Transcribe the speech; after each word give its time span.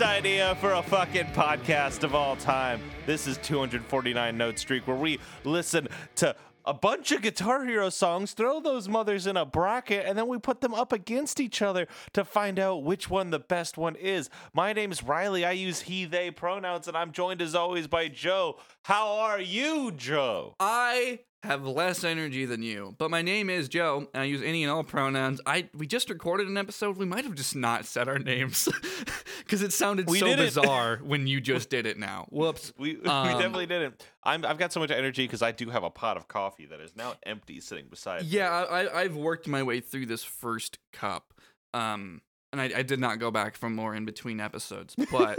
best 0.00 0.16
idea 0.16 0.54
for 0.56 0.72
a 0.72 0.82
fucking 0.82 1.26
podcast 1.26 2.04
of 2.04 2.14
all 2.14 2.34
time. 2.36 2.80
This 3.04 3.26
is 3.26 3.36
249 3.38 4.38
Note 4.38 4.58
Streak, 4.58 4.86
where 4.86 4.96
we 4.96 5.18
listen 5.44 5.88
to 6.16 6.34
a 6.64 6.72
bunch 6.72 7.12
of 7.12 7.20
Guitar 7.20 7.66
Hero 7.66 7.90
songs, 7.90 8.32
throw 8.32 8.60
those 8.60 8.88
mothers 8.88 9.26
in 9.26 9.36
a 9.36 9.44
bracket, 9.44 10.06
and 10.06 10.16
then 10.16 10.26
we 10.26 10.38
put 10.38 10.62
them 10.62 10.72
up 10.72 10.94
against 10.94 11.38
each 11.38 11.60
other 11.60 11.86
to 12.14 12.24
find 12.24 12.58
out 12.58 12.82
which 12.82 13.10
one 13.10 13.28
the 13.28 13.38
best 13.38 13.76
one 13.76 13.94
is. 13.94 14.30
My 14.54 14.72
name's 14.72 15.02
Riley. 15.02 15.44
I 15.44 15.52
use 15.52 15.82
he, 15.82 16.06
they 16.06 16.30
pronouns, 16.30 16.88
and 16.88 16.96
I'm 16.96 17.12
joined 17.12 17.42
as 17.42 17.54
always 17.54 17.86
by 17.86 18.08
Joe. 18.08 18.58
How 18.84 19.18
are 19.18 19.40
you, 19.40 19.92
Joe? 19.92 20.54
I 20.60 21.20
have 21.42 21.64
less 21.64 22.04
energy 22.04 22.44
than 22.44 22.62
you, 22.62 22.94
but 22.98 23.10
my 23.10 23.22
name 23.22 23.48
is 23.48 23.68
Joe, 23.68 24.08
and 24.12 24.22
I 24.22 24.26
use 24.26 24.42
any 24.42 24.62
and 24.62 24.70
all 24.70 24.84
pronouns. 24.84 25.40
I 25.46 25.68
we 25.74 25.86
just 25.86 26.10
recorded 26.10 26.48
an 26.48 26.56
episode. 26.58 26.96
We 26.98 27.06
might 27.06 27.24
have 27.24 27.34
just 27.34 27.56
not 27.56 27.86
said 27.86 28.08
our 28.08 28.18
names 28.18 28.68
because 29.38 29.62
it 29.62 29.72
sounded 29.72 30.06
We 30.08 30.18
so 30.18 30.36
bizarre 30.36 30.96
when 31.02 31.26
you 31.26 31.40
just 31.40 31.70
did 31.70 31.86
it. 31.86 31.98
Now, 31.98 32.26
whoops. 32.30 32.72
We, 32.78 32.96
we 33.02 33.08
Um, 33.08 33.26
definitely 33.28 33.66
didn't. 33.66 34.04
I'm, 34.22 34.44
I've 34.44 34.58
got 34.58 34.72
so 34.72 34.80
much 34.80 34.90
energy 34.90 35.24
because 35.24 35.40
I 35.40 35.50
do 35.52 35.70
have 35.70 35.82
a 35.82 35.88
pot 35.90 36.18
of 36.18 36.28
coffee 36.28 36.66
that 36.66 36.78
is 36.80 36.94
now 36.94 37.14
empty 37.24 37.60
sitting 37.60 37.86
beside 37.88 38.22
me. 38.22 38.28
Yeah, 38.28 38.50
I, 38.50 38.82
I- 38.84 39.00
I've 39.00 39.16
worked 39.16 39.48
my 39.48 39.62
way 39.62 39.80
through 39.80 40.06
this 40.06 40.22
first 40.22 40.78
cup, 40.92 41.32
um, 41.72 42.20
and 42.52 42.60
I, 42.60 42.64
I 42.76 42.82
did 42.82 43.00
not 43.00 43.18
go 43.18 43.30
back 43.30 43.56
for 43.56 43.70
more 43.70 43.94
in 43.94 44.04
between 44.04 44.40
episodes. 44.40 44.94
But 45.10 45.38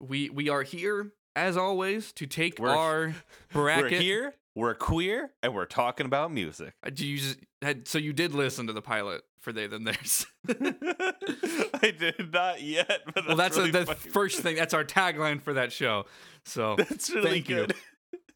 we 0.00 0.30
we 0.30 0.48
are 0.48 0.62
here 0.62 1.12
as 1.34 1.58
always 1.58 2.12
to 2.12 2.26
take 2.26 2.58
We're- 2.58 2.72
our 2.74 3.14
bracket. 3.52 3.92
We're 3.92 3.98
here, 4.00 4.34
we're 4.56 4.74
queer, 4.74 5.30
and 5.42 5.54
we're 5.54 5.66
talking 5.66 6.06
about 6.06 6.32
music. 6.32 6.72
Uh, 6.84 6.90
Do 6.92 7.06
you 7.06 7.18
just 7.18 7.38
had, 7.62 7.86
so 7.86 7.98
you 7.98 8.12
did 8.12 8.34
listen 8.34 8.66
to 8.66 8.72
the 8.72 8.82
pilot 8.82 9.22
for 9.40 9.52
They 9.52 9.66
Them 9.68 9.84
Theirs. 9.84 10.26
I 10.48 11.94
did 11.96 12.32
not 12.32 12.62
yet, 12.62 13.02
that's 13.14 13.26
well, 13.26 13.36
that's 13.36 13.56
really 13.56 13.68
a, 13.68 13.72
the 13.72 13.86
funny. 13.86 13.98
first 13.98 14.40
thing. 14.40 14.56
That's 14.56 14.74
our 14.74 14.84
tagline 14.84 15.40
for 15.42 15.52
that 15.54 15.72
show. 15.72 16.06
So, 16.44 16.76
That's 16.78 17.10
really 17.10 17.30
thank 17.30 17.48
you. 17.48 17.56
good. 17.66 17.74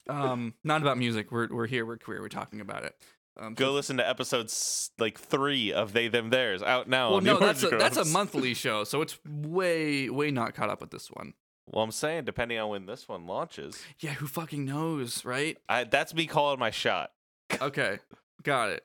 um, 0.09 0.55
not 0.65 0.83
about 0.83 0.99
music. 0.99 1.31
We're 1.33 1.49
we're 1.49 1.67
here. 1.67 1.87
We're 1.87 1.97
queer. 1.97 2.21
We're 2.21 2.29
talking 2.29 2.61
about 2.61 2.85
it. 2.85 2.95
Um, 3.41 3.55
Go 3.55 3.67
so- 3.67 3.73
listen 3.73 3.97
to 3.99 4.09
episodes 4.09 4.91
like 4.99 5.19
three 5.19 5.73
of 5.73 5.93
They 5.93 6.09
Them 6.09 6.31
Theirs 6.31 6.63
out 6.63 6.89
now. 6.89 7.13
Well, 7.13 7.21
no, 7.21 7.39
that's 7.39 7.63
a, 7.63 7.69
that's 7.71 7.97
a 7.97 8.05
monthly 8.05 8.53
show, 8.55 8.85
so 8.85 9.01
it's 9.01 9.19
way 9.25 10.11
way 10.11 10.31
not 10.31 10.55
caught 10.55 10.69
up 10.71 10.81
with 10.81 10.91
this 10.91 11.09
one. 11.13 11.33
Well, 11.71 11.85
I'm 11.85 11.93
saying 11.93 12.25
depending 12.25 12.59
on 12.59 12.69
when 12.71 12.87
this 12.87 13.09
one 13.09 13.27
launches, 13.27 13.83
Yeah, 14.01 14.13
who 14.15 14.27
fucking 14.27 14.65
knows, 14.65 15.25
right? 15.25 15.57
I, 15.69 15.85
that's 15.85 16.15
me 16.15 16.27
calling 16.27 16.59
my 16.59 16.71
shot. 16.71 17.13
Okay, 17.61 17.99
got 18.43 18.71
it. 18.71 18.85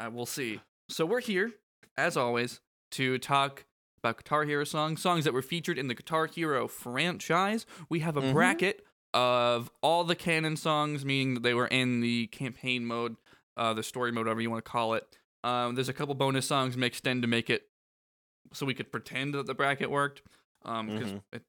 Uh, 0.00 0.08
we'll 0.12 0.24
see. 0.26 0.60
So 0.88 1.04
we're 1.04 1.20
here, 1.20 1.52
as 1.96 2.16
always, 2.16 2.60
to 2.92 3.18
talk 3.18 3.64
about 3.98 4.16
Guitar 4.18 4.44
Hero 4.44 4.64
songs, 4.64 5.00
songs 5.02 5.24
that 5.24 5.32
were 5.34 5.42
featured 5.42 5.78
in 5.78 5.88
the 5.88 5.94
Guitar 5.94 6.26
Hero 6.26 6.66
franchise. 6.68 7.66
We 7.88 8.00
have 8.00 8.16
a 8.16 8.22
Mhm. 8.22 8.32
bracket 8.32 8.86
of 9.14 9.70
all 9.82 10.04
the 10.04 10.14
canon 10.16 10.56
songs, 10.56 11.04
meaning 11.04 11.34
that 11.34 11.42
they 11.42 11.54
were 11.54 11.66
in 11.68 12.00
the 12.00 12.28
campaign 12.28 12.86
mode, 12.86 13.16
uh, 13.56 13.74
the 13.74 13.82
story 13.82 14.10
mode, 14.12 14.26
whatever 14.26 14.40
you 14.40 14.50
want 14.50 14.64
to 14.64 14.70
call 14.70 14.94
it. 14.94 15.18
Um, 15.44 15.74
there's 15.74 15.88
a 15.88 15.92
couple 15.92 16.14
bonus 16.14 16.46
songs 16.46 16.76
mixed 16.76 17.06
in 17.06 17.20
to 17.20 17.28
make 17.28 17.50
it 17.50 17.68
so 18.52 18.64
we 18.64 18.74
could 18.74 18.90
pretend 18.90 19.34
that 19.34 19.46
the 19.46 19.54
bracket 19.54 19.90
worked. 19.90 20.22
Um, 20.64 20.86
because 20.86 21.12
Mhm. 21.12 21.22
it, 21.32 21.42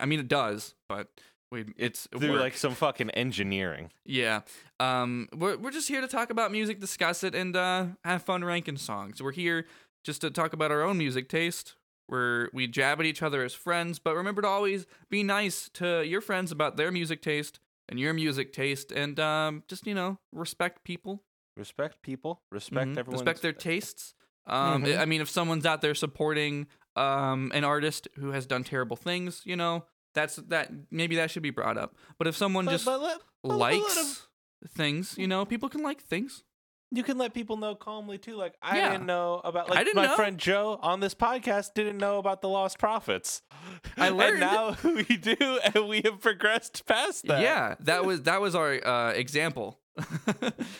I 0.00 0.06
mean, 0.06 0.20
it 0.20 0.28
does, 0.28 0.74
but 0.88 1.08
we 1.50 1.64
it's 1.76 2.06
it 2.12 2.18
Through 2.18 2.38
like 2.38 2.56
some 2.56 2.74
fucking 2.74 3.10
engineering. 3.10 3.90
Yeah. 4.04 4.40
Um 4.80 5.28
we're 5.36 5.56
we're 5.56 5.70
just 5.70 5.88
here 5.88 6.00
to 6.00 6.08
talk 6.08 6.30
about 6.30 6.52
music, 6.52 6.80
discuss 6.80 7.24
it, 7.24 7.34
and 7.34 7.56
uh 7.56 7.86
have 8.04 8.22
fun 8.22 8.44
ranking 8.44 8.76
songs. 8.76 9.22
We're 9.22 9.32
here 9.32 9.66
just 10.04 10.20
to 10.22 10.30
talk 10.30 10.52
about 10.52 10.70
our 10.70 10.82
own 10.82 10.98
music 10.98 11.28
taste. 11.28 11.74
Where 12.06 12.48
we 12.54 12.66
jab 12.66 13.00
at 13.00 13.06
each 13.06 13.22
other 13.22 13.44
as 13.44 13.52
friends, 13.52 13.98
but 13.98 14.14
remember 14.14 14.40
to 14.40 14.48
always 14.48 14.86
be 15.10 15.22
nice 15.22 15.68
to 15.74 16.02
your 16.06 16.22
friends 16.22 16.50
about 16.50 16.78
their 16.78 16.90
music 16.90 17.20
taste 17.20 17.60
and 17.86 18.00
your 18.00 18.14
music 18.14 18.52
taste 18.52 18.90
and 18.92 19.18
um 19.20 19.62
just, 19.68 19.86
you 19.86 19.94
know, 19.94 20.18
respect 20.32 20.84
people. 20.84 21.22
Respect 21.56 22.00
people. 22.02 22.40
Respect 22.50 22.90
Mhm. 22.92 22.98
everyone. 22.98 23.18
Respect 23.20 23.42
their 23.42 23.52
tastes. 23.52 24.14
Um 24.46 24.84
Mhm. 24.84 24.98
I 24.98 25.04
mean 25.04 25.20
if 25.20 25.28
someone's 25.28 25.66
out 25.66 25.82
there 25.82 25.94
supporting 25.94 26.66
um 26.98 27.50
an 27.54 27.64
artist 27.64 28.08
who 28.16 28.30
has 28.32 28.46
done 28.46 28.64
terrible 28.64 28.96
things, 28.96 29.42
you 29.44 29.56
know, 29.56 29.84
that's 30.14 30.36
that 30.36 30.70
maybe 30.90 31.16
that 31.16 31.30
should 31.30 31.42
be 31.42 31.50
brought 31.50 31.78
up. 31.78 31.94
But 32.18 32.26
if 32.26 32.36
someone 32.36 32.64
But, 32.64 32.72
just 32.72 32.84
but 32.84 33.00
let, 33.00 33.18
but 33.42 33.56
let 33.56 33.72
'em- 33.74 33.80
likes 33.80 34.26
things. 34.74 35.16
You 35.16 35.26
know, 35.28 35.44
people 35.44 35.68
can 35.68 35.82
like 35.82 36.00
things. 36.02 36.42
you 36.90 37.02
can 37.02 37.18
let 37.18 37.34
people 37.34 37.58
know 37.58 37.74
calmly 37.74 38.16
too. 38.16 38.34
Like 38.34 38.54
I 38.62 38.78
Yeah. 38.78 38.92
didn't 38.92 39.06
know 39.06 39.40
about 39.44 39.70
I 39.70 39.74
like 39.74 39.84
didn't 39.84 39.96
my 40.02 40.06
know. 40.06 40.16
friend 40.16 40.38
Joe 40.38 40.78
on 40.82 41.00
this 41.00 41.14
podcast 41.14 41.74
didn't 41.74 41.98
know 41.98 42.18
about 42.18 42.40
the 42.40 42.48
Lostprophets. 42.48 43.42
I 43.98 44.08
learned. 44.08 44.42
and 44.42 44.52
now 44.52 44.76
we 44.84 45.16
do, 45.18 45.36
and 45.74 45.86
we 45.86 46.00
have 46.06 46.20
progressed 46.20 46.86
past 46.86 47.26
that. 47.26 47.42
Yeah, 47.42 47.74
that 47.80 48.06
was 48.06 48.22
that 48.22 48.40
was 48.40 48.54
our 48.54 48.72
uh, 48.84 49.10
example. 49.12 49.78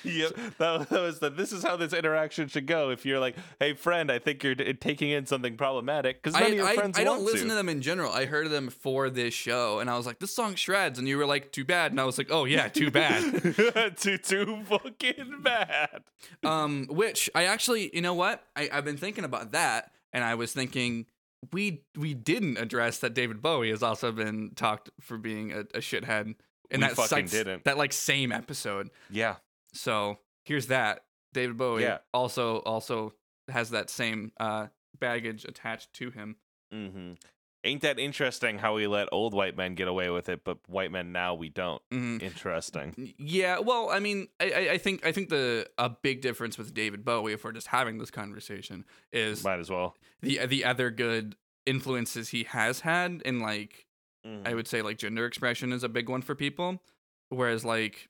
Yep. 0.05 0.33
That, 0.59 0.89
that 0.91 1.01
was 1.01 1.19
the. 1.19 1.31
This 1.31 1.53
is 1.53 1.63
how 1.63 1.77
this 1.77 1.93
interaction 1.93 2.49
should 2.49 2.67
go. 2.67 2.91
If 2.91 3.05
you're 3.05 3.19
like, 3.19 3.37
"Hey, 3.59 3.75
friend, 3.75 4.11
I 4.11 4.19
think 4.19 4.43
you're 4.43 4.55
d- 4.55 4.73
taking 4.75 5.11
in 5.11 5.27
something 5.27 5.57
problematic," 5.57 6.23
because 6.23 6.35
none 6.35 6.45
I, 6.45 6.47
of 6.49 6.55
your 6.55 6.67
I, 6.67 6.75
friends 6.75 6.99
I 6.99 7.05
don't 7.05 7.23
want 7.23 7.33
listen 7.33 7.49
to. 7.49 7.55
them 7.55 7.69
in 7.69 7.83
general. 7.83 8.13
I 8.13 8.27
heard 8.27 8.51
them 8.51 8.69
for 8.71 9.11
this 9.11 9.35
show, 9.35 9.81
and 9.81 9.91
I 9.91 9.97
was 9.97 10.07
like, 10.07 10.19
"This 10.19 10.35
song 10.35 10.55
shreds," 10.55 10.99
and 10.99 11.09
you 11.09 11.19
were 11.19 11.27
like, 11.27 11.53
"Too 11.53 11.65
bad," 11.65 11.93
and 11.93 12.01
I 12.01 12.05
was 12.05 12.19
like, 12.19 12.29
"Oh 12.31 12.45
yeah, 12.45 12.69
too 12.69 12.91
bad." 12.91 13.43
too 13.97 14.19
too 14.19 14.63
fucking 14.65 15.41
bad. 15.43 16.03
um, 16.45 16.87
which 16.91 17.29
I 17.35 17.45
actually, 17.45 17.95
you 17.95 18.01
know 18.03 18.15
what? 18.15 18.45
I, 18.57 18.69
I've 18.73 18.85
been 18.85 18.97
thinking 18.97 19.25
about 19.25 19.53
that, 19.53 19.93
and 20.13 20.25
I 20.25 20.35
was 20.35 20.53
thinking 20.53 21.07
we 21.53 21.83
we 21.97 22.15
didn't 22.15 22.59
address 22.59 22.99
that 22.99 23.15
David 23.15 23.41
Bowie 23.43 23.71
has 23.71 23.83
also 23.83 24.11
been 24.13 24.53
talked 24.57 24.91
for 25.01 25.19
being 25.19 25.53
a, 25.53 25.61
a 25.61 25.79
shithead 25.81 26.35
in 26.71 26.81
We 26.81 26.87
that 26.87 26.97
fucking 26.97 27.09
sites- 27.09 27.33
didn't. 27.33 27.65
that 27.65 27.79
like 27.79 27.93
same 27.93 28.33
episode. 28.33 28.91
Yeah. 29.11 29.37
So 29.73 30.19
here's 30.45 30.67
that. 30.69 31.05
David 31.33 31.57
Bowie 31.57 31.83
Yeah. 31.83 31.99
also 32.15 32.59
also 32.59 33.15
has 33.49 33.71
that 33.71 33.91
same 33.91 34.33
uh, 34.41 34.69
baggage 34.99 35.45
attached 35.45 35.93
to 35.95 36.11
him. 36.11 36.37
Mm-hmm. 36.73 37.13
Ain't 37.65 37.83
that 37.83 37.99
interesting 37.99 38.59
how 38.59 38.77
we 38.77 38.87
let 38.87 39.09
old 39.11 39.35
white 39.35 39.57
men 39.57 39.75
get 39.75 39.89
away 39.89 40.11
with 40.11 40.29
it, 40.29 40.45
but 40.45 40.59
white 40.69 40.93
men 40.93 41.11
now 41.13 41.35
we 41.35 41.49
don't? 41.49 41.83
Mhm. 41.93 42.23
Interesting. 42.23 43.15
Yeah, 43.19 43.59
well, 43.59 43.91
I 43.91 43.99
mean, 43.99 44.29
I, 44.39 44.53
I- 44.53 44.71
I 44.75 44.79
think 44.79 45.05
I 45.05 45.11
think 45.13 45.29
the 45.29 45.69
a 45.77 45.91
big 45.91 46.21
difference 46.21 46.57
with 46.57 46.73
David 46.73 47.05
Bowie, 47.05 47.33
if 47.33 47.43
we're 47.45 47.53
just 47.53 47.67
having 47.69 47.99
this 47.99 48.11
conversation, 48.13 48.85
is 49.13 49.43
Might 49.45 49.59
as 49.59 49.71
well. 49.71 49.97
the 50.23 50.47
the 50.47 50.65
other 50.65 50.91
good 50.91 51.35
influences 51.67 52.29
he 52.31 52.45
has 52.45 52.81
had 52.81 53.21
in 53.27 53.41
like 53.41 53.87
Mhm. 54.29 54.47
I 54.47 54.55
would 54.55 54.69
say 54.69 54.83
like 54.83 54.99
gender 54.99 55.25
expression 55.27 55.73
is 55.73 55.83
a 55.83 55.89
big 55.89 56.09
one 56.09 56.23
for 56.23 56.35
people, 56.35 56.83
whereas 57.31 57.65
like 57.65 58.09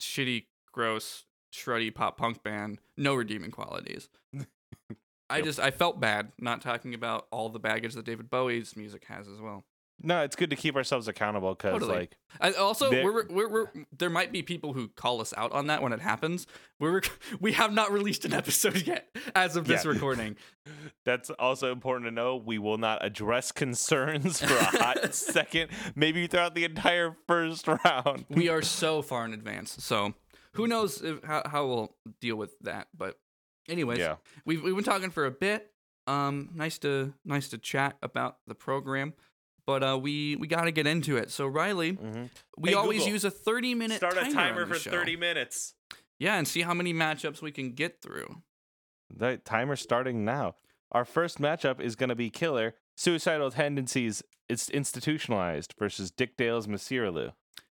shitty, 0.00 0.46
gross, 0.72 1.24
shruddy 1.52 1.90
pop 1.94 2.16
punk 2.16 2.42
band, 2.42 2.78
no 2.96 3.14
redeeming 3.14 3.50
qualities. 3.50 4.08
I 5.30 5.36
Yep. 5.38 5.44
just 5.44 5.60
I 5.60 5.70
felt 5.70 6.00
bad 6.00 6.32
not 6.38 6.62
talking 6.62 6.94
about 6.94 7.26
all 7.30 7.50
the 7.50 7.58
baggage 7.58 7.94
that 7.94 8.06
David 8.06 8.30
Bowie's 8.30 8.76
music 8.76 9.04
has 9.06 9.28
as 9.28 9.40
well. 9.40 9.64
No, 10.00 10.22
it's 10.22 10.36
good 10.36 10.50
to 10.50 10.56
keep 10.56 10.76
ourselves 10.76 11.08
accountable 11.08 11.54
because, 11.54 11.72
Totally. 11.72 11.96
like, 11.98 12.16
I, 12.40 12.52
also, 12.52 12.88
There- 12.88 13.04
we're, 13.04 13.26
we're, 13.28 13.48
we're, 13.48 13.66
there 13.96 14.10
might 14.10 14.30
be 14.30 14.42
people 14.42 14.72
who 14.72 14.88
call 14.88 15.20
us 15.20 15.34
out 15.36 15.50
on 15.50 15.66
that 15.66 15.82
when 15.82 15.92
it 15.92 16.00
happens. 16.00 16.46
We're 16.78 17.02
we 17.40 17.52
have 17.54 17.72
not 17.72 17.90
released 17.90 18.24
an 18.24 18.32
episode 18.32 18.86
yet 18.86 19.08
as 19.34 19.56
of 19.56 19.66
this 19.66 19.84
Yeah. 19.84 19.90
recording. 19.94 20.36
That's 21.04 21.30
also 21.30 21.72
important 21.72 22.06
to 22.06 22.10
know. 22.12 22.36
We 22.36 22.58
will 22.58 22.78
not 22.78 23.04
address 23.04 23.50
concerns 23.50 24.40
for 24.40 24.54
a 24.54 24.64
hot 24.64 25.14
second, 25.16 25.70
maybe 25.96 26.26
throughout 26.28 26.54
the 26.54 26.64
entire 26.64 27.16
first 27.26 27.66
round. 27.66 28.24
We 28.28 28.48
are 28.48 28.62
so 28.62 29.02
far 29.02 29.24
in 29.24 29.32
advance, 29.32 29.82
so 29.82 30.14
who 30.54 30.66
knows 30.68 31.02
if, 31.02 31.24
how 31.24 31.42
how 31.44 31.66
we'll 31.66 31.96
deal 32.20 32.36
with 32.36 32.56
that. 32.60 32.86
But 32.96 33.18
anyways, 33.68 33.98
Yeah. 33.98 34.16
we've 34.44 34.62
we've 34.62 34.74
been 34.76 34.84
talking 34.84 35.10
for 35.10 35.26
a 35.26 35.30
bit. 35.32 35.72
Um, 36.06 36.50
nice 36.54 36.78
to 36.78 37.12
nice 37.24 37.48
to 37.48 37.58
chat 37.58 37.96
about 38.02 38.38
the 38.46 38.54
program, 38.54 39.12
but 39.68 39.82
uh, 39.84 39.98
we 40.00 40.34
we 40.36 40.46
got 40.48 40.62
to 40.64 40.70
get 40.72 40.86
into 40.86 41.18
it. 41.18 41.30
So 41.30 41.46
Riley, 41.46 41.92
Mm-hmm. 41.92 42.24
we 42.56 42.70
Hey, 42.70 42.74
always 42.74 43.00
Google, 43.00 43.12
use 43.12 43.24
a 43.26 43.30
thirty 43.30 43.74
minute 43.74 43.98
Start 43.98 44.14
a 44.16 44.20
timer, 44.22 44.32
timer 44.34 44.62
on 44.62 44.68
the 44.70 44.74
for 44.74 44.80
show. 44.80 44.90
30 44.90 45.16
minutes. 45.16 45.74
Yeah, 46.18 46.36
and 46.38 46.48
see 46.48 46.62
how 46.62 46.72
many 46.72 46.94
matchups 46.94 47.42
we 47.42 47.52
can 47.52 47.72
get 47.72 48.00
through. 48.00 48.42
The 49.14 49.36
timer 49.44 49.76
starting 49.76 50.24
now. 50.24 50.54
Our 50.90 51.04
first 51.04 51.38
matchup 51.38 51.80
is 51.80 51.96
going 51.96 52.08
to 52.08 52.14
be 52.16 52.30
Killer, 52.30 52.74
Suicidal 52.96 53.50
Tendencies, 53.50 54.22
it's 54.48 54.70
institutionalized 54.70 55.74
versus 55.78 56.10
Dick 56.10 56.38
Dale's 56.38 56.66
Misirlu. 56.66 57.32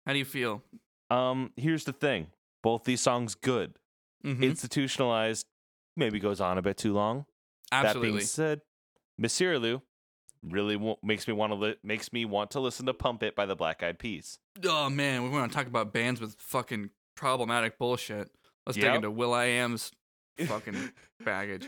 How 0.05 0.13
do 0.13 0.19
you 0.19 0.25
feel? 0.25 0.61
Um, 1.09 1.51
here's 1.57 1.85
the 1.85 1.91
thing. 1.93 2.27
Both 2.61 2.83
these 2.83 3.01
songs 3.01 3.33
good. 3.33 3.73
Mhm. 4.23 4.43
Institutionalized 4.43 5.47
maybe 5.97 6.19
goes 6.19 6.39
on 6.39 6.57
a 6.59 6.61
bit 6.61 6.77
too 6.77 6.93
long. 6.93 7.25
Absolutely. 7.71 8.09
That 8.09 8.13
being 8.17 8.25
said, 8.27 8.61
Misirlu 9.19 9.81
really 10.43 10.75
w- 10.75 10.95
makes 11.03 11.27
me 11.27 11.33
want 11.33 11.51
to 11.51 11.55
li- 11.55 11.75
makes 11.83 12.11
me 12.13 12.25
want 12.25 12.51
to 12.51 12.59
listen 12.59 12.85
to 12.85 12.93
Pump 12.93 13.23
It 13.23 13.35
by 13.35 13.45
the 13.45 13.55
Black 13.55 13.83
Eyed 13.83 13.99
Peas. 13.99 14.39
Oh 14.65 14.89
man, 14.89 15.23
we 15.23 15.29
want 15.29 15.51
to 15.51 15.57
talk 15.57 15.67
about 15.67 15.93
bands 15.93 16.19
with 16.21 16.35
fucking 16.39 16.89
problematic 17.15 17.77
bullshit. 17.77 18.29
Let's 18.65 18.77
dig 18.77 18.93
into 18.93 19.11
will.i.am's 19.11 19.91
fucking 20.45 20.91
baggage. 21.25 21.65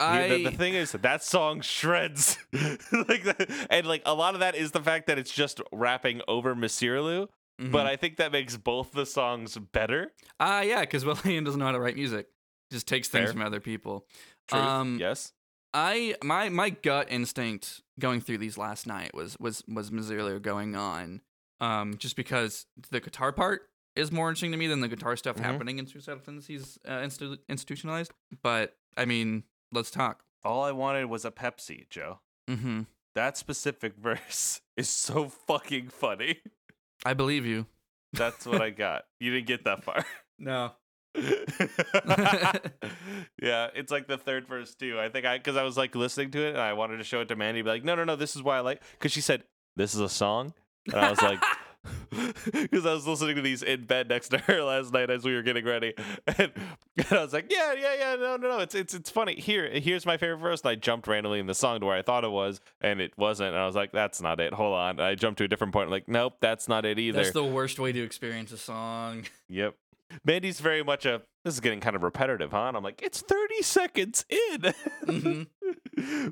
I 0.00 0.28
the, 0.28 0.44
the 0.44 0.50
thing 0.50 0.74
is 0.74 0.92
that 0.92 1.22
song 1.22 1.60
shreds 1.60 2.36
like 2.52 3.22
that, 3.24 3.66
and 3.70 3.86
like 3.86 4.02
a 4.04 4.14
lot 4.14 4.34
of 4.34 4.40
that 4.40 4.56
is 4.56 4.72
the 4.72 4.80
fact 4.82 5.06
that 5.06 5.18
it's 5.18 5.30
just 5.32 5.60
rapping 5.72 6.20
over 6.26 6.54
Misirlu, 6.56 7.28
mhm. 7.62 7.70
but 7.70 7.86
I 7.86 7.94
think 7.96 8.16
that 8.16 8.32
makes 8.32 8.56
both 8.56 8.90
the 8.92 9.06
songs 9.06 9.56
better. 9.56 10.12
Ah, 10.40 10.62
yeah, 10.62 10.80
because 10.80 11.04
William 11.04 11.44
doesn't 11.44 11.60
know 11.60 11.66
how 11.66 11.72
to 11.72 11.80
write 11.80 11.94
music. 11.94 12.26
Just 12.72 12.88
takes 12.88 13.06
things 13.06 13.26
Fair. 13.26 13.32
from 13.34 13.42
other 13.42 13.60
people. 13.60 14.04
Truth, 14.48 14.62
Um, 14.62 14.98
yes. 15.00 15.32
I 15.72 16.16
my 16.24 16.48
my 16.48 16.70
gut 16.70 17.06
instinct 17.08 17.82
going 18.00 18.20
through 18.20 18.38
these 18.38 18.58
last 18.58 18.86
night 18.86 19.14
was 19.14 19.38
was 19.38 19.62
was 19.68 19.90
Misirlu 19.90 20.40
going 20.42 20.74
on. 20.76 21.20
Um, 21.60 21.96
just 21.96 22.16
because 22.16 22.66
the 22.90 23.00
guitar 23.00 23.32
part 23.32 23.62
is 23.96 24.10
more 24.10 24.28
interesting 24.28 24.50
to 24.52 24.58
me 24.58 24.66
than 24.66 24.80
the 24.80 24.88
guitar 24.88 25.16
stuff 25.16 25.36
Mhm. 25.36 25.40
happening 25.44 25.78
in 25.78 25.86
Suicidal 25.86 26.20
Tendencies 26.20 26.78
uh, 26.86 26.98
institu- 26.98 27.38
institutionalized. 27.48 28.12
But 28.42 28.76
I 28.96 29.04
mean, 29.04 29.44
let's 29.72 29.90
talk. 29.90 30.24
All 30.44 30.62
I 30.64 30.72
wanted 30.72 31.06
was 31.06 31.24
a 31.24 31.30
Pepsi, 31.30 31.88
Joe. 31.88 32.18
Mm-hmm. 32.50 32.82
That 33.14 33.36
specific 33.36 33.96
verse 33.98 34.60
is 34.76 34.88
so 34.88 35.28
fucking 35.28 35.88
funny. 35.88 36.40
I 37.06 37.14
believe 37.14 37.46
you. 37.46 37.66
That's 38.12 38.44
what 38.46 38.60
I 38.60 38.70
got. 38.84 39.04
You 39.20 39.32
didn't 39.32 39.46
get 39.46 39.64
that 39.64 39.84
far. 39.84 40.04
No. 40.38 40.72
yeah, 43.40 43.68
it's 43.74 43.92
like 43.92 44.08
the 44.08 44.18
third 44.18 44.48
verse 44.48 44.74
too. 44.74 44.98
I 44.98 45.08
think 45.08 45.26
I 45.26 45.38
because 45.38 45.56
I 45.56 45.62
was 45.62 45.76
like 45.76 45.94
listening 45.94 46.30
to 46.32 46.46
it 46.46 46.50
and 46.50 46.60
I 46.60 46.72
wanted 46.72 46.98
to 46.98 47.04
show 47.04 47.20
it 47.20 47.28
to 47.28 47.36
Mandy, 47.36 47.62
be 47.62 47.68
like, 47.68 47.84
no, 47.84 47.94
no, 47.94 48.04
no, 48.04 48.16
this 48.16 48.36
is 48.36 48.42
why 48.42 48.56
I 48.56 48.60
like 48.60 48.82
because 48.92 49.12
she 49.12 49.20
said 49.20 49.44
this 49.76 49.94
is 49.94 50.00
a 50.00 50.08
song, 50.08 50.54
and 50.86 50.96
I 50.96 51.10
was 51.10 51.22
like. 51.22 51.40
Because 52.52 52.86
I 52.86 52.94
was 52.94 53.06
listening 53.06 53.36
to 53.36 53.42
these 53.42 53.62
in 53.62 53.84
bed 53.84 54.08
next 54.08 54.30
to 54.30 54.38
her 54.38 54.62
last 54.62 54.90
night 54.92 55.10
as 55.10 55.22
we 55.22 55.34
were 55.34 55.42
getting 55.42 55.66
ready, 55.66 55.92
and, 56.26 56.50
and 56.96 57.12
I 57.12 57.22
was 57.22 57.34
like, 57.34 57.50
"Yeah, 57.50 57.74
yeah, 57.74 57.94
yeah, 57.94 58.16
no, 58.16 58.36
no, 58.36 58.48
no, 58.48 58.58
it's 58.60 58.74
it's 58.74 58.94
it's 58.94 59.10
funny." 59.10 59.34
Here, 59.34 59.68
here's 59.68 60.06
my 60.06 60.16
favorite 60.16 60.38
verse, 60.38 60.62
and 60.62 60.70
I 60.70 60.76
jumped 60.76 61.06
randomly 61.08 61.40
in 61.40 61.46
the 61.46 61.54
song 61.54 61.80
to 61.80 61.86
where 61.86 61.96
I 61.96 62.00
thought 62.00 62.24
it 62.24 62.30
was, 62.30 62.60
and 62.80 63.02
it 63.02 63.12
wasn't. 63.18 63.50
And 63.50 63.58
I 63.58 63.66
was 63.66 63.74
like, 63.74 63.92
"That's 63.92 64.22
not 64.22 64.40
it. 64.40 64.54
Hold 64.54 64.74
on." 64.74 64.90
And 64.92 65.02
I 65.02 65.14
jumped 65.14 65.38
to 65.38 65.44
a 65.44 65.48
different 65.48 65.74
point, 65.74 65.90
like, 65.90 66.08
"Nope, 66.08 66.36
that's 66.40 66.68
not 66.68 66.86
it 66.86 66.98
either." 66.98 67.18
That's 67.18 67.34
the 67.34 67.44
worst 67.44 67.78
way 67.78 67.92
to 67.92 68.02
experience 68.02 68.50
a 68.52 68.58
song. 68.58 69.24
Yep. 69.50 69.74
Mandy's 70.24 70.60
very 70.60 70.82
much 70.82 71.06
a 71.06 71.22
this 71.44 71.54
is 71.54 71.60
getting 71.60 71.80
kind 71.80 71.94
of 71.96 72.02
repetitive, 72.02 72.52
huh? 72.52 72.64
And 72.68 72.76
I'm 72.76 72.82
like, 72.82 73.02
it's 73.02 73.20
30 73.20 73.62
seconds 73.62 74.24
in. 74.28 74.74
Mhm. 75.06 75.46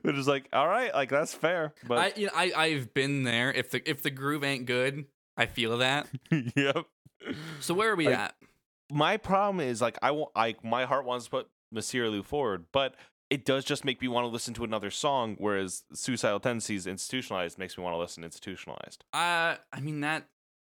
Which 0.03 0.17
is 0.17 0.27
like, 0.27 0.49
all 0.53 0.67
right, 0.69 0.93
like 0.95 1.09
that's 1.11 1.35
fair. 1.35 1.75
But 1.87 1.99
I 1.99 2.13
you 2.19 2.27
know, 2.27 2.33
I 2.35 2.53
I've 2.57 2.95
been 2.95 3.23
there. 3.23 3.53
If 3.53 3.71
the 3.71 3.89
if 3.89 4.03
the 4.03 4.11
groove 4.11 4.43
ain't 4.45 4.67
good, 4.67 5.07
I 5.37 5.47
feel 5.47 5.79
that. 5.79 6.09
yep. 6.57 6.87
So 7.61 7.75
where 7.75 7.93
are 7.93 7.97
we 7.97 8.07
Like- 8.07 8.19
at? 8.19 8.35
My 8.91 9.17
problem 9.17 9.61
is 9.61 9.81
like 9.81 9.99
I 10.03 10.11
want 10.11 10.33
I 10.35 10.57
my 10.63 10.85
heart 10.85 11.05
wants 11.07 11.25
to 11.27 11.31
put 11.31 11.49
Misirlu 11.75 12.25
forward, 12.25 12.67
but 12.73 12.95
it 13.31 13.47
does 13.47 13.65
just 13.65 13.85
make 13.85 14.03
me 14.03 14.09
want 14.09 14.25
to 14.25 14.29
listen 14.29 14.53
to 14.55 14.65
another 14.65 14.91
song, 14.91 15.37
whereas 15.39 15.85
Suicidal 15.95 16.41
Tendencies 16.41 16.87
Institutionalized 16.87 17.57
makes 17.59 17.79
me 17.79 17.85
want 17.85 17.95
to 17.95 17.99
listen 17.99 18.23
institutionalized. 18.25 19.05
Uh, 19.15 19.57
I 19.73 19.81
mean 19.81 20.01
that 20.01 20.27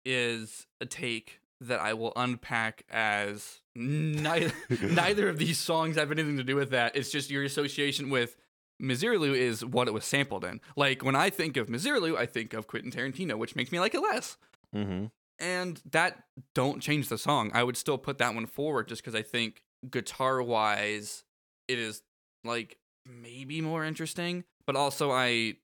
is 0.04 0.66
a 0.80 0.86
take 0.86 1.40
that 1.60 1.80
I 1.80 1.94
will 1.94 2.12
unpack 2.16 2.84
as 2.90 3.60
neither 3.74 4.52
neither 4.82 5.28
of 5.28 5.38
these 5.38 5.58
songs 5.58 5.96
have 5.96 6.10
anything 6.10 6.36
to 6.36 6.44
do 6.44 6.56
with 6.56 6.70
that. 6.70 6.96
It's 6.96 7.10
just 7.10 7.30
your 7.30 7.44
association 7.44 8.10
with 8.10 8.36
Misirlu 8.80 9.36
is 9.36 9.64
what 9.64 9.88
it 9.88 9.94
was 9.94 10.04
sampled 10.04 10.44
in. 10.44 10.60
Like 10.76 11.04
when 11.04 11.16
I 11.16 11.30
think 11.30 11.56
of 11.56 11.68
Misirlu, 11.68 12.16
I 12.16 12.26
think 12.26 12.54
of 12.54 12.66
Quentin 12.66 12.90
Tarantino, 12.90 13.36
which 13.36 13.54
makes 13.54 13.70
me 13.70 13.78
like 13.78 13.94
it 13.94 14.00
less. 14.00 14.36
Mm-hmm. 14.74 15.06
And 15.38 15.80
that 15.90 16.24
don't 16.54 16.80
change 16.80 17.08
the 17.08 17.18
song. 17.18 17.50
I 17.54 17.62
would 17.62 17.76
still 17.76 17.98
put 17.98 18.18
that 18.18 18.34
one 18.34 18.46
forward 18.46 18.88
just 18.88 19.02
because 19.02 19.14
I 19.14 19.22
think 19.22 19.62
guitar 19.90 20.42
wise, 20.42 21.24
it 21.68 21.78
is 21.78 22.02
like 22.44 22.78
maybe 23.06 23.60
more 23.60 23.84
interesting. 23.84 24.44
But 24.66 24.76
also, 24.76 25.10
I, 25.10 25.54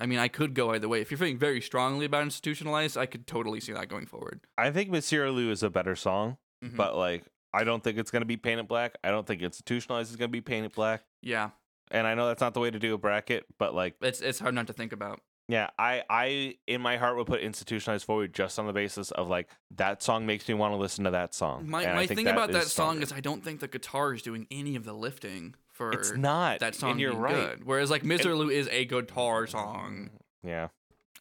I 0.00 0.06
mean, 0.06 0.18
I 0.18 0.28
could 0.28 0.54
go 0.54 0.70
either 0.72 0.88
way. 0.88 1.00
If 1.00 1.10
you're 1.10 1.18
feeling 1.18 1.38
very 1.38 1.60
strongly 1.60 2.04
about 2.06 2.22
institutionalized, 2.24 2.96
I 2.96 3.06
could 3.06 3.26
totally 3.26 3.60
see 3.60 3.72
that 3.72 3.88
going 3.88 4.06
forward. 4.06 4.40
I 4.58 4.70
think 4.70 4.90
Misirlu 4.90 5.50
is 5.50 5.62
a 5.62 5.70
better 5.70 5.94
song, 5.96 6.38
Mhm. 6.64 6.76
but 6.76 6.96
like 6.96 7.24
I 7.52 7.62
don't 7.62 7.84
think 7.84 7.98
it's 7.98 8.10
gonna 8.10 8.24
be 8.24 8.36
painted 8.36 8.66
black. 8.66 8.96
I 9.04 9.10
don't 9.10 9.26
think 9.26 9.40
institutionalized 9.42 10.10
is 10.10 10.16
gonna 10.16 10.28
be 10.28 10.40
painted 10.40 10.72
black. 10.72 11.04
yeah, 11.22 11.50
and 11.92 12.06
I 12.06 12.14
know 12.14 12.26
that's 12.26 12.40
not 12.40 12.54
the 12.54 12.60
way 12.60 12.70
to 12.70 12.78
do 12.80 12.94
a 12.94 12.98
bracket, 12.98 13.46
but 13.58 13.74
like, 13.74 13.94
it's 14.00 14.20
it's 14.20 14.40
hard 14.40 14.54
not 14.54 14.66
to 14.66 14.72
think 14.72 14.92
about. 14.92 15.20
yeah, 15.46 15.70
I, 15.78 16.02
I 16.10 16.56
in 16.66 16.80
my 16.80 16.96
heart 16.96 17.16
would 17.16 17.26
put 17.28 17.40
institutionalized 17.42 18.04
forward 18.06 18.34
just 18.34 18.58
on 18.58 18.66
the 18.66 18.72
basis 18.72 19.12
of 19.12 19.28
like 19.28 19.48
that 19.76 20.02
song 20.02 20.26
makes 20.26 20.48
me 20.48 20.54
want 20.54 20.72
to 20.72 20.76
listen 20.78 21.04
to 21.04 21.10
that 21.12 21.34
song. 21.34 21.68
My 21.70 21.82
And 21.84 21.94
my 21.94 22.06
think 22.06 22.18
thing 22.18 22.26
about 22.26 22.50
that 22.50 22.62
song 22.64 22.96
stronger. 22.96 23.02
is 23.04 23.12
I 23.12 23.20
don't 23.20 23.44
think 23.44 23.60
the 23.60 23.68
guitar 23.68 24.12
is 24.14 24.22
doing 24.22 24.48
any 24.50 24.74
of 24.74 24.84
the 24.84 24.94
lifting 24.94 25.54
for 25.74 25.92
it's 25.92 26.12
not 26.16 26.60
that 26.60 26.74
song 26.74 26.92
And 26.92 27.00
you're 27.00 27.14
right. 27.14 27.34
good. 27.34 27.64
Whereas 27.66 27.90
like 27.90 28.02
Misirlu 28.02 28.50
is 28.50 28.68
a 28.70 28.84
guitar 28.86 29.46
song. 29.46 30.10
Yeah, 30.42 30.68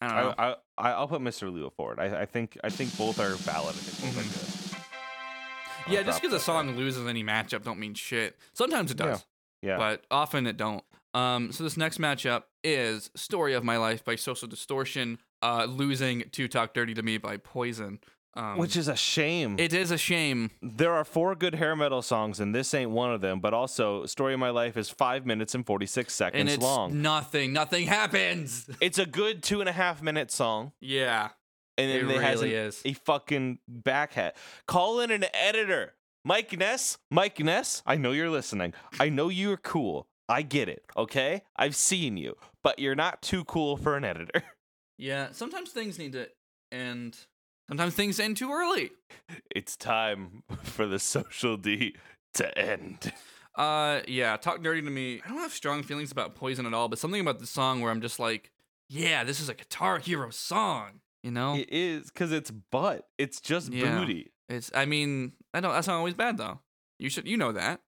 I 0.02 0.08
don't 0.08 0.16
know. 0.16 0.34
I, 0.38 0.56
I, 0.78 0.92
I'll 0.94 1.08
put 1.08 1.22
Misirlu 1.22 1.72
forward. 1.74 2.00
I, 2.00 2.22
I 2.22 2.26
think 2.26 2.58
I 2.64 2.70
think 2.70 2.98
both 2.98 3.20
are 3.20 3.36
valid. 3.36 3.76
I 3.76 3.80
think 3.80 4.16
both 4.16 4.26
are 4.26 4.30
good. 4.40 4.50
I'll 4.50 4.54
Mm-hmm. 5.84 5.92
yeah, 5.94 6.04
just 6.04 6.22
because 6.22 6.34
a 6.34 6.40
song 6.40 6.68
there. 6.68 6.76
loses 6.78 7.06
any 7.08 7.24
matchup 7.24 7.64
don't 7.64 7.80
mean 7.80 7.94
shit. 7.94 8.38
Sometimes 8.54 8.90
it 8.92 8.98
does. 8.98 9.26
Yeah. 9.62 9.78
but 9.78 10.04
often 10.12 10.48
it 10.48 10.56
don't. 10.58 10.84
Um, 11.14 11.52
so 11.52 11.64
this 11.64 11.78
next 11.78 12.00
matchup 12.00 12.44
is 12.64 13.10
"Story 13.16 13.54
of 13.54 13.64
My 13.64 13.78
Life" 13.78 14.04
by 14.04 14.16
Social 14.16 14.48
Distortion, 14.48 15.20
uh, 15.42 15.66
losing 15.70 16.24
to 16.32 16.48
"Talk 16.48 16.74
Dirty 16.74 16.94
to 16.96 17.04
Me" 17.04 17.18
by 17.18 17.38
Poison. 17.38 18.00
Um, 18.36 18.58
Which 18.58 18.76
is 18.76 18.88
a 18.88 18.96
shame. 18.96 19.58
it 19.60 19.74
is 19.74 19.92
a 19.92 19.98
shame. 19.98 20.50
there 20.62 20.92
are 20.94 21.04
four 21.04 21.36
good 21.36 21.56
hair 21.56 21.76
metal 21.76 22.02
songs, 22.02 22.40
and 22.40 22.54
this 22.56 22.74
ain't 22.74 22.90
one 22.90 23.12
of 23.14 23.22
them. 23.22 23.40
But 23.40 23.54
also, 23.54 24.06
"Story 24.08 24.34
of 24.34 24.40
My 24.40 24.50
Life" 24.50 24.76
is 24.76 24.90
five 24.90 25.26
minutes 25.26 25.54
and 25.54 25.64
forty 25.66 25.86
six 25.86 26.16
seconds 26.16 26.40
and 26.40 26.50
it's 26.50 26.64
long. 26.64 27.02
nothing. 27.02 27.54
Nothing 27.54 27.86
happens. 27.88 28.68
It's 28.82 28.98
a 28.98 29.06
good 29.06 29.44
two 29.44 29.60
and 29.60 29.70
a 29.70 29.74
half 29.74 30.02
minute 30.02 30.32
song. 30.32 30.72
yeah, 30.80 31.30
and 31.78 31.92
it 31.92 32.08
then 32.08 32.16
it 32.18 32.22
has 32.24 32.42
really 32.42 32.56
an- 32.56 32.66
is. 32.68 32.82
a 32.86 32.94
fucking 32.94 33.60
back 33.68 34.14
hat. 34.14 34.36
Call 34.68 35.00
in 35.00 35.12
an 35.12 35.26
editor. 35.34 35.94
Mike 36.26 36.58
Ness, 36.58 36.98
Mike 37.12 37.38
Ness, 37.40 37.84
I 37.86 37.98
know 37.98 38.14
you're 38.14 38.30
listening. 38.30 38.74
I 39.00 39.10
know 39.10 39.28
you're 39.30 39.58
cool. 39.58 40.08
I 40.30 40.42
get 40.42 40.70
it, 40.70 40.84
okay? 40.96 41.42
I've 41.58 41.76
seen 41.76 42.16
you, 42.18 42.36
but 42.64 42.80
you're 42.80 42.96
not 42.96 43.22
too 43.22 43.44
cool 43.44 43.76
for 43.78 43.96
an 43.98 44.04
editor. 44.06 44.42
Yeah, 44.98 45.30
sometimes 45.34 45.72
things 45.72 45.98
need 46.00 46.14
to 46.14 46.30
end. 46.72 47.18
Sometimes 47.74 47.96
things 47.96 48.20
end 48.20 48.38
too 48.38 48.52
early. 48.54 48.92
It's 49.50 49.76
time 49.76 50.44
for 50.62 50.86
the 50.86 51.00
social 51.00 51.58
D 51.58 51.96
to 52.36 52.56
end. 52.56 53.12
Uh, 53.56 54.02
yeah, 54.08 54.38
talk 54.38 54.62
dirty 54.62 54.84
to 54.84 54.90
me. 54.92 55.22
I 55.26 55.30
don't 55.30 55.40
have 55.40 55.54
strong 55.54 55.82
feelings 55.82 56.12
about 56.12 56.36
Poison 56.36 56.68
at 56.68 56.76
all, 56.76 56.88
but 56.88 57.00
something 57.00 57.20
about 57.20 57.40
the 57.40 57.48
song 57.48 57.82
where 57.82 57.90
I'm 57.90 58.00
just 58.02 58.20
like, 58.20 58.52
yeah, 58.90 59.24
this 59.24 59.40
is 59.40 59.50
a 59.50 59.56
Guitar 59.56 59.98
Hero 59.98 60.30
song. 60.30 61.00
You 61.24 61.32
know, 61.32 61.56
It 61.56 61.70
is 61.72 62.12
because 62.12 62.32
it's 62.32 62.52
butt. 62.52 63.08
It's 63.18 63.42
just 63.42 63.74
Yeah. 63.74 63.98
booty. 63.98 64.32
it's. 64.50 64.70
I 64.76 64.86
mean, 64.86 65.32
I 65.52 65.60
don't. 65.60 65.72
That's 65.74 65.88
not 65.88 65.96
always 65.98 66.14
bad 66.14 66.38
though. 66.38 66.60
You 67.00 67.10
should. 67.10 67.28
You 67.28 67.38
know 67.38 67.54
that. 67.54 67.82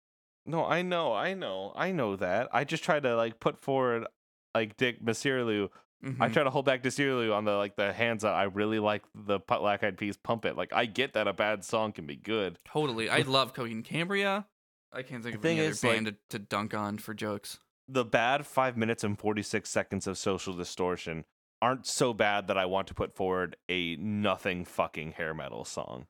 No, 0.48 0.66
I 0.66 0.82
know, 0.82 1.14
I 1.14 1.36
know, 1.36 1.74
I 1.76 1.92
know 1.92 2.16
that. 2.16 2.50
I 2.52 2.64
just 2.64 2.84
try 2.84 3.00
to 3.00 3.16
like 3.16 3.40
put 3.40 3.60
forward 3.62 4.08
like 4.56 4.78
Dick 4.78 5.06
Misirlu. 5.06 5.70
I 6.06 6.08
Mhm. 6.08 6.34
try 6.34 6.44
to 6.44 6.50
hold 6.52 6.66
back 6.66 6.84
Misirlu 6.84 7.34
on 7.36 7.46
the 7.46 7.54
like 7.56 7.76
the 7.76 7.92
hands 7.92 8.24
up. 8.24 8.36
I 8.36 8.44
really 8.44 8.78
like 8.80 9.04
the 9.16 9.40
Black 9.40 9.84
Eyed 9.84 9.98
Peas 9.98 10.18
Pump 10.18 10.46
It. 10.46 10.56
Like 10.56 10.72
I 10.72 10.86
get 10.86 11.14
that 11.14 11.28
a 11.28 11.34
bad 11.34 11.66
song 11.66 11.92
can 11.94 12.06
be 12.06 12.16
good. 12.16 12.60
totally. 12.64 13.10
I 13.10 13.20
love 13.22 13.54
Coheed 13.54 13.84
Cambria. 13.84 14.46
I 14.94 15.02
can't 15.02 15.24
think 15.24 15.34
The 15.34 15.40
of 15.40 15.46
any 15.46 15.60
other 15.62 15.70
is, 15.70 15.84
like- 15.84 15.94
band 15.94 16.06
to, 16.06 16.16
to 16.30 16.40
dunk 16.40 16.74
on 16.76 17.00
for 17.00 17.14
jokes. 17.14 17.60
the 17.88 18.06
bad 18.06 18.46
five 18.48 18.78
minutes 18.78 19.04
and 19.04 19.18
46 19.20 19.70
seconds 19.70 20.06
of 20.08 20.18
social 20.18 20.54
distortion 20.54 21.26
aren't 21.62 21.86
so 21.88 22.14
bad 22.14 22.48
that 22.48 22.58
I 22.58 22.66
want 22.66 22.88
to 22.90 22.94
put 22.94 23.16
forward 23.16 23.56
a 23.70 23.96
nothing 23.96 24.64
fucking 24.66 25.14
hair 25.14 25.34
metal 25.34 25.66
song. 25.66 26.06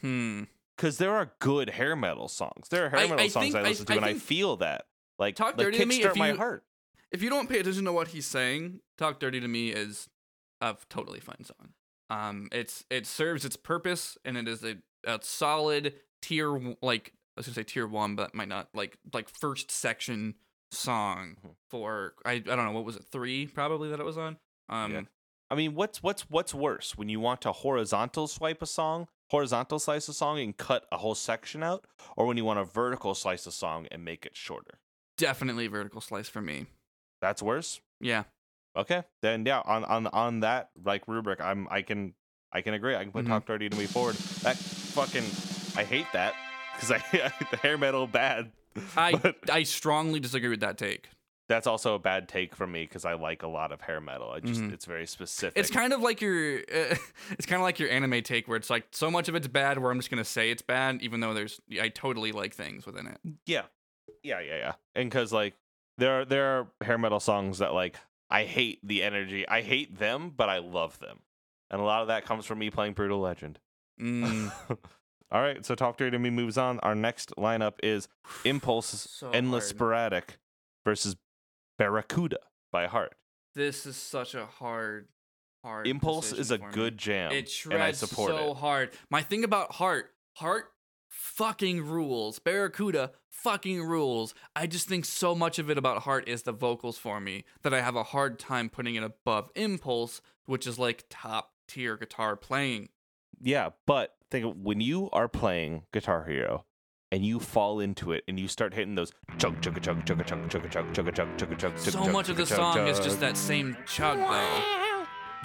Hmm. 0.00 0.44
Because 0.76 0.98
there 0.98 1.14
are 1.14 1.32
good 1.38 1.70
hair 1.70 1.96
metal 1.96 2.28
songs. 2.28 2.68
There 2.70 2.86
are 2.86 2.88
hair 2.90 2.98
I- 3.00 3.02
metal 3.08 3.20
I 3.24 3.28
songs 3.28 3.44
think- 3.46 3.56
I 3.56 3.60
I- 3.60 3.62
listen 3.62 3.86
to, 3.86 3.92
I 3.92 3.96
and 3.96 4.04
I 4.04 4.14
feel 4.14 4.56
that. 4.58 4.86
Like, 5.18 5.34
Talk 5.36 5.56
like 5.56 5.66
Dirty 5.66 5.78
to 5.78 5.86
Me, 5.86 6.02
if 6.02 6.16
my 6.16 6.32
heart. 6.32 6.64
If 7.12 7.22
you 7.22 7.30
don't 7.30 7.48
pay 7.48 7.60
attention 7.60 7.84
to 7.84 7.92
what 7.92 8.08
he's 8.08 8.26
saying, 8.26 8.80
"Talk 8.98 9.20
Dirty 9.20 9.40
to 9.40 9.48
Me" 9.48 9.70
is 9.70 10.08
a 10.60 10.76
totally 10.88 11.20
fine 11.20 11.44
song. 11.44 11.72
Um, 12.10 12.48
it's 12.52 12.84
it 12.90 13.06
serves 13.06 13.44
its 13.44 13.56
purpose, 13.56 14.16
and 14.24 14.36
it 14.36 14.48
is 14.48 14.64
a, 14.64 14.76
a 15.04 15.18
solid 15.22 15.94
tier 16.22 16.50
like 16.82 17.12
I 17.36 17.40
was 17.40 17.46
gonna 17.46 17.54
say 17.54 17.62
tier 17.64 17.86
one, 17.86 18.16
but 18.16 18.34
might 18.34 18.48
not 18.48 18.68
like 18.74 18.98
like 19.12 19.28
first 19.28 19.70
section 19.70 20.34
song 20.72 21.36
Mhm. 21.44 21.54
for 21.70 22.14
I 22.24 22.32
I 22.32 22.38
don't 22.40 22.64
know 22.64 22.72
what 22.72 22.84
was 22.84 22.96
it 22.96 23.04
three 23.04 23.46
probably 23.46 23.88
that 23.90 24.00
it 24.00 24.06
was 24.06 24.18
on. 24.18 24.38
Um, 24.68 24.92
Yeah. 24.92 25.02
I 25.48 25.54
mean, 25.54 25.74
what's 25.74 26.02
what's 26.02 26.28
what's 26.28 26.52
worse 26.52 26.96
when 26.96 27.08
you 27.08 27.20
want 27.20 27.40
to 27.42 27.52
horizontal 27.52 28.26
swipe 28.26 28.62
a 28.62 28.66
song, 28.66 29.06
horizontal 29.30 29.78
slice 29.78 30.08
a 30.08 30.12
song, 30.12 30.40
and 30.40 30.56
cut 30.56 30.86
a 30.90 30.98
whole 30.98 31.14
section 31.14 31.62
out, 31.62 31.86
or 32.16 32.26
when 32.26 32.36
you 32.36 32.44
want 32.44 32.58
to 32.58 32.64
vertical 32.64 33.14
slice 33.14 33.46
a 33.46 33.52
song 33.52 33.86
and 33.92 34.04
make 34.04 34.26
it 34.26 34.36
shorter? 34.36 34.80
definitely 35.18 35.66
vertical 35.66 36.02
slice 36.02 36.28
for 36.28 36.42
me. 36.42 36.66
That's 37.20 37.42
worse. 37.42 37.80
Yeah. 38.00 38.24
Okay, 38.76 39.04
then 39.22 39.46
yeah, 39.46 39.62
on 39.64 39.84
on 39.84 40.06
on 40.08 40.40
that 40.40 40.70
like 40.84 41.08
rubric, 41.08 41.40
I'm 41.40 41.66
I 41.70 41.82
can 41.82 42.14
I 42.52 42.60
can 42.60 42.74
agree. 42.74 42.94
I 42.94 43.02
can 43.02 43.12
put 43.12 43.24
Mhm. 43.24 43.28
talk 43.28 43.46
dirty 43.46 43.68
to 43.70 43.76
me 43.76 43.86
forward. 43.86 44.16
That 44.42 44.56
fucking 44.56 45.24
I 45.76 45.84
hate 45.84 46.06
that 46.12 46.34
because 46.74 46.90
I 46.92 46.98
the 47.50 47.56
hair 47.56 47.78
metal 47.78 48.06
bad. 48.06 48.52
I 48.96 49.34
I 49.50 49.62
strongly 49.62 50.20
disagree 50.20 50.50
with 50.50 50.60
that 50.60 50.76
take. 50.76 51.08
that's 51.48 51.66
also 51.68 51.94
a 51.94 51.98
bad 51.98 52.28
take 52.28 52.54
from 52.56 52.72
me 52.72 52.82
because 52.82 53.04
I 53.06 53.14
like 53.14 53.42
a 53.44 53.46
lot 53.48 53.72
of 53.72 53.80
hair 53.80 54.00
metal. 54.00 54.30
I 54.30 54.40
just 54.40 54.60
Mhm. 54.60 54.72
it's 54.74 54.84
very 54.84 55.06
specific. 55.06 55.56
It's 55.58 55.70
kind 55.70 55.94
of 55.94 56.02
like 56.02 56.20
your 56.20 56.58
uh, 56.58 56.96
it's 57.30 57.46
kind 57.46 57.60
of 57.60 57.62
like 57.62 57.78
your 57.78 57.88
anime 57.88 58.22
take 58.22 58.46
where 58.46 58.58
it's 58.58 58.68
like 58.68 58.88
so 58.90 59.10
much 59.10 59.28
of 59.30 59.34
it's 59.34 59.46
bad 59.48 59.78
where 59.78 59.90
I'm 59.90 59.98
just 59.98 60.10
going 60.10 60.22
to 60.22 60.28
say 60.28 60.50
it's 60.50 60.60
bad 60.62 61.00
even 61.00 61.20
though 61.20 61.32
there's 61.32 61.60
I 61.80 61.88
totally 61.88 62.32
like 62.32 62.52
things 62.54 62.84
within 62.84 63.06
it. 63.06 63.18
yeah, 63.46 63.62
yeah, 64.22 64.40
yeah, 64.40 64.56
yeah. 64.58 64.72
And 64.94 65.08
because 65.08 65.32
like 65.32 65.54
there 65.98 66.20
are 66.20 66.24
there 66.24 66.46
are 66.46 66.66
hair 66.82 66.98
metal 66.98 67.20
songs 67.20 67.58
that 67.58 67.74
like 67.74 67.96
I 68.30 68.44
hate 68.44 68.80
the 68.82 69.02
energy. 69.02 69.46
I 69.48 69.62
hate 69.62 69.98
them, 69.98 70.32
but 70.36 70.48
I 70.48 70.58
love 70.58 70.98
them, 70.98 71.20
and 71.70 71.80
a 71.80 71.84
lot 71.84 72.02
of 72.02 72.08
that 72.08 72.24
comes 72.24 72.44
from 72.46 72.58
me 72.58 72.70
playing 72.70 72.94
Brutal 72.94 73.20
Legend. 73.20 73.58
Mm, 74.00 74.52
All 75.32 75.42
right, 75.42 75.64
so 75.64 75.74
Talk 75.74 75.96
Dirty 75.96 76.12
to 76.12 76.18
Me 76.18 76.30
moves 76.30 76.56
on. 76.58 76.78
Our 76.80 76.94
next 76.94 77.34
lineup 77.36 77.74
is 77.82 78.08
Impulse 78.44 79.08
So 79.10 79.30
Endless 79.30 79.64
hard. 79.64 79.76
Sporadic 79.76 80.38
versus 80.84 81.16
Barracuda 81.78 82.38
by 82.72 82.86
Heart. 82.86 83.14
this 83.54 83.86
is 83.86 83.96
such 83.96 84.34
a 84.34 84.46
hard 84.46 85.08
hard 85.64 85.86
Impulse 85.86 86.32
is 86.32 86.50
a 86.50 86.58
good 86.58 86.96
jam. 86.98 87.32
It 87.32 87.50
and 87.64 87.74
I 87.82 87.86
shreds 87.92 87.98
support 87.98 88.30
so 88.30 88.50
it. 88.52 88.56
hard. 88.58 88.90
My 89.10 89.22
thing 89.22 89.44
about 89.44 89.72
Heart, 89.72 90.10
Heart 90.34 90.66
fucking 91.16 91.84
rules. 91.84 92.38
Barracuda 92.38 93.12
fucking 93.30 93.82
rules. 93.82 94.34
I 94.54 94.66
just 94.66 94.86
think 94.88 95.04
so 95.04 95.34
much 95.34 95.58
of 95.58 95.70
it 95.70 95.78
about 95.78 96.02
Heart 96.02 96.28
is 96.28 96.42
the 96.42 96.52
vocals 96.52 96.98
for 96.98 97.20
me 97.20 97.44
that 97.62 97.72
I 97.72 97.80
have 97.80 97.96
a 97.96 98.02
hard 98.02 98.38
time 98.38 98.68
putting 98.68 98.94
it 98.94 99.02
above 99.02 99.50
Impulse, 99.54 100.20
which 100.44 100.66
is 100.66 100.78
like 100.78 101.04
top 101.08 101.52
tier 101.66 101.96
guitar 101.96 102.36
playing. 102.36 102.90
Yeah, 103.40 103.70
but 103.86 104.14
think 104.30 104.44
of 104.44 104.56
when 104.58 104.80
you 104.80 105.08
are 105.12 105.28
playing 105.28 105.84
Guitar 105.92 106.24
Hero 106.24 106.64
and 107.10 107.24
you 107.24 107.40
fall 107.40 107.80
into 107.80 108.12
it 108.12 108.24
and 108.28 108.38
you 108.38 108.48
start 108.48 108.74
hitting 108.74 108.94
those 108.94 109.12
chug 109.38 109.60
chug 109.62 109.80
chug 109.82 110.04
chug 110.06 110.26
chug 110.26 110.50
chug 110.50 110.70
chug 110.70 110.70
chug 110.70 110.94
chug 110.94 111.14
chug 111.14 111.38
chug 111.38 111.58
chug 111.58 111.78
So 111.78 112.08
much 112.08 112.28
of 112.28 112.36
the 112.36 112.46
song 112.46 112.86
is 112.88 112.98
just 113.00 113.20
that 113.20 113.36
same 113.36 113.76
chug 113.86 114.18
though. 114.18 114.85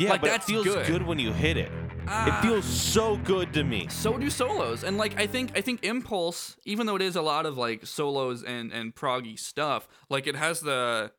Yeah, 0.01 0.11
like, 0.11 0.21
but 0.21 0.27
that 0.27 0.41
it 0.41 0.43
feels 0.43 0.65
good. 0.65 0.87
good. 0.87 1.01
when 1.03 1.19
you 1.19 1.31
hit 1.31 1.57
it. 1.57 1.71
Ah. 2.07 2.39
It 2.39 2.41
feels 2.41 2.65
so 2.65 3.17
good 3.17 3.53
to 3.53 3.63
me. 3.63 3.87
so 3.89 4.17
do 4.17 4.29
solos 4.29 4.83
and 4.83 4.97
like 4.97 5.17
i 5.19 5.27
think 5.27 5.55
i 5.55 5.61
think 5.61 5.83
impulse 5.85 6.57
even 6.65 6.87
though 6.87 6.95
it 6.95 7.01
is 7.03 7.15
a 7.15 7.21
lot 7.21 7.45
of 7.45 7.57
like 7.57 7.85
solos 7.85 8.43
and 8.43 8.73
and 8.73 8.95
proggy 8.95 9.37
stuff 9.37 9.87
like 10.09 10.25
it 10.25 10.35
has 10.35 10.59
the 10.61 11.11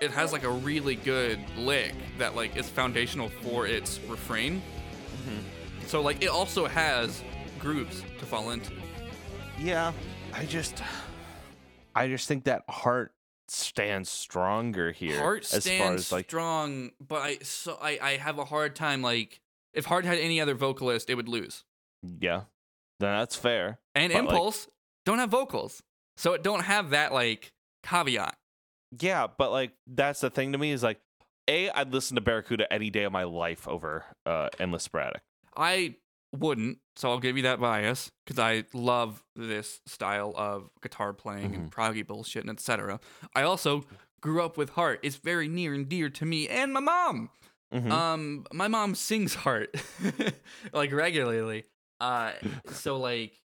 it 0.00 0.10
has 0.10 0.32
like 0.32 0.42
a 0.42 0.50
really 0.50 0.94
good 0.96 1.38
lick 1.58 1.94
that 2.18 2.34
like 2.34 2.56
is 2.56 2.68
foundational 2.68 3.28
for 3.42 3.66
its 3.66 4.00
refrain 4.08 4.62
so 5.86 6.00
like 6.00 6.22
it 6.22 6.28
also 6.30 6.66
has 6.66 7.22
grooves 7.60 8.02
to 8.18 8.24
fall 8.26 8.50
into 8.50 8.72
Yeah, 9.60 9.92
I 10.32 10.46
just 10.46 10.82
I 11.94 12.08
just 12.08 12.26
think 12.26 12.44
that 12.44 12.62
heart 12.68 13.12
stands 13.48 14.08
stronger 14.08 14.90
here 14.92 15.18
heart 15.18 15.42
as 15.52 15.64
stands 15.64 15.78
far 15.78 15.94
as 15.94 16.12
like 16.12 16.26
strong 16.26 16.90
but 17.06 17.20
i 17.22 17.36
so 17.42 17.76
i 17.82 17.98
i 18.02 18.10
have 18.16 18.38
a 18.38 18.44
hard 18.44 18.74
time 18.74 19.02
like 19.02 19.40
if 19.72 19.84
heart 19.84 20.04
had 20.04 20.18
any 20.18 20.40
other 20.40 20.54
vocalist 20.54 21.10
it 21.10 21.14
would 21.14 21.28
lose 21.28 21.64
yeah. 22.20 22.42
Then 23.00 23.18
that's 23.18 23.34
fair. 23.36 23.78
and 23.94 24.12
But, 24.12 24.18
like- 24.24 24.28
impulse 24.30 24.68
don't 25.06 25.18
have 25.18 25.30
vocals 25.30 25.82
so 26.16 26.32
it 26.34 26.42
don't 26.42 26.62
have 26.64 26.90
that 26.90 27.12
like 27.12 27.52
caveat 27.82 28.36
Yeah, 28.98 29.26
but 29.26 29.50
like 29.50 29.72
that's 29.86 30.20
the 30.20 30.30
thing 30.30 30.52
to 30.52 30.58
me 30.58 30.70
is 30.70 30.82
like 30.82 31.00
A, 31.48 31.70
I'd 31.70 31.92
listen 31.92 32.14
to 32.14 32.20
Barracuda 32.20 32.72
any 32.72 32.88
day 32.90 33.04
of 33.04 33.12
my 33.12 33.24
life 33.24 33.66
over 33.68 34.04
uh 34.26 34.48
Endless 34.58 34.84
Sporadic. 34.84 35.22
I 35.56 35.96
wouldn't, 36.38 36.78
so 36.96 37.10
I'll 37.10 37.18
give 37.20 37.36
you 37.36 37.42
that 37.44 37.60
bias 37.60 38.10
because 38.24 38.38
I 38.38 38.64
love 38.72 39.22
this 39.36 39.80
style 39.86 40.32
of 40.36 40.70
guitar 40.82 41.12
playing 41.12 41.54
and 41.54 41.70
proggy 41.70 42.06
bullshit 42.06 42.42
and 42.44 42.50
etc. 42.50 43.00
I 43.34 43.42
also 43.42 43.84
grew 44.20 44.42
up 44.42 44.56
with 44.56 44.70
Heart. 44.70 45.00
It's 45.02 45.16
very 45.16 45.48
near 45.48 45.74
and 45.74 45.88
dear 45.88 46.08
to 46.10 46.24
me 46.24 46.48
and 46.48 46.72
my 46.72 46.80
mom. 46.80 47.30
Mhm. 47.72 47.90
Um, 47.90 48.46
my 48.52 48.68
mom 48.68 48.94
sings 48.94 49.34
Heart 49.34 49.74
like 50.72 50.92
regularly. 50.92 51.64
Uh, 52.00 52.32
so 52.70 52.96
like, 52.98 53.40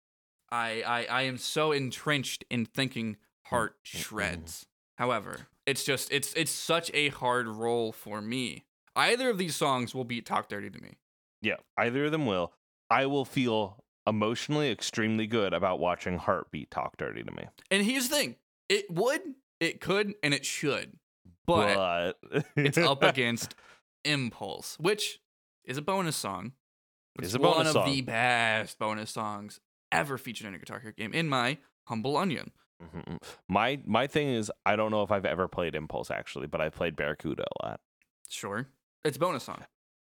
I 0.50 0.82
I 0.86 1.06
I 1.10 1.22
am 1.22 1.38
so 1.38 1.72
entrenched 1.72 2.44
in 2.50 2.66
thinking 2.66 3.16
Heart 3.46 3.76
shreds. 3.82 4.66
However, 4.98 5.46
it's 5.66 5.84
just 5.84 6.10
it's 6.12 6.32
it's 6.34 6.50
such 6.50 6.90
a 6.94 7.08
hard 7.10 7.46
role 7.46 7.92
for 7.92 8.20
me. 8.20 8.64
Either 8.96 9.28
of 9.30 9.38
these 9.38 9.54
songs 9.54 9.94
will 9.94 10.04
beat 10.04 10.24
Talk 10.26 10.48
Dirty 10.48 10.70
to 10.70 10.80
me. 10.82 10.94
Yeah, 11.42 11.56
either 11.76 12.06
of 12.06 12.12
them 12.12 12.26
will. 12.26 12.52
I 12.90 13.06
will 13.06 13.24
feel 13.24 13.84
emotionally 14.06 14.70
extremely 14.70 15.26
good 15.26 15.52
about 15.52 15.80
watching 15.80 16.18
Heartbeat 16.18 16.70
talk 16.70 16.96
dirty 16.96 17.22
to 17.22 17.32
me. 17.32 17.44
And 17.70 17.84
here's 17.84 18.08
the 18.08 18.16
thing: 18.16 18.36
it 18.68 18.90
would, 18.90 19.20
it 19.60 19.80
could, 19.80 20.14
and 20.22 20.32
it 20.34 20.44
should, 20.46 20.98
but 21.46 22.16
But 22.30 22.44
it's 22.56 22.78
up 22.78 23.02
against 23.02 23.54
Impulse, 24.04 24.76
which 24.78 25.20
is 25.64 25.78
a 25.78 25.82
bonus 25.82 26.16
song. 26.16 26.52
it's 27.20 27.34
a 27.34 27.38
bonus 27.38 27.74
one 27.74 27.84
of 27.88 27.92
the 27.92 28.02
best 28.02 28.78
bonus 28.78 29.10
songs 29.10 29.60
ever 29.90 30.18
featured 30.18 30.46
in 30.46 30.54
a 30.54 30.58
Guitar 30.58 30.78
Hero 30.80 30.92
game, 30.96 31.12
in 31.12 31.28
my 31.28 31.58
humble 31.88 32.16
onion. 32.16 32.52
Mhm. 32.82 33.18
my 33.48 33.80
my 33.86 34.06
thing 34.06 34.28
is 34.28 34.52
I 34.66 34.76
don't 34.76 34.90
know 34.90 35.02
if 35.02 35.10
I've 35.10 35.24
ever 35.24 35.48
played 35.48 35.74
Impulse 35.74 36.10
actually, 36.10 36.46
but 36.46 36.60
I 36.60 36.68
played 36.68 36.94
Barracuda 36.94 37.44
a 37.62 37.66
lot. 37.66 37.80
Sure, 38.28 38.68
it's 39.02 39.16
a 39.16 39.20
bonus 39.20 39.44
song. 39.44 39.64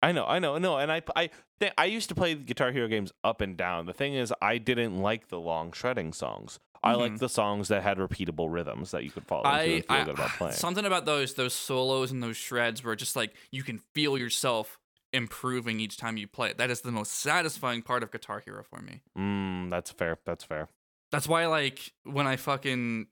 I 0.03 0.11
know, 0.11 0.25
I 0.25 0.39
know, 0.39 0.57
no, 0.57 0.77
and 0.77 0.91
I 0.91 1.01
I 1.15 1.29
th- 1.59 1.73
I 1.77 1.85
used 1.85 2.09
to 2.09 2.15
play 2.15 2.35
Guitar 2.35 2.71
Hero 2.71 2.87
games 2.87 3.11
up 3.23 3.41
and 3.41 3.55
down. 3.57 3.85
The 3.85 3.93
thing 3.93 4.13
is, 4.15 4.33
I 4.41 4.57
didn't 4.57 4.99
like 5.01 5.29
the 5.29 5.39
long 5.39 5.71
shredding 5.71 6.11
songs. 6.13 6.59
I 6.83 6.93
Mhm. 6.93 6.97
liked 6.99 7.19
the 7.19 7.29
songs 7.29 7.69
that 7.69 7.81
had 7.83 7.97
repeatable 7.97 8.51
rhythms 8.51 8.91
that 8.91 9.05
you 9.05 9.11
could 9.11 9.25
follow 9.25 9.43
into 9.45 9.55
I, 9.57 9.61
and 9.63 9.85
feel 9.85 9.95
I 9.97 10.03
good 10.03 10.13
about 10.15 10.29
playing. 10.37 10.53
something 10.55 10.85
about 10.85 11.05
those 11.05 11.33
those 11.35 11.53
solos 11.53 12.11
and 12.11 12.21
those 12.21 12.35
shreds 12.37 12.83
where 12.83 12.95
just 12.95 13.15
like 13.15 13.33
you 13.51 13.63
can 13.63 13.77
feel 13.93 14.17
yourself 14.17 14.77
improving 15.13 15.79
each 15.79 15.95
time 15.95 16.17
you 16.17 16.27
play 16.27 16.49
it. 16.49 16.57
That 16.57 16.69
is 16.71 16.81
the 16.81 16.91
most 16.91 17.13
satisfying 17.13 17.81
part 17.83 18.03
of 18.03 18.11
Guitar 18.11 18.41
Hero 18.43 18.63
for 18.63 18.81
me. 18.81 19.01
Mm, 19.17 19.69
that's 19.69 19.91
fair. 19.91 20.17
That's 20.25 20.43
fair. 20.43 20.67
That's 21.11 21.27
why 21.27 21.45
like 21.45 21.93
when 22.03 22.27
I 22.27 22.35
fucking 22.35 23.07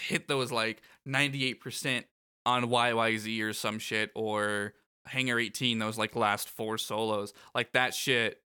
hit 0.00 0.28
those 0.28 0.52
like 0.52 0.82
98% 1.06 2.04
on 2.44 2.64
YYZ 2.64 3.40
or 3.42 3.52
some 3.52 3.78
shit 3.78 4.10
or 4.14 4.74
Hangar 5.08 5.38
18 5.38 5.78
those 5.78 5.98
like 5.98 6.14
last 6.16 6.48
four 6.48 6.78
solos, 6.78 7.32
like 7.54 7.72
that 7.72 7.94
shit 7.94 8.40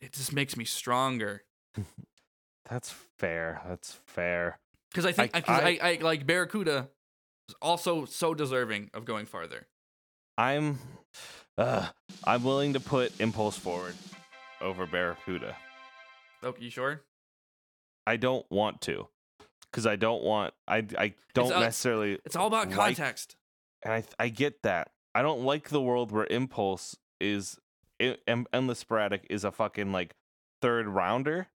it 0.00 0.12
just 0.12 0.32
makes 0.32 0.56
me 0.56 0.64
stronger. 0.64 1.42
That's 2.68 2.90
fair. 3.18 3.62
That's 3.68 3.92
fair. 4.06 4.58
Cuz 4.94 5.04
I 5.06 5.12
think 5.12 5.30
I- 5.34 5.42
I, 5.46 5.78
I, 5.82 5.90
I- 5.92 5.98
like 6.02 6.26
Barracuda 6.26 6.88
is 7.48 7.54
also 7.62 8.04
so 8.04 8.34
deserving 8.34 8.90
of 8.94 9.04
going 9.04 9.26
farther. 9.26 9.68
I'm 10.38 10.78
uh, 11.56 11.88
I'm 12.24 12.44
willing 12.44 12.74
to 12.74 12.80
put 12.80 13.18
Impulse 13.20 13.56
forward 13.56 13.94
over 14.60 14.84
Barracuda. 14.86 15.56
Okay, 16.44 16.64
you 16.64 16.70
sure? 16.70 17.02
I 18.06 18.16
don't 18.16 18.44
want 18.50 18.82
to 18.82 19.08
because 19.70 19.86
I 19.86 19.96
don't 19.96 20.22
want 20.22 20.52
I 20.68 20.86
I 20.98 21.14
don't 21.34 21.52
uh, 21.52 21.60
necessarily 21.60 22.18
It's 22.24 22.36
all 22.36 22.46
about 22.48 22.68
Like- 22.68 22.96
context. 22.96 23.36
and 23.82 23.94
I 23.94 24.04
I 24.18 24.28
get 24.28 24.62
that. 24.62 24.90
I 25.16 25.22
don't 25.22 25.42
like 25.42 25.68
the 25.70 25.80
world 25.80 26.12
where 26.12 26.26
Impulse 26.30 26.96
is 27.20 27.58
I- 28.00 28.18
Em- 28.26 28.46
Endless 28.52 28.78
Sporadic 28.80 29.26
is 29.30 29.44
a 29.44 29.50
fucking 29.52 29.90
like 29.92 30.14
third 30.60 30.86
rounder, 30.86 31.48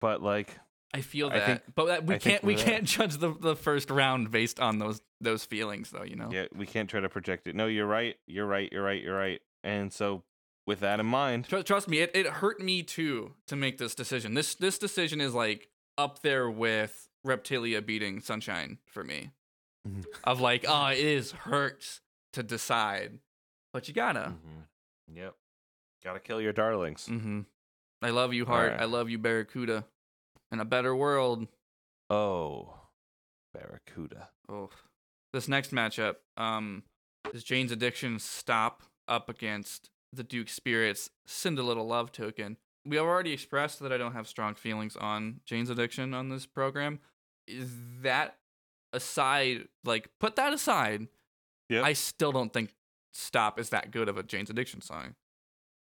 but 0.00 0.22
like 0.22 0.58
I 0.94 1.02
feel 1.02 1.28
I 1.28 1.38
that, 1.38 1.46
think- 1.46 1.62
but 1.74 1.84
that, 1.86 2.06
we 2.06 2.14
I 2.14 2.18
can't 2.18 2.42
we 2.44 2.54
we're- 2.54 2.64
can't 2.64 2.84
judge 2.84 3.16
the, 3.18 3.32
the 3.32 3.54
first 3.56 3.90
round 3.90 4.30
based 4.30 4.58
on 4.60 4.78
those 4.78 5.00
those 5.20 5.44
feelings 5.44 5.90
though. 5.90 6.02
You 6.04 6.16
know. 6.16 6.30
yeah, 6.32 6.46
we 6.54 6.66
can't 6.66 6.88
try 6.90 7.00
to 7.00 7.08
project 7.08 7.46
it. 7.46 7.54
No, 7.54 7.66
you're 7.66 7.86
right. 7.86 8.16
You're 8.26 8.46
right. 8.46 8.68
You're 8.72 8.82
right. 8.84 9.02
You're 9.02 9.16
right. 9.16 9.40
And 9.64 9.92
so 9.92 10.22
with 10.66 10.80
that 10.80 11.00
in 11.00 11.06
mind, 11.06 11.46
Tr- 11.48 11.60
trust 11.60 11.88
me, 11.88 11.98
it, 12.00 12.10
it 12.14 12.26
hurt 12.26 12.60
me 12.60 12.82
too 12.82 13.34
to 13.46 13.56
make 13.56 13.78
this 13.78 13.94
decision. 13.94 14.34
This 14.34 14.54
this 14.54 14.78
decision 14.78 15.20
is 15.20 15.34
like 15.34 15.68
up 15.96 16.22
there 16.22 16.50
with 16.50 17.08
Reptilia 17.26 17.84
beating 17.84 18.20
Sunshine 18.20 18.78
for 18.86 19.04
me. 19.04 19.30
Mhm. 19.86 20.04
Of 20.24 20.40
like, 20.40 20.64
oh, 20.68 20.86
it 20.88 20.98
is 20.98 21.32
hurts 21.32 22.00
to 22.38 22.42
decide, 22.44 23.18
but 23.72 23.88
you 23.88 23.94
gotta. 23.94 24.34
Mhm. 24.36 24.62
yep, 25.12 25.34
gotta 26.04 26.20
kill 26.20 26.40
your 26.40 26.52
darlings. 26.52 27.06
Mm-hmm. 27.10 27.40
I 28.00 28.10
love 28.10 28.32
you, 28.32 28.46
heart. 28.46 28.66
Alright. 28.70 28.80
I 28.80 28.84
love 28.84 29.10
you, 29.10 29.18
Barracuda. 29.18 29.84
In 30.52 30.60
a 30.60 30.64
better 30.64 30.94
world. 30.94 31.48
Oh, 32.08 32.74
Barracuda. 33.52 34.28
Oh, 34.48 34.70
this 35.32 35.48
next 35.48 35.72
matchup, 35.72 36.16
um, 36.36 36.84
is 37.34 37.42
Jane's 37.44 37.72
Addiction 37.72 38.18
stop 38.20 38.82
up 39.08 39.28
against 39.28 39.90
the 40.12 40.22
Duke 40.22 40.48
Spirit's 40.48 41.10
Send 41.26 41.58
a 41.58 41.62
Little 41.62 41.86
Love 41.86 42.12
Token. 42.12 42.56
We 42.86 42.96
have 42.96 43.04
already 43.04 43.32
expressed 43.32 43.80
that 43.80 43.92
I 43.92 43.98
don't 43.98 44.12
have 44.12 44.28
strong 44.28 44.54
feelings 44.54 44.96
on 44.96 45.40
Jane's 45.44 45.68
Addiction 45.70 46.14
on 46.14 46.28
this 46.28 46.46
program. 46.46 47.00
Is 47.46 47.70
that 48.02 48.38
aside, 48.92 49.66
like 49.84 50.08
put 50.20 50.36
that 50.36 50.52
aside, 50.52 51.08
Yep. 51.68 51.84
I 51.84 51.92
still 51.92 52.32
don't 52.32 52.52
think 52.52 52.74
Stop 53.12 53.58
is 53.58 53.70
that 53.70 53.90
good 53.90 54.08
of 54.08 54.16
a 54.18 54.22
Jane's 54.22 54.50
Addiction 54.50 54.80
song. 54.80 55.14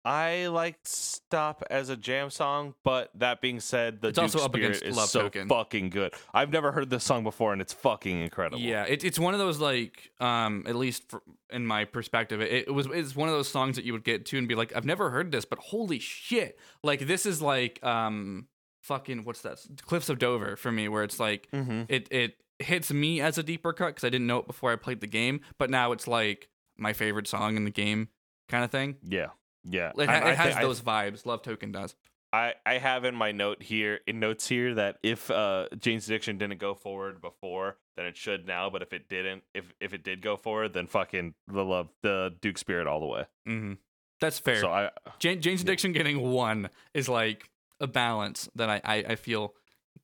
I 0.05 0.49
like 0.49 0.79
"Stop" 0.85 1.63
as 1.71 1.89
a 1.89 1.97
jam 1.97 2.29
song, 2.29 2.75
but 2.83 3.11
that 3.15 3.41
being 3.41 3.61
said, 3.61 4.01
the 4.01 4.09
It's 4.09 4.17
Duke 4.17 4.25
also 4.25 4.39
Spirit 4.41 4.83
is 4.83 4.97
Love 4.97 5.09
so 5.09 5.23
Token. 5.23 5.49
fucking 5.49 5.91
good. 5.91 6.13
I've 6.35 6.51
never 6.51 6.73
heard 6.73 6.91
this 6.91 7.05
song 7.05 7.23
before, 7.23 7.53
and 7.53 7.63
it's 7.63 7.73
fucking 7.73 8.21
incredible. 8.21 8.59
Yeah, 8.61 8.85
it, 8.85 9.05
it's 9.05 9.19
one 9.21 9.33
of 9.33 9.39
those 9.39 9.61
like, 9.61 10.11
um, 10.19 10.65
at 10.67 10.75
least 10.75 11.09
for, 11.09 11.23
in 11.51 11.65
my 11.65 11.85
perspective, 11.85 12.41
it, 12.41 12.51
it 12.67 12.75
was 12.75 12.89
it's 12.93 13.15
one 13.15 13.29
of 13.29 13.35
those 13.37 13.47
songs 13.47 13.77
that 13.77 13.85
you 13.85 13.93
would 13.93 14.03
get 14.03 14.27
to 14.27 14.39
and 14.39 14.49
be 14.49 14.57
like, 14.57 14.75
I've 14.75 14.85
never 14.85 15.11
heard 15.11 15.31
this, 15.31 15.45
but 15.45 15.61
holy 15.61 16.01
shit! 16.01 16.59
Like 16.83 17.07
this 17.07 17.25
is 17.25 17.41
like, 17.41 17.83
um, 17.85 18.49
fucking 18.83 19.23
what's 19.23 19.43
that? 19.43 19.59
Cliffs 19.87 20.09
of 20.09 20.19
Dover 20.19 20.57
for 20.57 20.73
me, 20.73 20.89
where 20.89 21.05
it's 21.05 21.21
like 21.21 21.49
Mm-hmm. 21.53 21.83
it 21.89 22.09
it 22.11 22.35
hits 22.65 22.93
me 22.93 23.21
as 23.21 23.39
a 23.39 23.43
deeper 23.43 23.73
cut 23.73 23.89
because 23.89 24.05
I 24.05 24.11
didn't 24.11 24.27
know 24.27 24.39
it 24.39 24.47
before 24.47 24.73
I 24.73 24.77
played 24.77 25.01
the 25.01 25.07
game, 25.07 25.41
but 25.59 25.71
now 25.71 25.93
it's 25.93 26.07
like 26.09 26.49
my 26.77 26.93
favorite 26.93 27.27
song 27.29 27.57
in 27.57 27.65
the 27.65 27.71
game, 27.71 28.09
kind 28.49 28.65
of 28.65 28.71
thing. 28.71 28.97
Yeah. 29.03 29.29
Yeah. 29.65 29.93
It, 29.97 30.09
I- 30.09 30.19
I 30.19 30.31
it 30.33 30.37
has 30.37 30.57
I- 30.57 30.63
those 30.63 30.81
vibes. 30.81 31.27
Love 31.27 31.43
Token 31.43 31.73
does. 31.73 31.95
I, 32.35 32.55
I 32.65 32.79
have 32.79 33.05
in 33.05 33.15
my 33.15 33.31
note 33.31 33.63
here 33.63 34.01
in 34.07 34.19
notes 34.19 34.49
here 34.49 34.75
that 34.77 34.97
if 35.03 35.31
uh 35.31 35.67
Jane's 35.79 36.07
Addiction 36.09 36.39
didn't 36.39 36.59
go 36.61 36.73
forward 36.75 37.21
before, 37.21 37.77
then 37.99 38.07
it 38.07 38.17
should 38.17 38.47
now. 38.47 38.71
But 38.71 38.81
if 38.81 38.95
it 38.95 39.07
didn't, 39.07 39.43
if 39.53 39.71
if 39.83 39.93
it 39.93 40.03
did 40.03 40.23
go 40.23 40.39
forward, 40.39 40.73
then 40.73 40.87
fucking 40.87 41.35
the 41.47 41.63
love 41.63 41.91
the 42.03 42.35
Duke 42.41 42.57
Spirit 42.57 42.87
all 42.87 43.01
the 43.01 43.07
way. 43.07 43.27
hmm 43.45 43.73
That's 44.19 44.39
fair. 44.39 44.61
So 44.63 44.71
I 44.73 44.89
Jane, 45.19 45.43
Jane's 45.43 45.61
Addiction 45.61 45.93
getting 45.93 46.23
one 46.23 46.71
is 46.95 47.07
like 47.07 47.51
a 47.81 47.87
balance 47.87 48.49
that 48.55 48.71
I, 48.71 48.81
I, 48.83 48.95
I 49.11 49.15
feel 49.17 49.53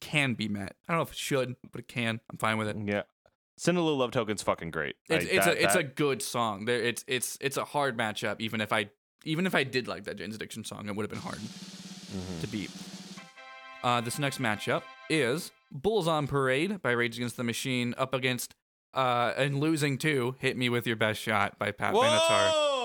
can 0.00 0.34
be 0.34 0.48
met. 0.48 0.76
I 0.88 0.92
don't 0.92 0.98
know 0.98 1.02
if 1.02 1.12
it 1.12 1.18
should, 1.18 1.56
but 1.72 1.80
it 1.80 1.88
can. 1.88 2.20
I'm 2.30 2.38
fine 2.38 2.58
with 2.58 2.68
it. 2.68 2.76
yeah, 2.84 3.02
Send 3.56 3.76
a 3.78 3.82
Little 3.82 3.98
Love 3.98 4.10
Token's 4.12 4.42
fucking 4.42 4.70
great. 4.70 4.96
It's, 5.08 5.24
Like, 5.24 5.34
it's 5.34 5.46
that- 5.46 5.56
a 5.56 5.64
it's 5.64 5.74
that- 5.74 5.80
a 5.80 5.84
good 5.84 6.22
song. 6.22 6.64
There 6.66 6.80
it's 6.80 7.04
it's 7.08 7.36
it's 7.40 7.56
a 7.56 7.64
hard 7.64 7.96
matchup. 7.98 8.36
Even 8.40 8.60
if 8.60 8.72
I 8.72 8.90
even 9.24 9.46
if 9.46 9.54
I 9.54 9.64
did 9.64 9.88
like 9.88 10.04
that 10.04 10.16
Jane's 10.16 10.36
Addiction 10.36 10.64
song, 10.64 10.88
it 10.88 10.94
would 10.94 11.02
have 11.02 11.10
been 11.10 11.18
hard 11.18 11.38
Mhm. 11.38 12.40
to 12.42 12.46
beat. 12.46 12.70
Uh, 13.82 14.00
this 14.00 14.18
next 14.18 14.38
matchup 14.40 14.82
is 15.10 15.50
Bulls 15.70 16.06
on 16.08 16.26
Parade 16.26 16.80
by 16.82 16.90
Rage 16.92 17.16
Against 17.16 17.36
the 17.36 17.44
Machine 17.44 17.94
up 17.98 18.14
against 18.14 18.54
uh 18.94 19.32
and 19.36 19.60
losing 19.60 19.98
to 19.98 20.34
Hit 20.38 20.56
Me 20.56 20.68
with 20.68 20.86
Your 20.86 20.96
Best 20.96 21.20
Shot 21.20 21.58
by 21.58 21.70
Pat 21.72 21.94
Benatar. 21.94 22.50
Whoa! 22.52 22.52
Whoa! 22.52 22.77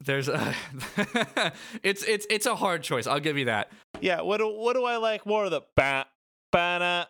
There's 0.00 0.28
a 0.28 0.54
it's 1.82 2.02
it's 2.04 2.26
it's 2.30 2.46
a 2.46 2.54
hard 2.54 2.82
choice. 2.82 3.06
I'll 3.06 3.20
give 3.20 3.38
you 3.38 3.46
that. 3.46 3.70
Yeah. 4.00 4.22
What 4.22 4.38
do 4.38 4.48
what 4.48 4.74
do 4.74 4.84
I 4.84 4.96
like 4.96 5.24
more? 5.26 5.48
The 5.48 5.62
ba 5.76 6.06
bana 6.52 7.08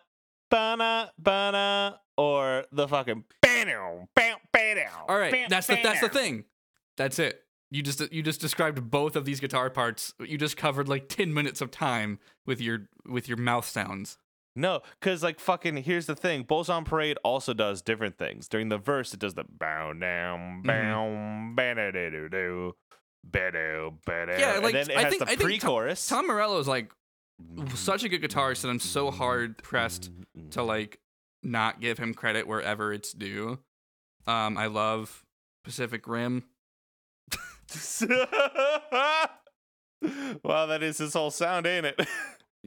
bana 0.49 1.11
bana 1.17 1.99
or 2.17 2.65
the 2.71 2.87
fucking 2.87 3.23
bano 3.41 4.07
bam 4.15 4.37
bano. 4.53 4.85
All 5.09 5.17
right, 5.17 5.49
that's 5.49 5.67
the 5.67 5.79
that's 5.81 6.01
the 6.01 6.09
thing. 6.09 6.45
That's 6.97 7.19
it. 7.19 7.41
You 7.71 7.81
just 7.81 8.01
you 8.13 8.21
just 8.21 8.39
described 8.39 8.89
both 8.89 9.15
of 9.15 9.25
these 9.25 9.39
guitar 9.39 9.69
parts. 9.69 10.13
You 10.19 10.37
just 10.37 10.55
covered 10.55 10.87
like 10.87 11.09
10 11.09 11.33
minutes 11.33 11.61
of 11.61 11.71
time 11.71 12.19
with 12.45 12.61
your 12.61 12.87
with 13.05 13.27
your 13.27 13.37
mouth 13.37 13.67
sounds. 13.67 14.17
No, 14.55 14.81
because 14.99 15.21
like 15.21 15.39
fucking 15.39 15.77
here's 15.77 16.05
the 16.05 16.15
thing. 16.15 16.43
Bulls 16.43 16.69
on 16.69 16.85
Parade 16.85 17.17
also 17.23 17.53
does 17.53 17.81
different 17.81 18.17
things. 18.17 18.47
During 18.47 18.69
the 18.69 18.77
verse, 18.77 19.13
it 19.13 19.19
does 19.19 19.33
the 19.33 19.43
bow 19.43 19.91
down, 19.93 20.63
Mm-hmm. 20.63 20.67
bow, 20.67 21.53
ba-da-da-doo, 21.55 22.29
doo, 22.29 22.75
ba-do, 23.23 23.93
ba-do. 24.05 24.31
Yeah, 24.39 24.59
like, 24.59 24.73
and 24.73 24.75
then 24.75 24.89
it 24.91 24.97
I 24.97 25.01
has 25.03 25.09
think- 25.09 25.19
the 25.19 25.25
I 25.25 25.35
think 25.35 25.39
Tom- 25.41 25.47
pre-chorus. 25.49 26.07
Tom 26.07 26.27
Morello 26.27 26.57
is 26.59 26.67
like 26.69 26.91
such 27.73 28.03
a 28.05 28.09
good 28.09 28.21
guitarist 28.21 28.61
that 28.61 28.69
I'm 28.69 28.79
so 28.79 29.11
hard 29.11 29.57
pressed 29.61 30.09
to 30.51 30.63
like 30.63 30.99
not 31.43 31.81
give 31.81 31.97
him 31.97 32.13
credit 32.13 32.47
wherever 32.47 32.93
it's 32.93 33.11
due. 33.11 33.59
Um, 34.25 34.57
I 34.57 34.67
love 34.67 35.25
Pacific 35.65 36.07
Rim. 36.07 36.45
wow, 40.43 40.65
that 40.67 40.81
is 40.81 40.97
his 40.99 41.13
whole 41.13 41.31
sound, 41.31 41.65
ain't 41.67 41.85
it? 41.85 41.99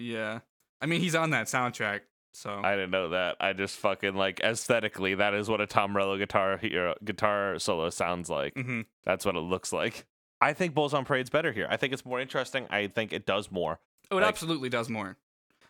Yeah, 0.00 0.38
I 0.80 0.86
mean 0.86 1.00
he's 1.00 1.14
on 1.14 1.30
that 1.30 1.46
soundtrack, 1.46 2.00
so 2.34 2.60
I 2.62 2.74
didn't 2.76 2.90
know 2.90 3.10
that. 3.10 3.36
I 3.40 3.52
just 3.52 3.76
fucking 3.78 4.14
like 4.14 4.40
aesthetically, 4.40 5.14
that 5.16 5.34
is 5.34 5.48
what 5.48 5.60
a 5.60 5.66
Tom 5.66 5.92
Morello 5.92 6.16
guitar 6.18 6.56
hero, 6.58 6.94
guitar 7.04 7.58
solo 7.58 7.90
sounds 7.90 8.28
like. 8.30 8.54
Mhm. 8.54 8.86
That's 9.04 9.24
what 9.24 9.34
it 9.36 9.40
looks 9.40 9.72
like. 9.72 10.06
I 10.40 10.52
think 10.52 10.72
Bulls 10.74 10.94
on 10.94 11.04
Parade's 11.04 11.30
better 11.30 11.50
here. 11.52 11.66
I 11.68 11.76
think 11.76 11.92
it's 11.92 12.04
more 12.04 12.20
interesting. 12.20 12.66
I 12.70 12.86
think 12.86 13.12
it 13.12 13.26
does 13.26 13.50
more. 13.50 13.80
Oh, 14.10 14.18
it 14.18 14.20
Like- 14.20 14.28
absolutely 14.28 14.68
does 14.68 14.88
more. 14.88 15.16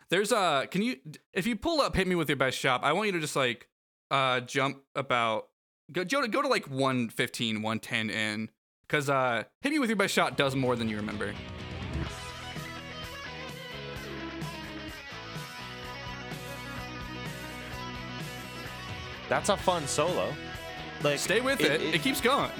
There's 0.09 0.31
uh 0.31 0.65
can 0.71 0.81
you 0.81 0.97
if 1.33 1.45
you 1.47 1.55
pull 1.55 1.81
up 1.81 1.95
hit 1.95 2.07
me 2.07 2.15
with 2.15 2.29
your 2.29 2.35
best 2.37 2.57
shot, 2.57 2.83
I 2.83 2.93
want 2.93 3.07
you 3.07 3.11
to 3.13 3.19
just 3.19 3.35
like 3.35 3.67
uh 4.11 4.39
jump 4.41 4.83
about 4.95 5.49
go 5.91 6.03
go 6.03 6.21
to, 6.21 6.27
go 6.27 6.41
to 6.41 6.47
like 6.47 6.67
115, 6.67 7.61
110 7.61 8.09
in 8.09 8.49
cuz 8.87 9.09
uh 9.09 9.43
hit 9.61 9.71
me 9.71 9.79
with 9.79 9.89
your 9.89 9.97
best 9.97 10.13
shot 10.13 10.35
does 10.37 10.55
more 10.55 10.75
than 10.75 10.87
you 10.89 10.97
remember. 10.97 11.33
That's 19.29 19.49
a 19.49 19.55
fun 19.57 19.87
solo. 19.87 20.33
Like 21.03 21.19
Stay 21.19 21.39
with 21.39 21.61
it. 21.61 21.81
It, 21.81 22.01
keeps 22.01 22.19
going. 22.19 22.49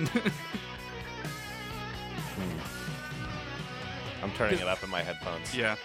Hmm. 2.36 4.24
I'm 4.24 4.32
turning 4.32 4.60
it 4.60 4.68
up 4.68 4.82
in 4.84 4.90
my 4.90 5.02
headphones. 5.02 5.54
yeah. 5.54 5.76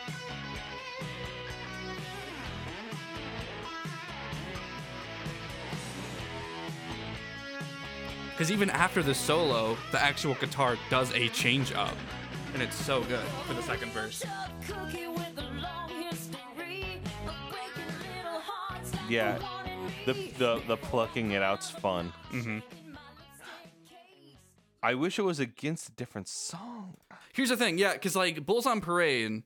Cuz 8.37 8.53
even 8.53 8.71
after 8.71 9.03
the 9.03 9.15
solo, 9.15 9.77
the 9.91 10.01
actual 10.01 10.35
guitar 10.35 10.77
does 10.91 11.13
a 11.13 11.29
change 11.31 11.73
up 11.73 11.97
and 12.53 12.63
it's 12.63 12.77
so 12.77 13.03
good 13.03 13.27
for 13.47 13.55
the 13.55 13.63
second 13.63 13.91
verse. 13.93 14.25
Yeah. 19.09 19.39
The 20.05 20.13
the 20.39 20.63
the 20.67 20.77
plucking 20.77 21.31
it 21.31 21.43
out's 21.43 21.71
fun. 21.71 22.13
Mhm. 22.31 22.63
I 24.83 24.95
wish 24.95 25.19
it 25.19 25.23
was 25.23 25.41
against 25.41 25.89
a 25.89 25.93
different 25.93 26.29
song. 26.29 26.99
Here's 27.33 27.49
the 27.49 27.57
thing, 27.57 27.79
yeah, 27.79 27.95
because 27.95 28.15
like 28.15 28.45
Bulls 28.45 28.67
on 28.67 28.81
Parade 28.81 29.43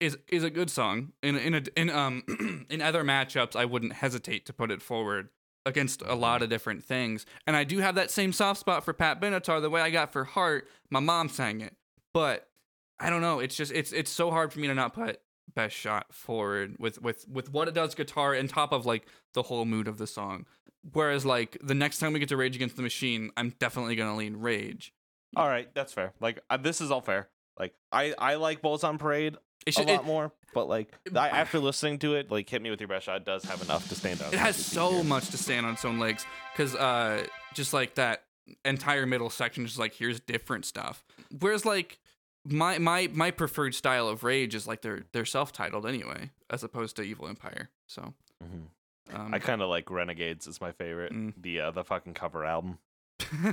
is 0.00 0.16
is 0.28 0.44
a 0.44 0.50
good 0.50 0.70
song. 0.70 1.12
In 1.22 1.36
in 1.36 1.54
a, 1.54 1.62
in 1.76 1.90
um 1.90 2.66
in 2.70 2.80
other 2.80 3.04
matchups, 3.04 3.54
I 3.54 3.64
wouldn't 3.66 3.92
hesitate 3.94 4.46
to 4.46 4.52
put 4.52 4.70
it 4.70 4.80
forward 4.80 5.28
against 5.66 6.00
a 6.06 6.14
lot 6.14 6.40
of 6.40 6.48
different 6.48 6.82
things. 6.82 7.26
And 7.46 7.54
I 7.54 7.64
do 7.64 7.78
have 7.80 7.94
that 7.96 8.10
same 8.10 8.32
soft 8.32 8.60
spot 8.60 8.84
for 8.84 8.94
Pat 8.94 9.20
Benatar, 9.20 9.60
the 9.60 9.68
way 9.68 9.82
I 9.82 9.90
got 9.90 10.10
for 10.10 10.24
Heart. 10.24 10.66
My 10.88 11.00
mom 11.00 11.28
sang 11.28 11.60
it, 11.60 11.74
but 12.14 12.48
I 12.98 13.10
don't 13.10 13.20
know. 13.20 13.40
It's 13.40 13.54
just 13.56 13.72
it's 13.72 13.92
it's 13.92 14.10
so 14.10 14.30
hard 14.30 14.54
for 14.54 14.60
me 14.60 14.68
to 14.68 14.74
not 14.74 14.94
put 14.94 15.20
best 15.54 15.74
shot 15.76 16.12
forward 16.14 16.76
with 16.78 17.00
with 17.00 17.26
with 17.28 17.52
what 17.52 17.68
it 17.68 17.74
does 17.74 17.94
guitar 17.94 18.34
and 18.34 18.48
top 18.48 18.72
of 18.72 18.86
like 18.86 19.06
the 19.34 19.42
whole 19.42 19.64
mood 19.64 19.88
of 19.88 19.98
the 19.98 20.06
song. 20.06 20.46
Whereas 20.92 21.26
like 21.26 21.56
the 21.62 21.74
next 21.74 21.98
time 21.98 22.12
we 22.12 22.18
get 22.20 22.28
to 22.30 22.36
Rage 22.36 22.56
Against 22.56 22.76
the 22.76 22.82
Machine, 22.82 23.30
I'm 23.36 23.50
definitely 23.58 23.96
gonna 23.96 24.16
lean 24.16 24.36
Rage. 24.36 24.92
All 25.36 25.48
right, 25.48 25.72
that's 25.74 25.92
fair. 25.92 26.12
Like 26.20 26.40
uh, 26.48 26.56
this 26.56 26.80
is 26.80 26.90
all 26.90 27.00
fair. 27.00 27.28
Like 27.58 27.74
I 27.92 28.14
I 28.18 28.34
like 28.36 28.62
Bulls 28.62 28.84
on 28.84 28.98
Parade 28.98 29.36
It's 29.66 29.78
a 29.78 29.82
lot 29.82 30.00
it, 30.02 30.04
more, 30.04 30.32
but 30.54 30.68
like 30.68 30.94
I, 31.14 31.28
after 31.28 31.58
listening 31.58 31.98
to 32.00 32.14
it, 32.14 32.30
like 32.30 32.48
hit 32.48 32.62
me 32.62 32.70
with 32.70 32.80
your 32.80 32.88
best 32.88 33.06
shot 33.06 33.24
does 33.24 33.44
have 33.44 33.60
enough 33.62 33.88
to 33.88 33.94
stand 33.94 34.22
on 34.22 34.32
it 34.32 34.38
has 34.38 34.56
so 34.56 34.92
here. 34.92 35.04
much 35.04 35.28
to 35.30 35.36
stand 35.36 35.66
on 35.66 35.72
its 35.74 35.84
own 35.84 35.98
legs 35.98 36.24
because 36.52 36.74
uh 36.76 37.24
just 37.54 37.72
like 37.74 37.96
that 37.96 38.22
entire 38.64 39.04
middle 39.04 39.28
section 39.28 39.64
is 39.64 39.78
like 39.78 39.92
here's 39.92 40.20
different 40.20 40.64
stuff 40.64 41.04
whereas 41.40 41.66
like 41.66 41.98
my 42.50 42.78
my 42.78 43.08
my 43.12 43.30
preferred 43.30 43.74
style 43.74 44.08
of 44.08 44.24
rage 44.24 44.54
is 44.54 44.66
like 44.66 44.82
they're 44.82 45.04
they're 45.12 45.24
self-titled 45.24 45.86
anyway 45.86 46.30
as 46.50 46.62
opposed 46.64 46.96
to 46.96 47.02
evil 47.02 47.28
empire 47.28 47.70
so 47.86 48.14
Mhm. 48.44 48.68
um, 49.14 49.34
I 49.34 49.38
kind 49.38 49.62
of 49.62 49.68
like 49.68 49.90
Renegades 49.90 50.46
is 50.46 50.60
my 50.60 50.70
favorite. 50.72 51.12
Mm. 51.12 51.34
The 51.40 51.60
uh, 51.60 51.70
the 51.72 51.82
fucking 51.84 52.14
cover 52.14 52.44
album, 52.44 52.78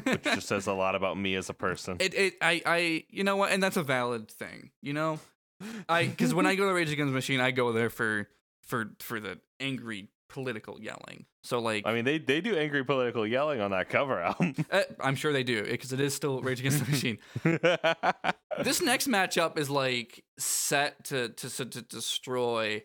which 0.04 0.24
just 0.24 0.48
says 0.48 0.68
a 0.68 0.74
lot 0.74 0.94
about 0.96 1.18
me 1.18 1.36
as 1.36 1.50
a 1.50 1.54
person. 1.54 1.98
it, 2.00 2.14
it 2.14 2.34
i 2.42 2.62
i 2.66 3.04
you 3.10 3.24
know 3.24 3.36
what 3.36 3.52
and 3.52 3.62
that's 3.64 3.78
a 3.78 3.84
valid 3.84 4.30
thing 4.30 4.70
you 4.82 4.94
know 4.94 5.20
i 5.90 6.06
because 6.06 6.34
when 6.34 6.46
i 6.46 6.54
go 6.56 6.68
to 6.68 6.74
rage 6.80 6.92
against 6.92 7.10
the 7.10 7.16
machine 7.16 7.40
i 7.42 7.50
go 7.52 7.72
there 7.72 7.90
for 7.90 8.28
for 8.64 8.92
for 9.00 9.20
the 9.20 9.40
angry 9.60 10.08
political 10.28 10.82
yelling 10.82 11.26
so 11.44 11.60
like 11.60 11.84
I 11.86 11.94
mean, 11.94 12.06
they 12.06 12.18
they 12.18 12.42
do 12.42 12.58
angry 12.58 12.84
political 12.84 13.26
yelling 13.28 13.62
on 13.62 13.72
that 13.72 13.90
cover 13.90 14.20
album. 14.20 14.56
uh, 14.72 14.82
i'm 15.00 15.16
sure 15.16 15.32
they 15.32 15.44
do 15.44 15.64
because 15.64 15.94
it 15.94 16.00
is 16.00 16.14
still 16.14 16.42
rage 16.42 16.60
against 16.60 16.84
the 16.84 16.92
machine 16.92 17.18
this 18.64 18.82
next 18.82 19.08
matchup 19.08 19.58
is 19.58 19.70
like 19.70 20.24
set 20.38 21.04
to 21.06 21.30
to 21.30 21.50
to, 21.66 21.82
destroy 21.82 22.84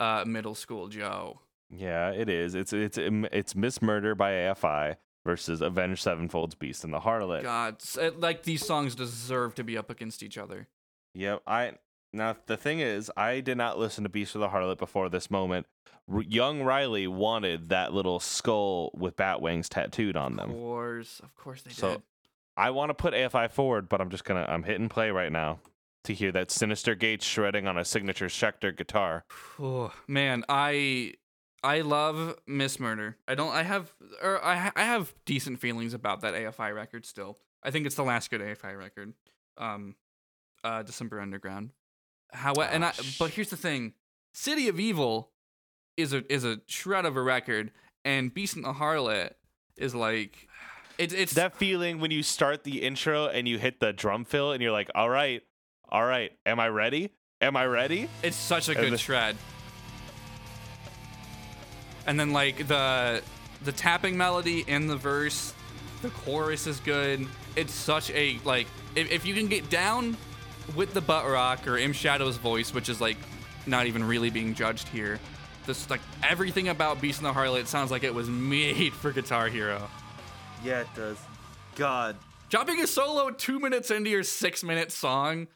uh 0.00 0.24
middle 0.26 0.54
school 0.54 0.88
Joe. 0.88 1.40
yeah, 1.70 2.10
it 2.10 2.28
is. 2.28 2.54
It's 2.54 2.72
it's 2.72 2.98
it's 2.98 3.54
Miss 3.54 3.80
Murder 3.80 4.14
by 4.14 4.32
AFI 4.32 4.96
versus 5.24 5.60
Avenged 5.60 6.02
Sevenfold's 6.02 6.54
Beast 6.54 6.84
and 6.84 6.92
the 6.92 7.00
Harlot. 7.00 7.42
God, 7.42 7.76
uh, 8.00 8.10
like 8.18 8.42
these 8.42 8.66
songs 8.66 8.94
deserve 8.94 9.54
to 9.54 9.64
be 9.64 9.78
up 9.78 9.88
against 9.90 10.22
each 10.22 10.36
other. 10.36 10.68
Yep. 11.14 11.42
I 11.46 11.72
now 12.12 12.36
the 12.46 12.56
thing 12.56 12.80
is, 12.80 13.10
I 13.16 13.40
did 13.40 13.56
not 13.56 13.78
listen 13.78 14.04
to 14.04 14.10
Beast 14.10 14.34
and 14.34 14.42
the 14.42 14.48
Harlot 14.48 14.78
before 14.78 15.08
this 15.08 15.30
moment. 15.30 15.66
R- 16.12 16.22
young 16.22 16.62
Riley 16.62 17.06
wanted 17.06 17.68
that 17.68 17.92
little 17.92 18.18
skull 18.20 18.90
with 18.94 19.16
bat 19.16 19.40
wings 19.40 19.68
tattooed 19.68 20.16
on 20.16 20.32
Of 20.32 20.48
them. 20.48 20.52
course, 20.58 21.20
of 21.20 21.34
course 21.34 21.62
they 21.62 21.70
So- 21.70 21.92
did. 21.94 22.02
I 22.56 22.70
want 22.70 22.90
to 22.90 22.94
put 22.94 23.14
AFI 23.14 23.48
forward, 23.50 23.88
but 23.88 24.00
I'm 24.00 24.10
just 24.10 24.24
gonna 24.24 24.44
I'm 24.48 24.64
hitting 24.64 24.88
play 24.90 25.10
right 25.10 25.32
now 25.32 25.60
to 26.04 26.12
hear 26.12 26.30
that 26.32 26.48
Synyster 26.48 26.98
Gates 26.98 27.24
shredding 27.24 27.66
on 27.66 27.78
a 27.78 27.84
signature 27.84 28.26
Schecter 28.26 28.76
guitar. 28.76 29.24
Oh, 29.58 29.92
man, 30.06 30.44
I 30.50 31.14
I 31.64 31.80
love 31.80 32.36
Miss 32.46 32.78
Murder. 32.80 33.16
I 33.26 33.34
don't. 33.36 33.52
I 33.52 33.62
have 33.62 33.94
or 34.20 34.44
I 34.44 34.56
ha- 34.56 34.72
I 34.76 34.82
have 34.84 35.14
decent 35.24 35.60
feelings 35.60 35.94
about 35.94 36.20
that 36.20 36.34
AFI 36.34 36.74
record 36.74 37.06
still. 37.06 37.38
I 37.62 37.70
think 37.70 37.86
it's 37.86 37.94
the 37.94 38.02
last 38.04 38.30
good 38.30 38.40
AFI 38.42 38.76
record. 38.76 39.14
Um, 39.56 39.94
uh, 40.64 40.82
December 40.82 41.20
Underground. 41.20 41.70
How 42.32 42.52
and 42.54 42.84
I. 42.84 42.92
But 43.18 43.30
here's 43.30 43.50
the 43.50 43.56
thing: 43.56 43.92
City 44.32 44.68
of 44.68 44.80
Evil 44.80 45.30
is 45.96 46.12
a 46.12 46.30
is 46.32 46.44
a 46.44 46.60
shred 46.66 47.04
of 47.04 47.16
a 47.16 47.22
record, 47.22 47.70
and 48.04 48.32
Beast 48.32 48.56
and 48.56 48.64
the 48.64 48.72
Harlot 48.72 49.32
is 49.76 49.94
like 49.94 50.48
it's 50.98 51.12
it's 51.14 51.34
That 51.34 51.56
feeling 51.56 52.00
when 52.00 52.10
you 52.10 52.22
start 52.22 52.64
the 52.64 52.82
intro 52.82 53.26
and 53.26 53.46
you 53.48 53.58
hit 53.58 53.80
the 53.80 53.92
drum 53.92 54.24
fill 54.24 54.52
and 54.52 54.62
you're 54.62 54.72
like, 54.72 54.90
all 54.94 55.08
right, 55.08 55.42
all 55.88 56.04
right, 56.04 56.32
am 56.46 56.60
I 56.60 56.68
ready? 56.68 57.10
Am 57.40 57.56
I 57.56 57.66
ready? 57.66 58.08
It's 58.22 58.36
such 58.36 58.68
a 58.68 58.72
And 58.72 58.80
good 58.80 58.92
the- 58.92 58.98
shred. 58.98 59.36
And 62.06 62.18
then 62.18 62.32
like 62.32 62.66
the 62.68 63.22
the 63.64 63.72
tapping 63.72 64.16
melody 64.16 64.64
in 64.66 64.86
the 64.88 64.96
verse, 64.96 65.54
the 66.02 66.10
chorus 66.10 66.66
is 66.66 66.80
good. 66.80 67.26
It's 67.56 67.72
such 67.72 68.10
a 68.10 68.38
like 68.44 68.66
if, 68.96 69.10
if 69.10 69.24
you 69.26 69.34
can 69.34 69.46
get 69.46 69.70
down 69.70 70.16
with 70.74 70.94
the 70.94 71.00
butt 71.00 71.26
rock 71.28 71.66
or 71.66 71.76
M 71.78 71.92
Shadow's 71.92 72.36
voice, 72.36 72.72
which 72.74 72.88
is 72.88 73.00
like 73.00 73.16
not 73.66 73.86
even 73.86 74.04
really 74.04 74.30
being 74.30 74.54
judged 74.54 74.88
here. 74.88 75.18
This 75.66 75.88
like 75.90 76.00
everything 76.22 76.68
about 76.68 77.00
Beast 77.00 77.18
and 77.20 77.26
the 77.26 77.32
Harlot 77.32 77.66
sounds 77.66 77.90
like 77.90 78.02
it 78.04 78.14
was 78.14 78.28
made 78.28 78.92
for 78.92 79.12
Guitar 79.12 79.48
Hero. 79.48 79.88
Yeah, 80.64 80.80
it 80.80 80.88
does. 80.96 81.18
God. 81.76 82.16
Dropping 82.48 82.80
a 82.80 82.86
solo 82.86 83.30
two 83.30 83.58
minutes 83.60 83.90
into 83.90 84.10
your 84.10 84.22
six 84.24 84.62
minute 84.64 84.92
song. 84.92 85.46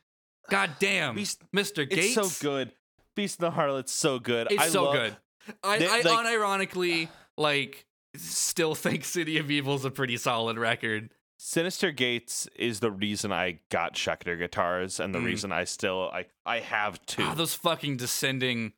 God 0.49 0.71
damn, 0.79 1.17
Beast- 1.17 1.43
Mr. 1.55 1.89
Gates. 1.89 2.17
It's 2.17 2.33
so 2.37 2.49
good. 2.49 2.73
Beast 3.17 3.41
and 3.43 3.53
the 3.53 3.57
Harlot's 3.57 3.93
so 3.93 4.19
good. 4.19 4.47
It's 4.51 4.63
I 4.63 4.69
so 4.69 4.85
love- 4.85 4.95
good. 4.95 5.17
I, 5.65 5.79
They- 5.79 5.89
I 5.89 6.01
like- 6.03 6.27
unironically 6.27 7.09
like 7.37 7.85
still 8.17 8.75
think 8.75 9.05
City 9.05 9.39
of 9.39 9.51
Evil's 9.51 9.85
a 9.85 9.91
pretty 9.91 10.17
solid 10.17 10.57
record. 10.59 11.11
Synyster 11.39 11.95
Gates 11.95 12.49
is 12.57 12.81
the 12.81 12.91
reason 12.91 13.31
I 13.33 13.61
got 13.71 13.95
Schecter 13.95 14.39
guitars 14.39 14.99
and 15.01 15.15
the 15.15 15.19
Mm. 15.19 15.25
reason 15.27 15.53
I 15.53 15.65
still 15.65 16.11
I 16.13 16.27
I 16.47 16.61
have 16.61 17.05
two. 17.07 17.23
Ah, 17.25 17.35
those 17.35 17.55
fucking 17.55 17.97
descending 17.99 18.73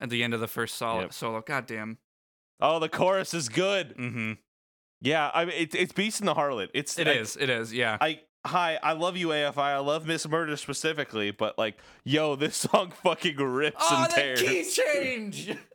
at 0.00 0.10
the 0.10 0.22
end 0.22 0.34
of 0.34 0.40
the 0.40 0.48
first 0.48 0.74
solo. 0.76 1.00
Yep. 1.02 1.12
Solo. 1.12 1.40
God 1.40 1.66
damn. 1.66 1.98
oh, 2.60 2.78
the 2.78 2.88
chorus 2.88 3.32
is 3.34 3.48
good. 3.48 3.96
Mm-hmm. 3.96 4.32
Yeah, 5.00 5.30
I 5.32 5.44
mean 5.46 5.54
it's 5.56 5.74
it's 5.74 5.92
Beast 5.92 6.20
and 6.20 6.28
the 6.28 6.34
Harlot. 6.34 6.68
It's 6.74 6.98
It 6.98 7.08
I, 7.08 7.12
is. 7.12 7.36
It 7.36 7.48
is. 7.50 7.72
Yeah. 7.72 7.96
I 8.00 8.20
hi, 8.44 8.78
I 8.82 8.92
love 8.92 9.16
you 9.16 9.28
AFI. 9.28 9.56
I 9.58 9.78
love 9.78 10.06
Miss 10.06 10.28
Murder 10.28 10.56
specifically, 10.56 11.30
but 11.30 11.56
like, 11.56 11.78
yo, 12.04 12.36
this 12.36 12.56
song 12.70 12.92
fucking 13.02 13.36
rips 13.36 13.76
oh, 13.80 14.02
and 14.04 14.12
the 14.12 14.14
tears. 14.16 14.42
key 14.42 14.64
change. 14.64 15.56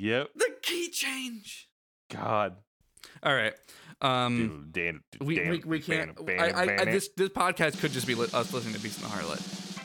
Yep. 0.00 0.28
the 0.36 0.50
key 0.62 0.90
change. 0.90 1.68
God. 2.08 2.54
All 3.20 3.34
right. 3.34 3.52
Um. 4.00 4.70
Dude, 4.72 4.72
Dan- 4.72 5.00
We, 5.26 5.34
Dan- 5.36 5.50
we, 5.50 5.62
we 5.66 5.80
can't. 5.80 6.24
ban- 6.24 6.40
I, 6.40 6.50
I, 6.50 6.80
I, 6.80 6.84
this 6.84 7.08
this 7.16 7.30
podcast 7.30 7.80
could 7.80 7.90
just 7.92 8.06
be 8.06 8.14
li- 8.14 8.28
us 8.32 8.52
listening 8.52 8.74
to 8.74 8.80
Beast 8.80 9.02
and 9.02 9.10
the 9.10 9.14
Harlot, 9.16 9.78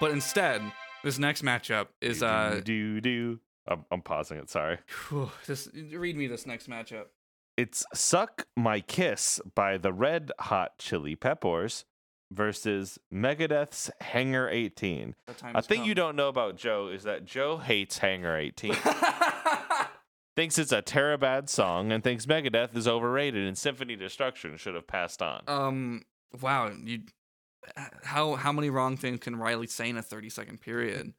but 0.00 0.10
instead, 0.10 0.60
this 1.02 1.18
next 1.18 1.42
matchup 1.42 1.86
is 2.00 2.22
uh. 2.22 2.60
do 2.64 3.00
do. 3.00 3.40
I'm, 3.68 3.84
I'm 3.90 4.02
pausing 4.02 4.38
it. 4.38 4.48
Sorry. 4.50 4.78
Just 5.44 5.70
read 5.74 6.16
me 6.16 6.26
this 6.28 6.46
next 6.46 6.68
matchup. 6.68 7.06
It's 7.56 7.84
"Suck 7.94 8.46
My 8.56 8.80
Kiss" 8.80 9.40
by 9.54 9.78
the 9.78 9.92
Red 9.92 10.30
Hot 10.40 10.78
Chili 10.78 11.16
Peppers 11.16 11.84
versus 12.30 12.98
Megadeth's 13.12 13.90
"Hangar 14.02 14.48
18." 14.50 15.14
The 15.26 15.32
time 15.32 15.56
A 15.56 15.62
thing 15.62 15.84
you 15.84 15.94
don't 15.94 16.16
know 16.16 16.28
about 16.28 16.56
Joe 16.56 16.88
is 16.88 17.04
that 17.04 17.24
Joe 17.24 17.56
hates 17.56 17.98
Hangar 17.98 18.36
18. 18.36 18.72
thinks 20.36 20.58
it's 20.58 20.72
a 20.72 20.82
Terabad 20.82 21.48
song 21.48 21.90
and 21.92 22.04
thinks 22.04 22.26
Megadeth 22.26 22.76
is 22.76 22.86
overrated 22.86 23.46
and 23.46 23.56
Symphony 23.56 23.96
Destruction 23.96 24.56
should 24.56 24.74
have 24.74 24.86
passed 24.86 25.22
on. 25.22 25.42
um. 25.48 26.02
Wow. 26.40 26.72
You. 26.84 27.00
How 28.04 28.36
how 28.36 28.52
many 28.52 28.70
wrong 28.70 28.96
things 28.96 29.20
can 29.20 29.34
Riley 29.36 29.66
say 29.66 29.88
in 29.88 29.96
a 29.96 30.02
thirty 30.02 30.28
second 30.28 30.60
period? 30.60 31.14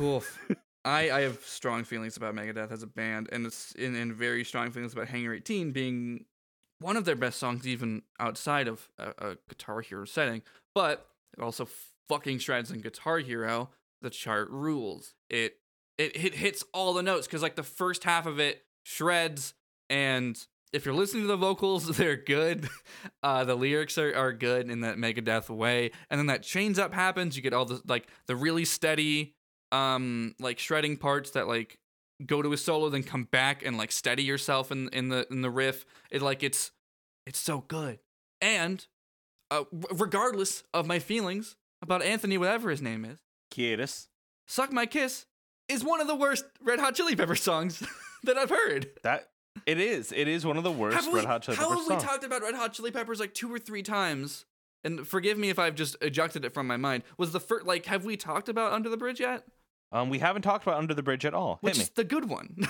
Oof. 0.00 0.38
I, 0.84 1.10
I 1.10 1.20
have 1.20 1.44
strong 1.44 1.84
feelings 1.84 2.16
about 2.16 2.34
Megadeth 2.34 2.72
as 2.72 2.82
a 2.82 2.86
band, 2.86 3.28
and 3.32 3.44
it's 3.44 3.74
and 3.78 4.14
very 4.14 4.44
strong 4.44 4.70
feelings 4.70 4.94
about 4.94 5.08
Hangar 5.08 5.34
18 5.34 5.72
being 5.72 6.24
one 6.78 6.96
of 6.96 7.04
their 7.04 7.16
best 7.16 7.38
songs, 7.38 7.68
even 7.68 8.02
outside 8.18 8.66
of 8.66 8.88
a, 8.96 9.12
a 9.18 9.36
Guitar 9.48 9.82
Hero 9.82 10.06
setting. 10.06 10.40
But 10.74 11.06
it 11.36 11.42
also 11.42 11.68
fucking 12.08 12.38
shreds 12.38 12.70
in 12.70 12.80
Guitar 12.80 13.18
Hero. 13.18 13.70
The 14.00 14.08
chart 14.08 14.48
rules. 14.48 15.12
It 15.28 15.58
it, 16.00 16.16
it 16.16 16.34
hits 16.34 16.64
all 16.72 16.94
the 16.94 17.02
notes 17.02 17.26
because 17.26 17.42
like 17.42 17.56
the 17.56 17.62
first 17.62 18.04
half 18.04 18.26
of 18.26 18.40
it 18.40 18.62
shreds, 18.84 19.54
and 19.88 20.36
if 20.72 20.84
you're 20.84 20.94
listening 20.94 21.24
to 21.24 21.28
the 21.28 21.36
vocals, 21.36 21.86
they're 21.96 22.16
good. 22.16 22.68
Uh, 23.22 23.44
the 23.44 23.54
lyrics 23.54 23.96
are, 23.98 24.14
are 24.14 24.32
good 24.32 24.70
in 24.70 24.80
that 24.80 24.96
Megadeth 24.96 25.48
way, 25.50 25.90
and 26.10 26.18
then 26.18 26.26
that 26.26 26.42
chains 26.42 26.78
up 26.78 26.92
happens. 26.92 27.36
You 27.36 27.42
get 27.42 27.52
all 27.52 27.64
the 27.64 27.80
like 27.86 28.08
the 28.26 28.36
really 28.36 28.64
steady 28.64 29.34
um 29.72 30.34
like 30.40 30.58
shredding 30.58 30.96
parts 30.96 31.30
that 31.30 31.46
like 31.46 31.78
go 32.26 32.42
to 32.42 32.52
a 32.52 32.56
solo 32.56 32.88
then 32.88 33.02
come 33.02 33.24
back 33.24 33.64
and 33.64 33.78
like 33.78 33.92
steady 33.92 34.22
yourself 34.22 34.72
in 34.72 34.88
in 34.88 35.08
the 35.08 35.26
in 35.30 35.42
the 35.42 35.50
riff 35.50 35.84
it 36.10 36.22
like 36.22 36.42
it's 36.42 36.72
it's 37.26 37.38
so 37.38 37.64
good 37.68 37.98
and 38.40 38.86
uh, 39.50 39.64
regardless 39.92 40.62
of 40.74 40.86
my 40.86 40.98
feelings 40.98 41.56
about 41.82 42.02
anthony 42.02 42.36
whatever 42.36 42.70
his 42.70 42.82
name 42.82 43.04
is 43.04 43.18
Kiedis. 43.52 44.08
suck 44.48 44.72
my 44.72 44.86
kiss 44.86 45.26
is 45.70 45.84
one 45.84 46.00
of 46.00 46.06
the 46.06 46.14
worst 46.14 46.44
red 46.62 46.78
hot 46.80 46.94
chili 46.94 47.16
pepper 47.16 47.34
songs 47.36 47.82
that 48.24 48.36
i've 48.36 48.50
heard. 48.50 48.90
That 49.02 49.28
it 49.66 49.78
is. 49.78 50.12
It 50.12 50.28
is 50.28 50.46
one 50.46 50.56
of 50.56 50.62
the 50.64 50.70
worst 50.72 50.96
have 50.96 51.06
we, 51.08 51.14
Red 51.14 51.24
Hot 51.26 51.42
Chili 51.42 51.56
how 51.56 51.68
Peppers 51.70 51.88
have 51.88 52.00
we 52.00 52.04
talked 52.06 52.24
about 52.24 52.42
red 52.42 52.54
hot 52.54 52.72
chili 52.72 52.90
peppers 52.92 53.18
like 53.20 53.34
two 53.34 53.52
or 53.52 53.58
three 53.58 53.82
times? 53.82 54.46
And 54.84 55.06
forgive 55.06 55.36
me 55.36 55.50
if 55.50 55.58
i've 55.58 55.74
just 55.74 55.96
ejected 56.00 56.44
it 56.44 56.54
from 56.54 56.66
my 56.66 56.76
mind. 56.76 57.02
Was 57.18 57.32
the 57.32 57.40
first 57.40 57.66
like 57.66 57.86
have 57.86 58.04
we 58.04 58.16
talked 58.16 58.48
about 58.48 58.72
under 58.72 58.88
the 58.88 58.96
bridge 58.96 59.20
yet? 59.20 59.44
Um, 59.92 60.08
we 60.08 60.20
haven't 60.20 60.42
talked 60.42 60.64
about 60.64 60.76
Under 60.78 60.94
the 60.94 61.02
Bridge 61.02 61.24
at 61.24 61.34
all. 61.34 61.58
which 61.62 61.76
is 61.78 61.90
the 61.90 62.04
good 62.04 62.28
one. 62.28 62.58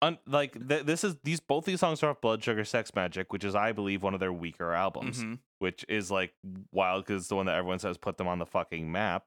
Un- 0.00 0.18
like 0.26 0.54
th- 0.68 0.84
this 0.86 1.04
is 1.04 1.16
these 1.24 1.40
both 1.40 1.64
these 1.66 1.80
songs 1.80 2.02
are 2.02 2.10
off 2.10 2.20
Blood 2.22 2.42
Sugar 2.42 2.64
Sex 2.64 2.90
Magik, 2.92 3.26
which 3.28 3.44
is 3.44 3.54
I 3.54 3.72
believe 3.72 4.02
one 4.02 4.14
of 4.14 4.20
their 4.20 4.32
weaker 4.32 4.72
albums, 4.72 5.22
Mhm. 5.22 5.40
which 5.58 5.84
is 5.90 6.10
like 6.10 6.32
wild 6.72 7.04
because 7.04 7.22
it's 7.22 7.28
the 7.28 7.36
one 7.36 7.46
that 7.46 7.56
everyone 7.56 7.80
says 7.80 7.98
put 7.98 8.16
them 8.16 8.28
on 8.28 8.38
the 8.38 8.46
fucking 8.46 8.90
map, 8.90 9.24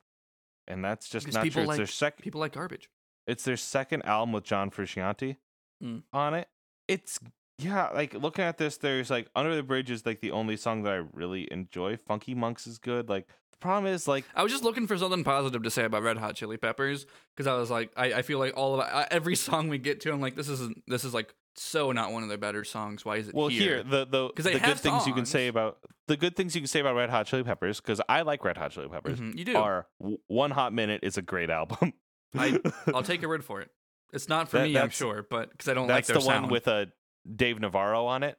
and 0.71 0.83
that's 0.83 1.09
just 1.09 1.25
Because 1.25 1.35
not 1.35 1.43
people 1.43 1.61
true. 1.61 1.67
like- 1.67 1.73
it's 1.79 1.89
their 1.89 2.09
second. 2.09 2.23
people 2.23 2.39
like 2.39 2.53
garbage 2.53 2.89
It's 3.27 3.43
their 3.43 3.57
second 3.57 4.03
album 4.05 4.31
with 4.33 4.43
John 4.43 4.71
Frusciante 4.71 5.37
Mm. 5.83 6.03
on 6.13 6.33
it. 6.35 6.47
It's 6.87 7.19
yeah, 7.57 7.89
like 7.89 8.13
looking 8.13 8.43
at 8.43 8.57
this, 8.57 8.77
there's 8.77 9.09
like 9.09 9.29
Under 9.35 9.55
the 9.55 9.63
Bridge 9.63 9.89
is 9.91 10.05
like 10.05 10.19
the 10.21 10.31
only 10.31 10.57
song 10.57 10.83
that 10.83 10.93
I 10.93 11.03
really 11.13 11.47
enjoy. 11.51 11.97
Funky 11.97 12.33
Monks 12.35 12.65
is 12.67 12.77
good. 12.79 13.07
Like 13.09 13.27
the 13.51 13.57
problem 13.59 13.91
is 13.93 14.07
like 14.07 14.25
I 14.35 14.41
was 14.43 14.51
just 14.51 14.63
looking 14.63 14.87
for 14.87 14.97
something 14.97 15.23
positive 15.23 15.61
to 15.63 15.69
say 15.71 15.83
about 15.83 16.03
Red 16.03 16.17
Hot 16.17 16.35
Chili 16.35 16.57
Peppers 16.57 17.05
because 17.35 17.47
I 17.47 17.53
was 17.55 17.69
like, 17.69 17.91
I, 17.95 18.13
I 18.13 18.21
feel 18.23 18.39
like 18.39 18.55
all 18.57 18.73
of 18.75 18.79
uh, 18.81 19.05
every 19.11 19.35
song 19.47 19.69
we 19.69 19.77
get 19.77 20.01
to, 20.01 20.11
I'm 20.11 20.21
like, 20.21 20.35
this 20.35 20.49
isn't 20.49 20.83
this 20.87 21.03
is 21.03 21.13
like 21.13 21.33
so 21.55 21.91
not 21.91 22.11
one 22.11 22.23
of 22.23 22.29
their 22.29 22.37
better 22.37 22.63
songs. 22.63 23.03
Why 23.05 23.17
is 23.17 23.27
it 23.27 23.35
well 23.35 23.47
here, 23.47 23.75
here? 23.75 23.83
the 23.83 24.05
the 24.05 24.31
the 24.41 24.59
good 24.59 24.79
things 24.79 25.05
you 25.07 25.13
can 25.13 25.25
say 25.25 25.47
about 25.47 25.77
the 26.07 26.17
good 26.17 26.35
things 26.35 26.55
you 26.55 26.61
can 26.61 26.67
say 26.67 26.79
about 26.79 26.95
Red 26.95 27.09
Hot 27.09 27.25
Chili 27.27 27.43
Peppers 27.43 27.79
because 27.81 28.01
I 28.09 28.21
like 28.23 28.43
Red 28.43 28.57
Hot 28.57 28.71
Chili 28.71 28.87
Peppers. 28.89 29.19
Mhm, 29.19 29.37
you 29.37 29.45
do. 29.45 29.55
Are 29.55 29.87
One 30.27 30.51
Hot 30.51 30.73
Minute 30.73 31.01
is 31.03 31.17
a 31.17 31.21
great 31.21 31.49
album. 31.49 31.93
I- 32.37 32.59
I'll 32.93 33.03
take 33.03 33.21
your 33.21 33.29
word 33.29 33.43
for 33.45 33.61
it. 33.61 33.69
It's 34.13 34.27
not 34.29 34.49
for 34.49 34.57
That- 34.57 34.65
me, 34.65 34.77
I'm 34.77 34.89
sure, 34.89 35.25
but 35.29 35.51
because 35.51 35.67
I 35.69 35.73
don't 35.73 35.87
like 35.87 35.97
That's 35.97 36.07
their 36.09 36.15
the 36.15 36.21
sound. 36.21 36.43
one 36.45 36.51
with 36.51 36.67
a 36.67 36.87
Dave 37.35 37.59
Navarro 37.59 38.05
on 38.07 38.23
it 38.23 38.37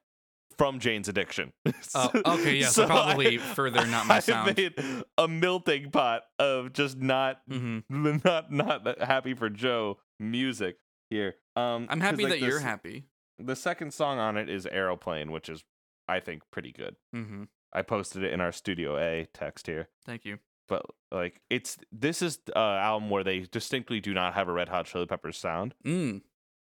from 0.58 0.80
Jane's 0.80 1.08
Addiction. 1.08 1.52
Oh, 1.94 2.10
okay, 2.24 2.56
yeah, 2.56 2.68
so 2.68 2.86
probably 2.86 3.36
further 3.38 3.86
not 3.86 4.06
my 4.06 4.16
I 4.16 4.20
sound. 4.20 4.56
made 4.56 4.74
a 5.18 5.28
melting 5.28 5.90
pot 5.90 6.22
of 6.38 6.72
just 6.72 6.96
not 6.98 7.38
hmm 7.48 7.80
not 7.90 8.50
not 8.50 8.98
happy 9.02 9.34
for 9.34 9.50
Joe 9.50 9.98
music 10.18 10.76
here. 11.10 11.34
Um, 11.56 11.86
I'm 11.90 12.00
happy 12.00 12.24
like, 12.24 12.32
that 12.32 12.40
you're 12.40 12.60
happy. 12.60 13.04
The 13.38 13.56
second 13.56 13.92
song 13.92 14.18
on 14.18 14.36
it 14.36 14.48
is 14.48 14.66
Aeroplane, 14.66 15.32
which 15.32 15.48
is 15.48 15.64
I 16.08 16.20
think 16.20 16.42
pretty 16.50 16.72
good. 16.72 16.96
hmm 17.12 17.44
I 17.74 17.80
posted 17.80 18.22
it 18.22 18.32
in 18.32 18.40
our 18.42 18.52
Studio 18.52 18.98
A 18.98 19.26
text 19.32 19.66
here. 19.66 19.88
Thank 20.04 20.26
you. 20.26 20.38
But 20.68 20.84
like 21.10 21.40
it's 21.50 21.78
this 21.90 22.22
is 22.22 22.38
uh 22.54 22.58
album 22.58 23.10
where 23.10 23.24
they 23.24 23.40
distinctly 23.40 24.00
do 24.00 24.14
not 24.14 24.34
have 24.34 24.48
a 24.48 24.52
Red 24.52 24.68
Hot 24.68 24.86
Chili 24.86 25.06
Peppers 25.06 25.38
sound. 25.38 25.74
Mm. 25.84 26.22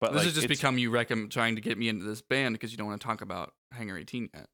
But 0.01 0.11
this 0.11 0.19
like, 0.19 0.25
has 0.25 0.35
just 0.35 0.47
become 0.47 0.77
you 0.77 0.91
recomm 0.91 1.29
trying 1.29 1.55
to 1.55 1.61
get 1.61 1.77
me 1.77 1.89
into 1.89 2.05
this 2.05 2.21
band 2.21 2.55
because 2.55 2.71
you 2.71 2.77
don't 2.77 2.87
want 2.87 3.01
to 3.01 3.07
talk 3.07 3.21
about 3.21 3.53
Hangar 3.71 3.97
18 3.97 4.29
yet. 4.33 4.47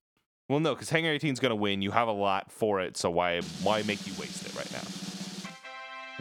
Well, 0.49 0.59
no, 0.59 0.75
because 0.75 0.89
Hangar 0.89 1.11
18 1.11 1.33
is 1.33 1.39
going 1.39 1.51
to 1.51 1.55
win. 1.55 1.81
You 1.81 1.91
have 1.91 2.07
a 2.07 2.13
lot 2.13 2.51
for 2.51 2.81
it, 2.81 2.97
so 2.97 3.09
why 3.09 3.41
why 3.63 3.83
make 3.83 4.05
you 4.05 4.13
waste 4.19 4.45
it 4.45 4.55
right 4.55 4.71
now? 4.71 5.10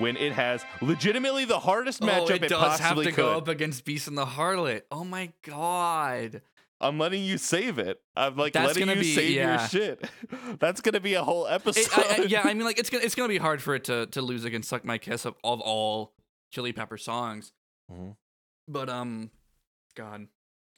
When 0.00 0.16
it 0.16 0.32
has 0.32 0.64
legitimately 0.80 1.44
the 1.44 1.58
hardest 1.60 2.00
matchup 2.00 2.20
oh, 2.30 2.34
it, 2.34 2.44
it 2.44 2.48
does 2.48 2.60
have 2.80 2.80
possibly 2.80 3.04
to 3.06 3.12
could. 3.12 3.16
go 3.22 3.36
up 3.38 3.48
against 3.48 3.84
Beast 3.84 4.08
and 4.08 4.16
the 4.18 4.24
Harlot. 4.26 4.82
Oh 4.90 5.04
my 5.04 5.32
god. 5.42 6.42
I'm 6.80 6.98
letting 6.98 7.22
you 7.22 7.36
save 7.36 7.78
it. 7.78 8.00
I'm 8.16 8.36
like 8.36 8.54
That's 8.54 8.68
letting 8.68 8.88
you 8.88 8.94
be- 9.02 9.14
save 9.14 9.30
yeah. 9.32 9.60
your 9.60 9.68
shit. 9.68 10.10
That's 10.58 10.80
gonna 10.80 11.00
be 11.00 11.12
a 11.14 11.22
whole 11.22 11.46
episode. 11.46 11.80
It- 11.82 11.98
I- 11.98 12.22
I- 12.22 12.26
yeah, 12.26 12.40
I 12.42 12.54
mean, 12.54 12.64
like 12.64 12.78
it's 12.78 12.88
gonna 12.88 13.04
it's 13.04 13.14
gonna 13.14 13.28
be 13.28 13.36
hard 13.38 13.60
for 13.62 13.74
it 13.74 13.84
to 13.84 14.06
to 14.06 14.22
lose 14.22 14.44
against 14.44 14.70
"Suck 14.70 14.84
My 14.84 14.96
Kiss" 14.96 15.26
of, 15.26 15.34
of 15.44 15.60
all 15.60 16.14
Chili 16.50 16.72
Pepper 16.72 16.96
songs. 16.96 17.52
Mhm. 17.92 18.16
But 18.66 18.88
um, 18.88 19.30
God, 19.96 20.28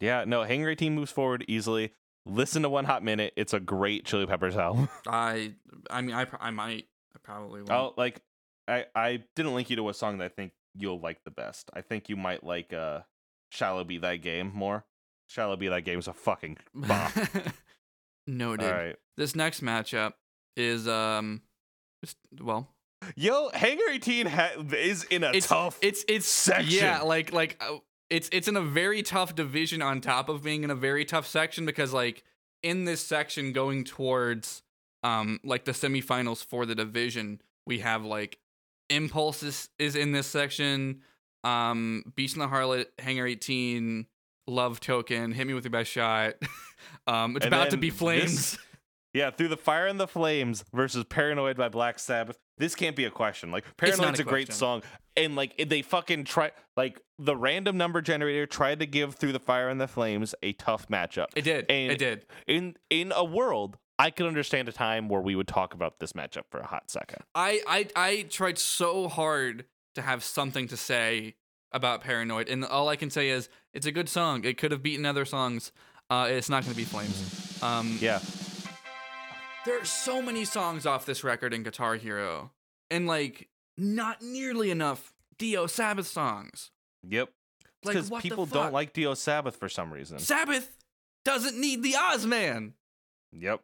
Yeah, 0.01 0.25
no, 0.27 0.43
Hangar 0.43 0.71
18 0.71 0.95
moves 0.95 1.13
forward 1.13 1.45
easily. 1.47 1.93
Listen 2.27 2.63
to 2.63 2.69
One 2.69 2.85
Hot 2.87 3.05
Minute. 3.05 3.33
It's 3.37 3.53
a 3.53 3.61
great 3.61 4.05
Chili 4.05 4.27
Peppers 4.27 4.57
album. 4.57 4.89
I 5.07 5.53
I 5.89 6.01
mean, 6.01 6.17
I 6.17 6.27
I 6.41 6.51
might, 6.51 6.87
I 7.15 7.19
probably 7.23 7.63
will. 7.63 7.73
Oh, 7.73 7.95
like 7.97 8.21
I 8.69 8.87
I 8.95 9.25
didn't 9.37 9.55
link 9.55 9.71
you 9.71 9.77
to 9.77 9.89
a 9.89 9.95
song 9.95 10.19
that 10.19 10.25
I 10.25 10.29
think 10.29 10.53
you'll 10.75 11.01
like 11.01 11.25
the 11.25 11.31
best. 11.31 11.71
I 11.75 11.81
think 11.83 12.09
you 12.09 12.17
might 12.17 12.45
like 12.45 12.73
uh 12.73 13.01
Shallow 13.51 13.85
Be 13.85 13.99
Thy 13.99 14.17
Game 14.17 14.53
more. 14.55 14.85
Shallow 15.29 15.57
Be 15.57 15.69
Thy 15.69 15.81
Game 15.81 15.99
is 15.99 16.09
a 16.09 16.13
fucking 16.13 16.59
bop. 16.75 17.13
Noted. 18.27 18.67
All 18.67 18.73
right. 18.73 18.97
This 19.17 19.35
next 19.35 19.63
matchup 19.63 20.13
is 20.57 20.87
um, 20.87 21.43
just, 22.05 22.17
well, 22.41 22.69
Yo, 23.17 23.51
Hangar 23.53 23.91
18 23.91 24.27
ha- 24.27 24.51
is 24.73 25.05
in 25.05 25.25
a 25.25 25.33
it's 25.33 25.49
tough 25.49 25.79
It's 25.83 26.05
it's 26.09 26.27
section. 26.27 26.73
Yeah, 26.85 27.01
like 27.03 27.33
like 27.33 27.61
uh, 27.61 27.79
it's 28.11 28.29
it's 28.33 28.47
in 28.47 28.57
a 28.57 28.63
very 28.63 29.03
tough 29.03 29.35
division 29.35 29.83
on 29.83 30.01
top 30.01 30.29
of 30.29 30.45
being 30.45 30.63
in 30.65 30.71
a 30.71 30.75
very 30.75 31.05
tough 31.05 31.27
section 31.27 31.67
because 31.67 31.93
like 31.93 32.23
in 32.63 32.85
this 32.85 33.01
section 33.01 33.53
going 33.53 33.85
towards 33.85 34.63
um 35.03 35.41
like 35.43 35.65
the 35.65 35.73
semifinals 35.73 36.45
for 36.45 36.65
the 36.65 36.75
division, 36.75 37.41
we 37.67 37.81
have 37.81 38.05
like 38.05 38.39
Impulse 38.91 39.43
is, 39.43 39.69
is 39.79 39.97
in 39.97 40.13
this 40.13 40.27
section, 40.27 41.01
um 41.45 42.05
Beast 42.15 42.37
and 42.37 42.43
the 42.43 42.49
Harlot, 42.49 42.87
Hangar 42.99 43.27
18, 43.27 44.07
Love 44.47 44.81
Token, 44.81 45.33
Hit 45.33 45.47
Me 45.47 45.55
with 45.55 45.65
Your 45.65 45.71
Best 45.71 45.91
Shot. 45.91 46.35
um 47.07 47.37
it's 47.37 47.45
And 47.45 47.55
about 47.55 47.71
to 47.71 47.77
be 47.77 47.91
this- 47.91 47.99
flames. 47.99 48.59
Yeah, 49.15 49.31
through 49.31 49.49
the 49.49 49.59
fire 49.59 49.87
and 49.89 50.01
the 50.01 50.09
flames 50.09 50.65
versus 50.73 51.05
Paranoid 51.05 51.55
by 51.59 51.69
Black 51.69 51.99
Sabbath. 51.99 52.39
This 52.57 52.75
can't 52.75 52.97
be 52.97 53.05
a 53.05 53.11
question. 53.11 53.51
Like 53.51 53.67
Paranoid's 53.77 54.21
a 54.21 54.23
a, 54.23 54.25
great 54.25 54.51
song, 54.55 54.83
and 55.19 55.37
like 55.37 55.55
they 55.69 55.83
fucking 55.83 56.25
try. 56.25 56.51
Like 56.79 56.99
the 57.19 57.37
random 57.37 57.77
number 57.77 58.01
generator 58.01 58.47
tried 58.47 58.81
to 58.81 58.87
give 58.87 59.17
through 59.17 59.33
the 59.33 59.39
fire 59.39 59.69
and 59.69 59.79
the 59.79 59.87
flames 59.87 60.35
a 60.43 60.55
tough 60.55 60.89
matchup. 60.89 61.27
It 61.37 61.43
did. 61.43 61.67
And- 61.71 61.93
it 61.93 61.99
did. 61.99 62.25
In 62.47 62.75
in 62.89 63.13
a 63.15 63.23
world, 63.23 63.77
I 64.03 64.11
could 64.11 64.27
understand 64.27 64.69
a 64.69 64.73
time 64.73 65.09
where 65.09 65.21
we 65.21 65.37
would 65.37 65.47
talk 65.47 65.75
about 65.75 66.01
this 66.01 66.13
matchup 66.13 66.43
for 66.51 66.59
a 66.59 66.67
hot 66.67 66.91
second. 66.91 67.23
I, 67.37 67.61
I 67.69 67.87
I 67.95 68.23
tried 68.23 68.59
so 68.59 69.07
hard 69.07 69.65
to 69.95 70.03
have 70.03 70.25
something 70.25 70.67
to 70.69 70.77
say 70.77 71.37
about 71.71 72.01
Paranoid, 72.01 72.49
and 72.49 72.65
all 72.65 72.89
I 72.89 72.97
can 72.97 73.11
say 73.11 73.29
is 73.29 73.49
it's 73.73 73.87
a 73.87 73.93
good 73.93 74.09
song. 74.09 74.43
It 74.43 74.59
could 74.59 74.73
have 74.73 74.83
beaten 74.83 75.07
other 75.07 75.25
songs. 75.25 75.71
Uh, 76.11 76.27
it's 76.29 76.49
not 76.49 76.65
going 76.65 76.73
to 76.73 76.77
be 76.77 76.85
Flames. 76.85 77.63
Um, 77.63 77.97
Yeah, 78.01 78.19
there 79.65 79.81
are 79.81 79.85
so 79.85 80.21
many 80.21 80.45
songs 80.45 80.85
off 80.85 81.07
this 81.07 81.23
record 81.23 81.55
in 81.55 81.63
Guitar 81.63 81.95
Hero, 81.95 82.51
and 82.91 83.07
like 83.07 83.49
not 83.79 84.21
nearly 84.21 84.73
enough 84.73 85.15
Dio 85.39 85.69
Sabbath 85.69 86.09
songs. 86.09 86.73
yep. 87.09 87.31
Like 87.85 87.95
Because 87.95 88.11
what 88.11 88.23
people 88.23 88.47
don't 88.47 88.73
like 88.73 88.93
Dio 88.93 89.15
Sabbath 89.15 89.55
for 89.57 89.69
some 89.69 89.93
reason. 89.93 90.19
Sabbath 90.19 90.77
doesn't 91.25 91.57
need 91.57 91.85
the 91.85 91.95
Ozman. 91.95 92.73
Yep. 93.33 93.61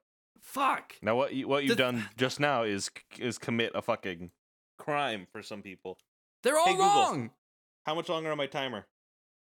Fuck. 0.48 0.94
Now 1.02 1.14
what 1.14 1.34
you, 1.34 1.46
what 1.46 1.64
you've 1.64 1.76
The- 1.76 1.82
done 1.82 2.08
just 2.16 2.40
now 2.40 2.62
is 2.62 2.90
is 3.18 3.36
commit 3.36 3.72
a 3.74 3.82
fucking 3.82 4.30
crime 4.78 5.26
for 5.30 5.42
some 5.42 5.60
people. 5.62 5.98
They're 6.42 6.56
all 6.56 6.64
Hey, 6.64 6.72
Google. 6.72 6.86
wrong. 6.86 7.30
How 7.84 7.94
much 7.94 8.08
longer 8.08 8.30
on 8.30 8.38
my 8.38 8.46
timer? 8.46 8.86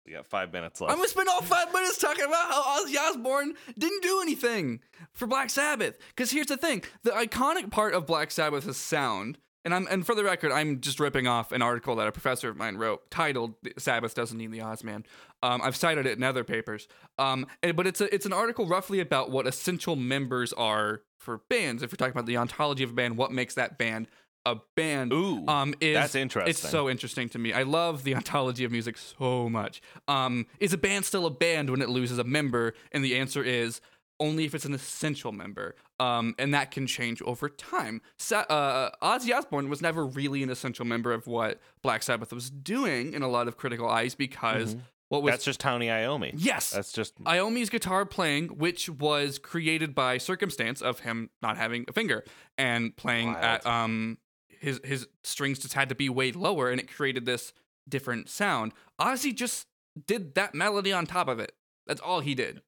We 0.05 0.11
got 0.11 0.27
five 0.27 0.51
minutes 0.53 0.79
left. 0.81 0.91
I'm 0.91 0.97
gonna 0.97 1.07
spend 1.09 1.29
all 1.29 1.41
five 1.41 1.73
minutes 1.73 1.97
talking 1.97 2.25
about 2.25 2.51
how 2.51 2.61
Ozzy 2.85 2.95
Osbourne 2.97 3.55
didn't 3.77 4.03
do 4.03 4.21
anything 4.21 4.81
for 5.13 5.25
Black 5.27 5.49
Sabbath. 5.49 5.97
Because 6.09 6.29
here's 6.31 6.47
the 6.47 6.57
thing: 6.57 6.83
the 7.03 7.11
iconic 7.11 7.71
part 7.71 7.95
of 7.95 8.05
Black 8.05 8.29
Sabbath 8.29 8.67
is 8.67 8.77
sound. 8.77 9.39
And 9.65 9.73
I'm 9.73 9.87
and 9.89 10.05
for 10.05 10.13
the 10.15 10.23
record, 10.23 10.51
I'm 10.51 10.81
just 10.81 10.99
ripping 10.99 11.25
off 11.27 11.51
an 11.51 11.61
article 11.61 11.95
that 11.95 12.07
a 12.07 12.11
professor 12.11 12.49
of 12.49 12.57
mine 12.57 12.75
wrote 12.77 13.09
titled 13.09 13.55
"Sabbath 13.77 14.13
Doesn't 14.13 14.37
Need 14.37 14.51
the 14.51 14.59
Ozman." 14.59 15.05
Um, 15.41 15.61
I've 15.63 15.75
cited 15.75 16.05
it 16.05 16.17
in 16.17 16.23
other 16.23 16.43
papers. 16.43 16.87
Um, 17.17 17.47
and- 17.61 17.75
but 17.75 17.87
it's 17.87 18.01
a 18.01 18.13
it's 18.13 18.25
an 18.25 18.33
article 18.33 18.65
roughly 18.67 18.99
about 18.99 19.31
what 19.31 19.47
essential 19.47 19.95
members 19.95 20.51
are 20.53 21.01
for 21.19 21.37
bands. 21.49 21.81
If 21.81 21.91
you're 21.91 21.97
talking 21.97 22.11
about 22.11 22.25
the 22.25 22.37
ontology 22.37 22.83
of 22.83 22.89
a 22.91 22.93
band, 22.93 23.17
what 23.17 23.31
makes 23.31 23.53
that 23.55 23.77
band 23.77 24.07
a 24.45 24.57
band? 24.75 25.13
Ooh, 25.13 25.47
um, 25.47 25.73
is 25.79 25.95
that's 25.95 26.15
interesting. 26.15 26.49
It's 26.49 26.59
so 26.59 26.89
interesting 26.89 27.29
to 27.29 27.39
me. 27.39 27.53
I 27.53 27.63
love 27.63 28.03
the 28.03 28.15
ontology 28.15 28.65
of 28.65 28.71
music 28.73 28.97
so 28.97 29.47
much. 29.49 29.81
Um, 30.09 30.45
is 30.59 30.73
a 30.73 30.77
band 30.77 31.05
still 31.05 31.25
a 31.25 31.31
band 31.31 31.69
when 31.69 31.81
it 31.81 31.87
loses 31.87 32.19
a 32.19 32.25
member? 32.25 32.73
And 32.91 33.05
the 33.05 33.15
answer 33.17 33.41
is 33.41 33.79
only 34.19 34.43
if 34.45 34.53
it's 34.53 34.65
an 34.65 34.73
essential 34.73 35.31
member. 35.31 35.75
Um, 36.03 36.35
and 36.37 36.53
that 36.53 36.71
can 36.71 36.87
change 36.87 37.21
over 37.21 37.49
time. 37.49 38.01
Uh, 38.31 38.89
Ozzy 39.01 39.35
Osbourne 39.35 39.69
was 39.69 39.81
never 39.81 40.05
really 40.05 40.43
an 40.43 40.49
essential 40.49 40.85
member 40.85 41.13
of 41.13 41.27
what 41.27 41.59
Black 41.81 42.03
Sabbath 42.03 42.33
was 42.33 42.49
doing 42.49 43.13
in 43.13 43.21
a 43.21 43.27
lot 43.29 43.47
of 43.47 43.57
critical 43.57 43.87
eyes 43.87 44.15
because 44.15 44.75
what 45.09 45.21
was 45.21 45.33
That's 45.33 45.45
just 45.45 45.59
Tony 45.59 45.87
Iommi. 45.87 46.33
yes, 46.35 46.71
That's 46.71 46.91
just 46.91 47.23
Iommi's 47.23 47.69
guitar 47.69 48.05
playing, 48.05 48.47
which 48.47 48.89
was 48.89 49.37
created 49.37 49.93
by 49.93 50.17
circumstance 50.17 50.81
of 50.81 51.01
him 51.01 51.29
not 51.41 51.55
having 51.55 51.85
a 51.87 51.93
finger 51.93 52.23
and 52.57 52.95
playing 52.95 53.33
Wild. 53.33 53.43
at 53.45 53.65
um 53.67 54.17
his 54.47 54.81
his 54.83 55.07
strings 55.23 55.59
just 55.59 55.73
had 55.73 55.89
to 55.89 55.95
be 55.95 56.09
way 56.09 56.31
lower 56.31 56.71
and 56.71 56.79
it 56.79 56.91
created 56.91 57.25
this 57.25 57.53
different 57.87 58.29
sound. 58.29 58.71
Ozzy 58.99 59.35
just 59.35 59.67
did 60.07 60.35
that 60.35 60.55
melody 60.55 60.91
on 60.91 61.05
top 61.05 61.27
of 61.27 61.39
it. 61.39 61.53
That's 61.85 62.01
all 62.01 62.21
he 62.21 62.33
did. 62.33 62.61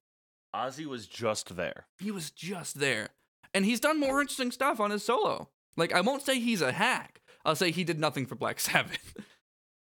Ozzy 0.54 0.86
was 0.86 1.06
just 1.06 1.56
there. 1.56 1.86
He 1.98 2.10
was 2.10 2.30
just 2.30 2.78
there. 2.78 3.08
And 3.56 3.64
he's 3.64 3.80
done 3.80 3.98
more 3.98 4.20
interesting 4.20 4.50
stuff 4.50 4.80
on 4.80 4.90
his 4.90 5.02
solo. 5.02 5.48
Like 5.78 5.94
I 5.94 6.02
won't 6.02 6.20
say 6.20 6.38
he's 6.38 6.60
a 6.60 6.72
hack. 6.72 7.22
I'll 7.42 7.56
say 7.56 7.70
he 7.70 7.84
did 7.84 7.98
nothing 7.98 8.26
for 8.26 8.34
Black 8.34 8.60
Sabbath. 8.60 9.14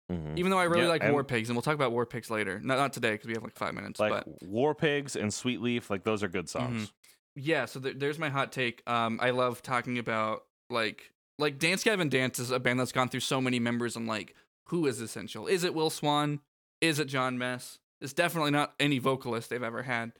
Even 0.08 0.50
though 0.50 0.58
I 0.58 0.64
really 0.64 0.84
Yeah, 0.84 0.88
like 0.88 1.04
War 1.04 1.22
Pigs, 1.22 1.50
and 1.50 1.56
we'll 1.56 1.62
talk 1.62 1.74
about 1.74 1.92
War 1.92 2.06
Pigs 2.06 2.30
later. 2.30 2.58
Not 2.64 2.78
not 2.78 2.94
today 2.94 3.12
because 3.12 3.26
we 3.26 3.34
have 3.34 3.42
like 3.42 3.54
five 3.54 3.74
minutes. 3.74 4.00
Like 4.00 4.24
but 4.24 4.26
War 4.42 4.74
Pigs 4.74 5.14
and 5.14 5.32
Sweet 5.32 5.60
Leaf, 5.60 5.90
like 5.90 6.04
those 6.04 6.22
are 6.22 6.28
good 6.28 6.48
songs. 6.48 6.90
Yeah, 7.36 7.66
so 7.66 7.80
there, 7.80 7.92
there's 7.92 8.18
my 8.18 8.30
hot 8.30 8.50
take. 8.50 8.82
Um, 8.88 9.20
I 9.22 9.30
love 9.30 9.60
talking 9.60 9.98
about 9.98 10.44
like 10.70 11.12
like 11.38 11.58
Dance 11.58 11.84
Gavin 11.84 12.08
Dance 12.08 12.38
is 12.38 12.50
a 12.50 12.58
band 12.58 12.80
that's 12.80 12.92
gone 12.92 13.10
through 13.10 13.20
so 13.20 13.42
many 13.42 13.58
members 13.58 13.94
and 13.94 14.06
like 14.06 14.34
who 14.68 14.86
is 14.86 15.02
essential? 15.02 15.46
Is 15.46 15.64
it 15.64 15.74
Will 15.74 15.90
Swan? 15.90 16.40
Is 16.80 16.98
it 16.98 17.04
Jon 17.04 17.36
Mess? 17.36 17.78
It's 18.00 18.14
definitely 18.14 18.52
not 18.52 18.72
any 18.80 18.98
vocalist 18.98 19.50
they've 19.50 19.62
ever 19.62 19.82
had. 19.82 20.12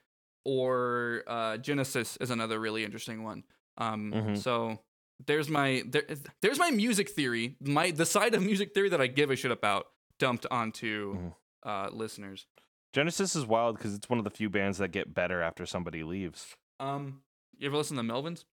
Or 0.45 1.23
uh, 1.27 1.57
Genesis 1.59 2.17
is 2.21 2.31
another 2.31 2.59
really 2.59 2.85
interesting 2.85 3.23
one. 3.23 3.45
Um, 3.79 4.13
Mhm. 4.13 4.39
so 4.39 4.79
there's 5.27 5.49
my 5.49 5.83
there, 5.87 6.05
there's 6.43 6.59
my 6.59 6.71
music 6.71 7.11
theory, 7.11 7.57
my 7.61 7.91
the 7.91 8.07
side 8.07 8.35
of 8.35 8.43
music 8.43 8.73
theory 8.75 8.89
that 8.89 9.01
I 9.01 9.07
give 9.07 9.31
a 9.31 9.37
shit 9.37 9.51
about 9.51 9.87
dumped 10.19 10.47
onto 10.51 11.15
Mhm. 11.15 11.35
uh, 11.63 11.91
listeners. 11.93 12.47
Genesis 12.93 13.37
is 13.37 13.47
wild 13.47 13.77
because 13.77 13.95
it's 13.95 14.09
one 14.09 14.19
of 14.19 14.25
the 14.25 14.31
few 14.31 14.49
bands 14.51 14.79
that 14.79 14.89
get 14.89 15.15
better 15.15 15.43
after 15.43 15.65
somebody 15.67 16.03
leaves. 16.03 16.57
Um, 16.81 17.23
you 17.57 17.67
ever 17.69 17.77
listen 17.77 17.97
to 17.99 18.03
Melvins? 18.03 18.45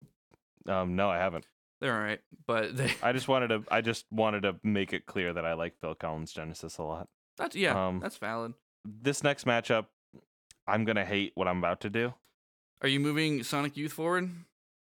Um, 0.66 0.96
no, 0.96 1.08
I 1.08 1.18
haven't. 1.18 1.46
They're 1.80 1.94
all 1.94 2.00
right, 2.02 2.20
but 2.46 2.76
they 2.76 2.92
I 3.02 3.12
just 3.12 3.28
wanted 3.28 3.48
to. 3.48 3.64
I 3.70 3.80
just 3.80 4.06
wanted 4.10 4.42
to 4.42 4.58
make 4.62 4.92
it 4.92 5.06
clear 5.06 5.32
that 5.32 5.44
I 5.46 5.52
like 5.54 5.78
Phil 5.80 5.94
Collins' 5.94 6.32
Genesis 6.32 6.78
a 6.78 6.82
lot. 6.82 7.08
That's 7.36 7.54
yeah, 7.54 7.86
Um, 7.88 8.00
that's 8.00 8.16
valid. 8.16 8.54
This 8.84 9.22
next 9.22 9.44
matchup, 9.46 9.86
I'm 10.66 10.84
gonna 10.84 11.04
hate 11.04 11.32
what 11.34 11.48
I'm 11.48 11.58
about 11.58 11.80
to 11.82 11.90
do. 11.90 12.14
Are 12.82 12.88
you 12.88 13.00
moving 13.00 13.42
Sonic 13.42 13.76
Youth 13.76 13.92
forward? 13.92 14.30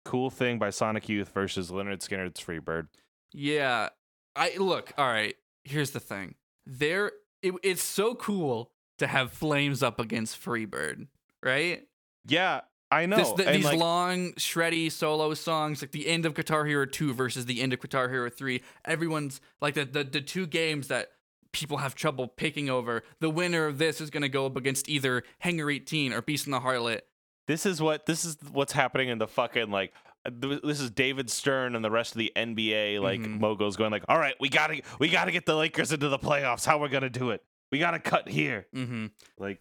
Cool 0.06 0.30
Thing 0.30 0.58
by 0.58 0.70
Sonic 0.70 1.10
Youth 1.10 1.30
versus 1.34 1.70
Lynyrd 1.70 2.00
Skynyrd's 2.00 2.40
Freebird. 2.40 2.88
Yeah. 3.34 3.90
I 4.36 4.56
look, 4.58 4.94
all 4.98 5.08
right, 5.08 5.36
here's 5.64 5.92
the 5.92 6.00
thing. 6.00 6.36
There 6.66 7.12
it, 7.42 7.54
it's 7.64 7.84
so 7.84 8.16
cool 8.16 8.72
to 9.00 9.08
have 9.08 9.32
Flames 9.32 9.84
up 9.84 10.00
against 10.00 10.42
Freebird, 10.42 11.08
right? 11.44 11.88
Yeah, 12.26 12.62
I 12.92 13.06
know. 13.06 13.18
This, 13.18 13.32
the, 13.32 13.44
these 13.52 13.66
like, 13.66 13.80
long, 13.80 14.34
shreddy 14.34 14.92
solo 14.92 15.34
songs, 15.34 15.82
like 15.82 15.92
the 15.92 16.08
end 16.08 16.26
of 16.26 16.34
Guitar 16.34 16.66
Hero 16.66 16.86
2 16.86 17.14
versus 17.14 17.46
the 17.46 17.62
end 17.62 17.74
of 17.74 17.82
Guitar 17.82 18.10
Hero 18.10 18.30
3. 18.30 18.62
Everyone's 18.86 19.42
like 19.62 19.74
the, 19.74 19.86
the, 19.86 20.04
the 20.04 20.22
two 20.22 20.48
games 20.48 20.88
that 20.88 21.10
people 21.58 21.78
have 21.78 21.96
trouble 21.96 22.28
picking 22.28 22.70
over. 22.70 23.04
The 23.20 23.30
winner 23.30 23.66
of 23.66 23.78
this 23.80 24.00
is 24.00 24.10
going 24.10 24.22
to 24.22 24.30
go 24.30 24.46
up 24.46 24.56
against 24.56 24.88
either 24.88 25.24
Hangar 25.40 25.70
18 25.72 26.14
or 26.14 26.22
Beast 26.22 26.46
and 26.46 26.54
the 26.54 26.60
Harlot. 26.60 27.02
this 27.48 27.66
is 27.66 27.82
what 27.82 28.06
this 28.06 28.26
is 28.26 28.38
what's 28.52 28.74
happening 28.74 29.10
in 29.10 29.18
the 29.18 29.28
fucking 29.28 29.72
like. 29.72 29.94
This 30.30 30.82
is 30.82 30.92
David 30.92 31.30
Stern 31.30 31.74
and 31.76 31.84
the 31.86 31.90
rest 31.92 32.14
of 32.14 32.20
the 32.20 32.32
NBA 32.36 33.00
like 33.02 33.22
Mhm. 33.22 33.40
mogos 33.40 33.78
going 33.78 33.92
like, 33.92 34.04
all 34.10 34.20
right, 34.20 34.36
we 34.42 34.50
gotta 34.50 34.82
we 35.00 35.08
gotta 35.10 35.32
get 35.32 35.46
the 35.46 35.56
Lakers 35.56 35.92
into 35.94 36.10
the 36.10 36.20
playoffs. 36.20 36.66
How 36.66 36.78
we're 36.80 36.90
gonna 36.90 37.10
do 37.10 37.30
it? 37.32 37.42
We 37.72 37.80
gotta 37.80 38.00
cut 38.00 38.28
here. 38.28 38.68
Mm-hmm. 38.76 39.06
Like 39.38 39.60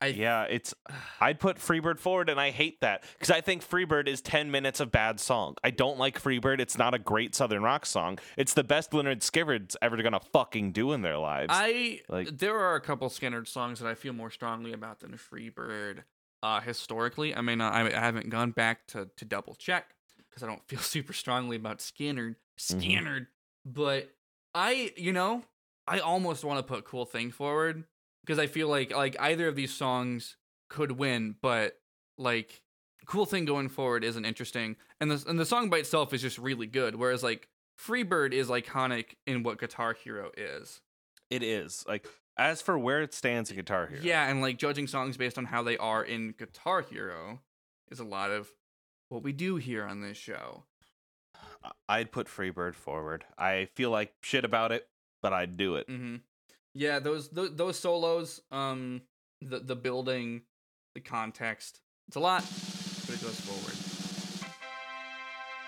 I, 0.00 0.06
Yeah, 0.08 0.42
it's. 0.44 0.74
I'd 1.20 1.40
put 1.40 1.56
Freebird 1.58 1.98
forward, 1.98 2.28
and 2.28 2.38
I 2.40 2.50
hate 2.50 2.80
that 2.82 3.04
because 3.14 3.30
I 3.30 3.40
think 3.40 3.66
Freebird 3.66 4.08
is 4.08 4.20
ten 4.20 4.50
minutes 4.50 4.80
of 4.80 4.92
bad 4.92 5.18
song. 5.20 5.56
I 5.64 5.70
don't 5.70 5.98
like 5.98 6.20
Freebird. 6.22 6.60
It's 6.60 6.76
not 6.76 6.92
a 6.94 6.98
great 6.98 7.34
Southern 7.34 7.62
rock 7.62 7.86
song. 7.86 8.18
It's 8.36 8.52
the 8.54 8.64
best 8.64 8.90
Lynyrd 8.92 9.20
Skynyrd's 9.20 9.76
ever 9.80 9.96
gonna 10.02 10.20
fucking 10.20 10.72
do 10.72 10.92
in 10.92 11.02
their 11.02 11.16
lives. 11.18 11.48
I 11.52 12.02
Like- 12.08 12.36
there 12.38 12.58
are 12.58 12.74
a 12.76 12.80
couple 12.80 13.08
Skinner 13.08 13.44
songs 13.44 13.80
that 13.80 13.88
I 13.88 13.94
feel 13.94 14.12
more 14.12 14.30
strongly 14.30 14.72
about 14.72 15.00
than 15.00 15.12
Freebird. 15.12 16.04
uh, 16.42 16.60
historically. 16.60 17.34
I 17.34 17.40
may 17.40 17.56
not. 17.56 17.72
I 17.72 17.86
I 17.86 18.00
haven't 18.00 18.28
gone 18.28 18.50
back 18.50 18.86
to 18.88 19.08
to 19.16 19.24
double 19.24 19.54
check 19.54 19.94
because 20.28 20.42
I 20.42 20.46
don't 20.46 20.62
feel 20.68 20.80
super 20.80 21.12
strongly 21.14 21.56
about 21.56 21.78
Skynyrd. 21.78 22.36
Mhm. 22.60 22.82
Skynyrd, 22.82 23.26
but 23.64 24.10
I, 24.54 24.92
you 24.96 25.12
know, 25.12 25.42
I 25.86 25.98
almost 26.00 26.44
want 26.44 26.58
to 26.58 26.62
put 26.62 26.84
Cool 26.84 27.04
Thing 27.06 27.30
forward 27.30 27.84
because 28.26 28.38
I 28.38 28.46
feel 28.46 28.68
like 28.68 28.94
like 28.94 29.16
either 29.20 29.46
of 29.48 29.54
these 29.54 29.72
songs 29.72 30.36
could 30.68 30.92
win, 30.92 31.36
but 31.40 31.78
like 32.18 32.62
Cool 33.06 33.26
Thing 33.26 33.44
going 33.44 33.68
forward 33.68 34.02
isn't 34.02 34.24
interesting, 34.24 34.76
and 35.00 35.10
the 35.10 35.24
and 35.28 35.38
the 35.38 35.46
song 35.46 35.70
by 35.70 35.78
itself 35.78 36.12
is 36.12 36.22
just 36.22 36.38
really 36.38 36.66
good. 36.66 36.96
Whereas 36.96 37.22
like 37.22 37.48
Freebird 37.78 38.32
is 38.32 38.48
iconic 38.48 39.14
in 39.26 39.42
what 39.42 39.60
Guitar 39.60 39.94
Hero 39.94 40.30
is. 40.36 40.80
It 41.30 41.42
is 41.42 41.84
like 41.86 42.06
as 42.36 42.60
for 42.60 42.78
where 42.78 43.02
it 43.02 43.14
stands 43.14 43.50
in 43.50 43.56
Guitar 43.56 43.86
Hero. 43.86 44.02
Yeah, 44.02 44.28
and 44.28 44.42
like 44.42 44.58
judging 44.58 44.86
songs 44.86 45.16
based 45.16 45.38
on 45.38 45.46
how 45.46 45.62
they 45.62 45.76
are 45.78 46.02
in 46.02 46.34
Guitar 46.36 46.82
Hero 46.82 47.40
is 47.90 48.00
a 48.00 48.04
lot 48.04 48.30
of 48.30 48.50
what 49.08 49.22
we 49.22 49.32
do 49.32 49.56
here 49.56 49.84
on 49.84 50.00
this 50.00 50.16
show. 50.16 50.64
I'd 51.88 52.12
put 52.12 52.26
Freebird 52.26 52.74
forward. 52.74 53.24
I 53.38 53.68
feel 53.74 53.90
like 53.90 54.12
shit 54.20 54.44
about 54.44 54.72
it, 54.72 54.88
but 55.22 55.32
I'd 55.32 55.56
do 55.56 55.76
it. 55.76 55.88
Mm-hmm. 55.88 56.16
Yeah, 56.78 56.98
those, 56.98 57.30
those 57.30 57.56
those 57.56 57.78
solos, 57.78 58.42
um, 58.52 59.00
the 59.40 59.60
the 59.60 59.74
building, 59.74 60.42
the 60.94 61.00
context, 61.00 61.80
it's 62.06 62.18
a 62.18 62.20
lot, 62.20 62.44
but 63.06 63.14
it 63.14 63.22
goes 63.22 63.40
forward. 63.40 63.72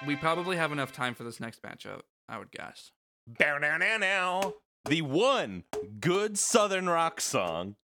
We 0.06 0.16
probably 0.16 0.58
have 0.58 0.70
enough 0.70 0.92
time 0.92 1.14
for 1.14 1.24
this 1.24 1.40
next 1.40 1.62
matchup, 1.62 2.02
I 2.28 2.38
would 2.38 2.52
guess. 2.52 2.92
Bow 3.26 3.56
now 3.56 3.78
now 3.78 3.96
now. 3.96 4.52
The 4.84 5.00
one 5.00 5.64
good 5.98 6.38
Southern 6.38 6.90
rock 6.90 7.22
song. 7.22 7.76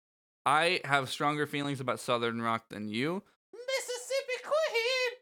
I 0.45 0.81
have 0.85 1.09
stronger 1.09 1.47
feelings 1.47 1.81
about 1.81 2.01
Southern 2.01 2.43
rock 2.43 2.69
than 2.69 2.89
you. 2.89 3.23
Mississippi 3.55 4.43
Queen. 4.43 5.19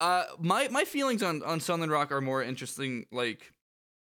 Uh, 0.00 0.24
my 0.38 0.68
my 0.68 0.84
feelings 0.84 1.22
on 1.22 1.42
on 1.42 1.60
Southern 1.60 1.88
rock 1.88 2.12
are 2.12 2.20
more 2.20 2.42
interesting. 2.42 3.06
Like, 3.10 3.54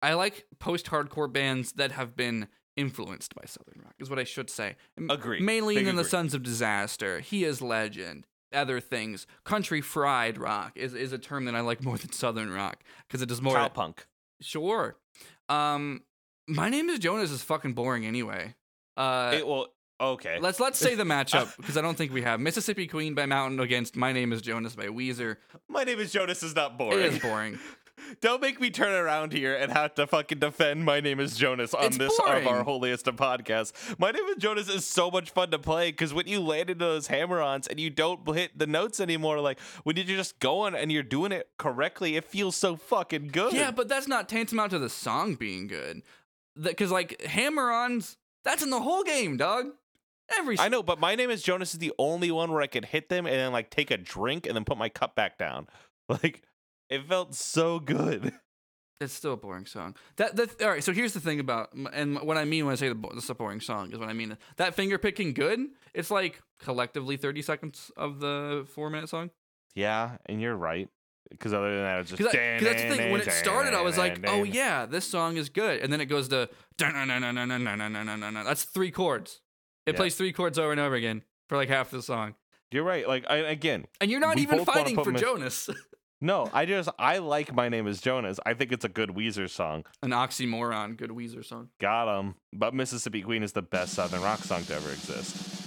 I 0.03 0.13
like 0.13 0.45
post 0.59 0.85
hardcore 0.85 1.31
bands 1.33 1.71
that 1.73 1.91
have 1.93 2.15
been 2.15 2.47
influenced 2.77 3.35
by 3.35 3.43
Southern 3.45 3.81
rock. 3.83 3.93
Is 3.99 4.09
what 4.09 4.19
I 4.19 4.23
should 4.23 4.49
say. 4.49 4.75
Agree. 5.09 5.39
Mainly 5.39 5.75
Big 5.75 5.87
in 5.87 5.95
the. 5.95 6.03
Sons 6.03 6.33
of 6.33 6.43
Disaster. 6.43 7.19
He 7.19 7.43
is 7.43 7.61
Legend. 7.61 8.25
Other 8.53 8.79
things. 8.81 9.27
Country 9.45 9.79
fried 9.81 10.37
rock 10.37 10.73
is 10.75 10.93
is 10.93 11.13
a 11.13 11.17
term 11.17 11.45
that 11.45 11.55
I 11.55 11.61
like 11.61 11.83
more 11.83 11.97
than 11.97 12.11
Southern 12.11 12.51
rock 12.51 12.83
because 13.07 13.21
it 13.21 13.27
does 13.29 13.41
more. 13.41 13.53
Child 13.53 13.73
punk. 13.73 14.05
Sure. 14.41 14.97
Um, 15.47 16.03
my 16.47 16.69
name 16.69 16.89
is 16.89 16.99
Jonas 16.99 17.31
is 17.31 17.43
fucking 17.43 17.73
boring 17.73 18.05
anyway. 18.05 18.55
Uh, 18.97 19.31
It 19.35 19.47
will. 19.47 19.67
Okay. 20.01 20.39
Let's 20.41 20.59
let's 20.59 20.79
say 20.79 20.95
the 20.95 21.03
matchup 21.03 21.55
because 21.57 21.77
I 21.77 21.81
don't 21.81 21.95
think 21.95 22.11
we 22.11 22.23
have 22.23 22.39
Mississippi 22.39 22.87
Queen 22.87 23.13
by 23.13 23.25
Mountain 23.27 23.59
against 23.59 23.95
My 23.95 24.11
Name 24.11 24.33
Is 24.33 24.41
Jonas 24.41 24.75
by 24.75 24.87
Weezer. 24.87 25.37
My 25.69 25.83
name 25.83 25.99
is 25.99 26.11
Jonas. 26.11 26.41
Is 26.43 26.55
not 26.55 26.77
boring. 26.77 26.99
It 26.99 27.05
is 27.13 27.19
boring. 27.19 27.59
Don't 28.19 28.41
make 28.41 28.59
me 28.59 28.69
turn 28.69 28.91
around 28.93 29.33
here 29.33 29.55
and 29.55 29.71
have 29.71 29.95
to 29.95 30.05
fucking 30.07 30.39
defend 30.39 30.85
My 30.85 30.99
Name 30.99 31.19
is 31.19 31.35
Jonas 31.37 31.73
on 31.73 31.85
It's 31.85 31.97
this 31.97 32.19
of 32.19 32.47
our 32.47 32.63
holiest 32.63 33.07
of 33.07 33.15
podcasts. 33.15 33.73
My 33.99 34.11
Name 34.11 34.25
is 34.25 34.37
Jonas 34.37 34.69
is 34.69 34.85
so 34.85 35.09
much 35.09 35.31
fun 35.31 35.51
to 35.51 35.59
play 35.59 35.91
because 35.91 36.13
when 36.13 36.27
you 36.27 36.39
land 36.39 36.69
into 36.69 36.85
those 36.85 37.07
hammer-ons 37.07 37.67
and 37.67 37.79
you 37.79 37.89
don't 37.89 38.27
hit 38.35 38.57
the 38.57 38.67
notes 38.67 38.99
anymore, 38.99 39.39
like 39.39 39.59
when 39.83 39.95
you're 39.95 40.05
just 40.05 40.39
going 40.39 40.75
and 40.75 40.91
you're 40.91 41.03
doing 41.03 41.31
it 41.31 41.49
correctly, 41.57 42.15
it 42.15 42.25
feels 42.25 42.55
so 42.55 42.75
fucking 42.75 43.29
good. 43.29 43.53
Yeah, 43.53 43.71
but 43.71 43.87
that's 43.87 44.07
not 44.07 44.29
tantamount 44.29 44.71
to 44.71 44.79
the 44.79 44.89
song 44.89 45.35
being 45.35 45.67
good. 45.67 46.01
Because 46.59 46.91
like 46.91 47.21
hammer-ons, 47.21 48.17
that's 48.43 48.63
in 48.63 48.69
the 48.69 48.81
whole 48.81 49.03
game, 49.03 49.37
dog. 49.37 49.67
Every 50.37 50.57
I 50.59 50.69
know, 50.69 50.81
but 50.81 50.99
My 50.99 51.15
Name 51.15 51.29
is 51.29 51.43
Jonas 51.43 51.73
is 51.73 51.79
the 51.79 51.93
only 51.99 52.31
one 52.31 52.51
where 52.51 52.61
I 52.61 52.67
could 52.67 52.85
hit 52.85 53.09
them 53.09 53.25
and 53.25 53.35
then 53.35 53.51
like 53.51 53.69
take 53.69 53.91
a 53.91 53.97
drink 53.97 54.45
and 54.45 54.55
then 54.55 54.63
put 54.63 54.77
my 54.77 54.89
cup 54.89 55.15
back 55.15 55.37
down. 55.37 55.67
Like 56.09 56.41
it 56.91 57.07
felt 57.07 57.33
so 57.33 57.79
good. 57.79 58.33
It's 58.99 59.13
still 59.13 59.33
a 59.33 59.37
boring 59.37 59.65
song. 59.65 59.95
That 60.17 60.35
that 60.35 60.61
all 60.61 60.69
right. 60.69 60.83
So 60.83 60.93
here's 60.93 61.13
the 61.13 61.19
thing 61.19 61.39
about 61.39 61.73
and 61.73 62.21
what 62.21 62.37
I 62.37 62.45
mean 62.45 62.67
when 62.67 62.73
I 62.73 62.75
say 62.75 62.89
the, 62.89 63.09
this 63.15 63.29
a 63.31 63.33
boring 63.33 63.59
song 63.59 63.91
is 63.91 63.97
what 63.97 64.09
I 64.09 64.13
mean. 64.13 64.37
That 64.57 64.75
finger 64.75 64.99
picking 64.99 65.33
good. 65.33 65.59
It's 65.95 66.11
like 66.11 66.39
collectively 66.59 67.17
30 67.17 67.41
seconds 67.41 67.89
of 67.97 68.19
the 68.19 68.67
four 68.75 68.91
minute 68.91 69.09
song. 69.09 69.31
Yeah, 69.73 70.17
and 70.27 70.39
you're 70.39 70.55
right. 70.55 70.87
Because 71.31 71.53
other 71.53 71.73
than 71.73 71.83
that, 71.83 72.01
it's 72.01 72.09
just. 72.11 72.17
Because 72.17 72.33
that's 72.33 72.83
the 72.83 72.95
thing. 72.95 73.11
When 73.11 73.21
it 73.21 73.31
started, 73.31 73.73
I 73.73 73.81
was 73.81 73.97
like, 73.97 74.23
"Oh 74.27 74.43
yeah, 74.43 74.85
this 74.85 75.05
song 75.05 75.37
is 75.37 75.49
good," 75.49 75.79
and 75.81 75.91
then 75.91 76.01
it 76.01 76.05
goes 76.05 76.27
to. 76.27 76.49
That's 76.77 78.63
three 78.65 78.91
chords. 78.91 79.41
It 79.85 79.93
yeah. 79.93 79.97
plays 79.97 80.15
three 80.15 80.33
chords 80.33 80.59
over 80.59 80.71
and 80.71 80.79
over 80.79 80.93
again 80.93 81.23
for 81.47 81.57
like 81.57 81.69
half 81.69 81.89
the 81.89 82.01
song. 82.01 82.35
You're 82.69 82.83
right. 82.83 83.07
Like 83.07 83.25
I, 83.29 83.37
again, 83.37 83.85
and 83.99 84.11
you're 84.11 84.19
not 84.19 84.37
even 84.39 84.65
fighting 84.65 85.01
for 85.01 85.11
Jonas 85.13 85.69
no, 86.21 86.49
I 86.53 86.65
just 86.65 86.89
I 86.99 87.17
like 87.17 87.53
My 87.53 87.67
Name 87.69 87.87
Is 87.87 87.99
Jonas. 87.99 88.39
I 88.45 88.53
think 88.53 88.71
it's 88.71 88.85
a 88.85 88.89
good 88.89 89.09
Weezer 89.09 89.49
song. 89.49 89.85
An 90.03 90.11
oxymoron, 90.11 90.95
good 90.97 91.09
Weezer 91.11 91.43
song. 91.43 91.69
Got 91.79 92.19
him. 92.19 92.35
But 92.53 92.73
Mississippi 92.73 93.21
Queen 93.21 93.43
is 93.43 93.53
the 93.53 93.61
best 93.61 93.93
Southern 93.93 94.21
rock 94.21 94.39
song 94.39 94.63
to 94.65 94.75
ever 94.75 94.89
exist. 94.91 95.57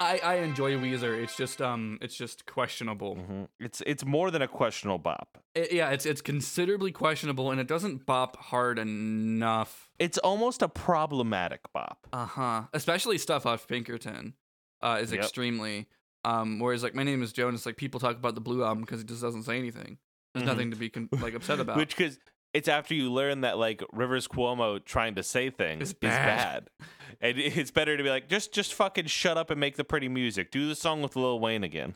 I 0.00 0.18
I 0.24 0.34
enjoy 0.36 0.72
Weezer. 0.72 1.22
It's 1.22 1.36
just 1.36 1.62
um, 1.62 1.98
it's 2.02 2.16
just 2.16 2.46
questionable. 2.46 3.14
hmm 3.14 3.44
It's 3.60 3.80
it's 3.86 4.04
more 4.04 4.30
than 4.32 4.42
a 4.42 4.48
questionable 4.48 4.98
bop. 4.98 5.38
It- 5.54 5.72
yeah, 5.72 5.90
it's 5.90 6.04
it's 6.04 6.20
considerably 6.20 6.90
questionable, 6.90 7.50
and 7.52 7.60
it 7.60 7.68
doesn't 7.68 8.04
bop 8.04 8.36
hard 8.36 8.78
enough. 8.78 9.88
It's 10.00 10.18
almost 10.18 10.62
a 10.62 10.68
problematic 10.68 11.60
bop. 11.72 12.08
Uh 12.12 12.26
huh. 12.26 12.62
Especially 12.72 13.18
stuff 13.18 13.46
off 13.46 13.68
Pinkerton, 13.68 14.34
uh, 14.82 14.98
is 15.00 15.12
Yep. 15.12 15.20
extremely. 15.20 15.86
Um, 16.24 16.58
whereas 16.58 16.82
like 16.82 16.94
my 16.94 17.02
name 17.02 17.22
is 17.22 17.32
Jonas, 17.32 17.66
like 17.66 17.76
people 17.76 18.00
talk 18.00 18.16
about 18.16 18.34
the 18.34 18.40
Blue 18.40 18.64
album 18.64 18.82
because 18.82 19.00
it 19.00 19.06
just 19.06 19.22
doesn't 19.22 19.42
say 19.44 19.58
anything. 19.58 19.98
There's 20.34 20.44
Mhm. 20.44 20.46
nothing 20.48 20.70
to 20.70 20.76
be 20.76 20.88
con- 20.90 21.08
like 21.12 21.34
upset 21.34 21.60
about. 21.60 21.76
Which 21.76 21.96
because 21.96 22.18
it's 22.52 22.68
after 22.68 22.94
you 22.94 23.12
learn 23.12 23.42
that 23.42 23.58
like 23.58 23.82
Rivers 23.92 24.26
Cuomo 24.28 24.82
trying 24.84 25.14
to 25.16 25.22
say 25.22 25.50
things 25.50 25.82
Is 25.82 25.88
is 25.90 25.94
bad. 25.94 26.68
bad. 26.78 26.86
And 27.20 27.38
it's 27.38 27.70
better 27.70 27.96
to 27.96 28.02
be 28.02 28.08
like, 28.10 28.28
just 28.28 28.52
just 28.54 28.74
fucking 28.74 29.06
shut 29.06 29.36
up 29.36 29.50
and 29.50 29.60
make 29.60 29.76
the 29.76 29.84
pretty 29.84 30.08
music. 30.08 30.50
Do 30.50 30.66
the 30.68 30.74
song 30.74 31.02
with 31.02 31.14
Lil 31.16 31.38
Wayne 31.40 31.62
again. 31.64 31.94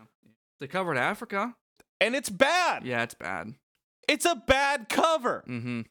they 0.60 0.66
covered 0.66 0.96
Africa. 0.98 1.54
And 2.00 2.14
it's 2.14 2.30
bad. 2.30 2.84
Yeah, 2.84 3.02
it's 3.02 3.14
bad. 3.14 3.54
It's 4.08 4.24
a 4.24 4.36
bad 4.36 4.88
cover. 4.88 5.44
Mm-hmm. 5.48 5.82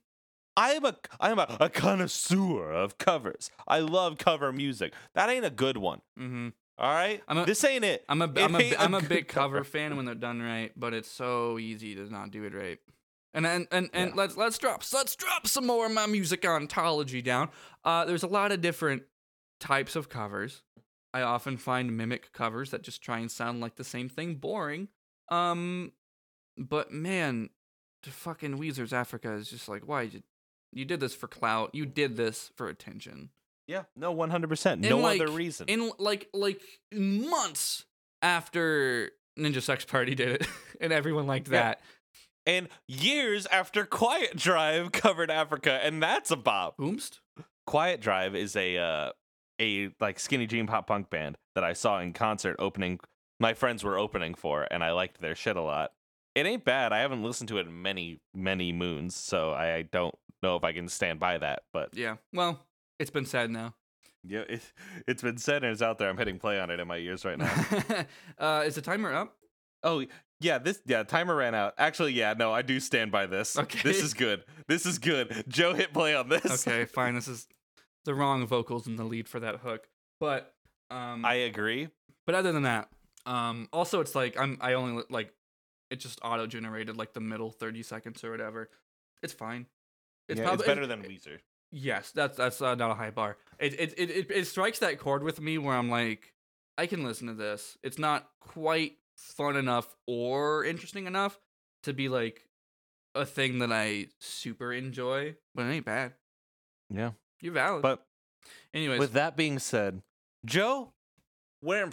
I 0.56 0.72
am 0.72 0.86
a 0.86 0.96
I 1.20 1.32
am 1.32 1.40
a, 1.40 1.58
a 1.60 1.70
connoisseur 1.70 2.72
of 2.72 2.98
covers. 2.98 3.52
I 3.68 3.80
love 3.80 4.18
cover 4.18 4.52
music. 4.54 4.94
That 5.16 5.30
ain't 5.30 5.46
a 5.46 5.50
good 5.50 5.78
one. 5.78 6.02
Mm-hmm. 6.20 6.50
All 6.80 6.94
right, 6.94 7.24
I'm 7.28 7.40
a- 7.40 7.46
this 7.46 7.64
ain't 7.64 7.84
it. 7.84 8.06
I'm 8.08 8.22
a 8.22 8.26
It 8.26 8.38
I'm 8.40 8.56
a 8.56 8.60
ain't 8.60 8.80
I'm 8.80 8.94
a 8.94 9.00
good 9.00 9.10
big 9.10 9.28
cover 9.28 9.64
fan 9.64 9.96
when 9.98 10.06
they're 10.06 10.14
done 10.16 10.42
right, 10.42 10.72
but 10.76 10.94
it's 10.94 11.10
so 11.10 11.58
easy 11.58 11.96
to 11.96 12.12
not 12.12 12.30
do 12.32 12.44
it 12.44 12.54
right. 12.54 12.80
And 13.34 13.46
and 13.48 13.68
and, 13.72 13.90
and 13.94 14.10
Yeah. 14.12 14.16
let's 14.16 14.38
let's 14.38 14.58
drop 14.60 14.84
let's 14.94 15.16
drop 15.16 15.48
some 15.48 15.66
more 15.66 15.88
of 15.88 15.92
my 15.92 16.06
music 16.06 16.46
ontology 16.46 17.22
down. 17.22 17.50
Uh, 17.84 18.06
there's 18.06 18.24
a 18.24 18.28
lot 18.28 18.52
of 18.52 18.62
different 18.62 19.04
types 19.60 19.96
of 19.96 20.08
covers. 20.10 20.62
I 21.14 21.22
often 21.22 21.58
find 21.58 21.98
mimic 21.98 22.32
covers 22.32 22.70
that 22.72 22.84
just 22.84 23.02
try 23.02 23.20
and 23.20 23.32
sound 23.32 23.60
like 23.60 23.76
the 23.76 23.84
same 23.84 24.08
thing 24.10 24.36
boring. 24.36 24.90
Um, 25.30 25.94
but 26.58 26.92
man, 26.92 27.50
the 28.04 28.12
fucking 28.12 28.58
Weezer's 28.60 28.94
Africa 28.94 29.32
is 29.34 29.50
just 29.50 29.68
like 29.68 29.88
why 29.88 30.04
you 30.04 30.22
you 30.72 30.86
did 30.86 31.00
this 31.00 31.16
for 31.16 31.28
clout. 31.28 31.72
You 31.74 31.86
did 31.88 32.18
this 32.18 32.52
for 32.56 32.68
attention. 32.68 33.30
Yeah, 33.68 33.84
no, 33.96 34.12
one 34.12 34.30
hundred 34.30 34.48
percent. 34.50 34.82
No 34.82 34.98
like- 35.00 35.22
other 35.22 35.32
reason. 35.32 35.68
in 35.68 35.92
like 36.00 36.30
like 36.34 36.62
months 36.94 37.86
after 38.22 39.12
Ninja 39.38 39.62
Sex 39.62 39.86
Party 39.86 40.16
did 40.16 40.30
it, 40.42 40.48
and 40.82 40.92
everyone 40.94 41.28
liked 41.28 41.48
Yeah. 41.50 41.62
that. 41.64 41.82
and 42.46 42.70
years 42.88 43.46
after 43.48 43.86
Quiet 43.86 44.36
Drive 44.38 44.92
covered 44.94 45.30
Africa, 45.32 45.80
and 45.84 46.02
that's 46.02 46.32
a 46.32 46.36
bop. 46.38 46.78
Boomst. 46.78 47.20
Quiet 47.66 48.00
Drive 48.02 48.36
is 48.36 48.56
a 48.56 48.78
uh, 48.78 49.12
a 49.60 49.90
like 50.00 50.20
skinny 50.20 50.48
jean 50.48 50.68
pop 50.68 50.88
punk 50.88 51.10
band 51.10 51.38
that 51.56 51.64
I 51.64 51.74
saw 51.74 52.00
in 52.00 52.14
concert 52.14 52.56
opening. 52.60 53.00
My 53.40 53.54
friends 53.54 53.84
were 53.84 53.98
opening 53.98 54.34
for, 54.34 54.68
and 54.72 54.84
I 54.84 54.92
liked 54.92 55.22
their 55.22 55.36
shit 55.36 55.58
a 55.58 55.62
lot. 55.62 55.92
It 56.34 56.46
ain't 56.46 56.64
bad. 56.66 56.94
I 56.94 57.00
haven't 57.00 57.24
listened 57.24 57.50
to 57.50 57.58
it 57.58 57.68
in 57.68 57.82
many 57.82 58.20
many 58.34 58.72
moons, 58.72 59.16
so 59.16 59.52
I 59.54 59.84
don't 59.84 60.16
know 60.42 60.56
if 60.56 60.64
I 60.64 60.72
can 60.72 60.88
stand 60.88 61.20
by 61.20 61.38
that. 61.40 61.64
But 61.74 61.90
Yeah. 61.94 62.16
Well, 62.34 62.60
it's 63.00 63.10
been 63.12 63.26
said 63.26 63.52
now. 63.52 63.76
yeah, 64.24 64.44
it, 64.50 64.62
it's 65.08 65.22
been 65.22 65.38
said 65.38 65.64
and 65.64 65.72
it's 65.72 65.82
out 65.82 65.98
there. 65.98 66.10
I'm 66.10 66.18
hitting 66.18 66.40
play 66.40 66.60
on 66.60 66.70
it 66.70 66.80
in 66.80 66.88
my 66.88 66.98
ears 66.98 67.24
right 67.26 67.38
now. 67.38 67.54
uh, 68.40 68.64
is 68.66 68.76
the 68.76 68.82
timer 68.82 69.14
up? 69.14 69.36
oh 69.84 70.04
yeah, 70.40 70.58
this 70.58 70.82
yeah 70.86 71.04
timer 71.04 71.36
ran 71.36 71.56
out. 71.56 71.74
Actually, 71.78 72.14
yeah, 72.14 72.34
no, 72.38 72.52
I 72.54 72.62
do 72.62 72.80
stand 72.80 73.12
by 73.12 73.26
this. 73.26 73.58
Okay. 73.58 73.80
this 73.84 74.02
is 74.04 74.14
good. 74.14 74.44
This 74.68 74.86
is 74.86 75.00
good. 75.00 75.46
Joe 75.48 75.74
hit 75.74 75.94
play 75.94 76.16
on 76.16 76.30
this. 76.30 76.68
Okay, 76.68 76.86
fine. 76.94 77.16
This 77.16 77.28
is 77.28 77.48
the 78.06 78.14
wrong 78.14 78.46
vocals 78.46 78.88
in 78.88 78.96
the 78.96 79.04
lead 79.04 79.28
for 79.28 79.40
that 79.40 79.58
hook, 79.58 79.88
but 80.20 80.54
um, 80.92 81.26
I 81.26 81.36
agree. 81.36 81.90
but 82.26 82.36
other 82.36 82.52
than 82.52 82.64
that, 82.64 82.90
um, 83.26 83.68
also 83.74 84.00
it's 84.00 84.16
like 84.16 84.40
I'm 84.40 84.58
I 84.62 84.74
only 84.74 85.04
like 85.10 85.34
it 85.90 85.98
just 86.00 86.20
auto 86.24 86.48
generated 86.48 86.98
like 86.98 87.14
the 87.14 87.22
middle 87.22 87.52
thirty 87.52 87.84
seconds 87.84 88.24
or 88.24 88.32
whatever. 88.32 88.70
It's 89.24 89.34
fine. 89.34 89.66
It's, 90.30 90.40
prob- 90.40 90.56
it's 90.56 90.64
it- 90.64 90.68
better 90.68 90.86
than 90.88 91.02
Weezer. 91.04 91.40
Yes, 91.72 92.12
that's 92.12 92.38
that's 92.38 92.62
uh, 92.62 92.76
not 92.76 92.92
a 92.92 92.94
high 92.94 93.12
bar. 93.12 93.38
It, 93.60 93.80
it 93.80 93.94
it 93.98 94.10
it 94.10 94.32
it 94.32 94.48
strikes 94.48 94.80
that 94.80 95.00
chord 95.00 95.24
with 95.24 95.42
me 95.42 95.58
where 95.58 95.76
I'm 95.76 95.90
like, 95.90 96.34
I 96.78 96.86
can 96.86 97.04
listen 97.04 97.28
to 97.28 97.34
this. 97.34 97.78
It's 97.84 98.00
not 98.00 98.30
quite 98.40 98.94
fun 99.16 99.56
enough 99.56 99.96
or 100.06 100.64
interesting 100.64 101.08
enough 101.08 101.40
to 101.84 101.94
be 101.94 102.08
like 102.08 102.48
a 103.16 103.26
thing 103.26 103.60
that 103.60 103.72
I 103.72 104.08
super 104.20 104.72
enjoy, 104.72 105.36
but 105.56 105.66
it 105.66 105.72
ain't 105.72 105.86
bad. 105.86 106.14
Yeah. 106.90 107.12
You're 107.42 107.54
valid. 107.54 107.82
But 107.82 108.06
anyways, 108.74 109.00
with 109.00 109.14
that 109.14 109.36
being 109.36 109.60
said, 109.60 110.02
Joe, 110.46 110.94
where 111.62 111.90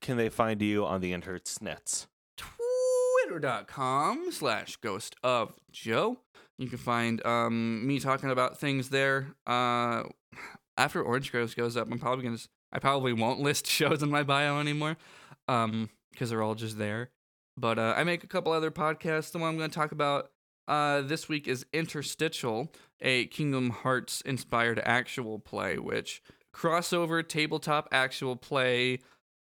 can 0.00 0.16
they 0.16 0.28
find 0.28 0.60
you 0.60 0.84
on 0.84 1.00
the 1.00 1.12
internets? 1.12 2.06
twitter.com 2.36 4.30
slash 4.30 4.76
ghost 4.76 5.16
of 5.22 5.54
joe 5.70 6.18
you 6.58 6.68
can 6.68 6.78
find 6.78 7.24
um 7.26 7.86
me 7.86 7.98
talking 8.00 8.30
about 8.30 8.58
things 8.58 8.88
there. 8.88 9.34
Uh 9.46 10.04
after 10.76 11.02
orange 11.02 11.32
groves 11.32 11.54
goes 11.54 11.76
up 11.76 11.90
i'm 11.90 11.98
probably 11.98 12.24
gonna 12.24 12.38
i 12.72 12.78
probably 12.78 13.12
won't 13.12 13.40
list 13.40 13.66
shows 13.78 14.02
in 14.02 14.10
my 14.10 14.22
bio 14.22 14.60
anymore 14.60 14.96
um 15.48 15.88
because 16.12 16.30
they're 16.30 16.42
all 16.42 16.54
just 16.54 16.78
there. 16.78 17.10
But 17.58 17.78
uh, 17.78 17.94
i 17.96 18.04
make 18.04 18.24
a 18.24 18.26
couple 18.26 18.52
other 18.52 18.70
podcasts. 18.70 19.32
The 19.32 19.38
one 19.38 19.50
i'm 19.50 19.56
gonna 19.58 19.68
talk 19.68 19.92
about 19.92 20.30
uh 20.68 21.02
this 21.02 21.28
week 21.28 21.48
is 21.48 21.64
interstitial 21.72 22.72
a 23.00 23.26
kingdom 23.26 23.70
hearts 23.70 24.20
inspired 24.22 24.80
actual 24.84 25.38
play 25.38 25.78
which 25.78 26.22
crossover 26.54 27.26
tabletop 27.26 27.88
actual 27.92 28.36
play 28.36 29.00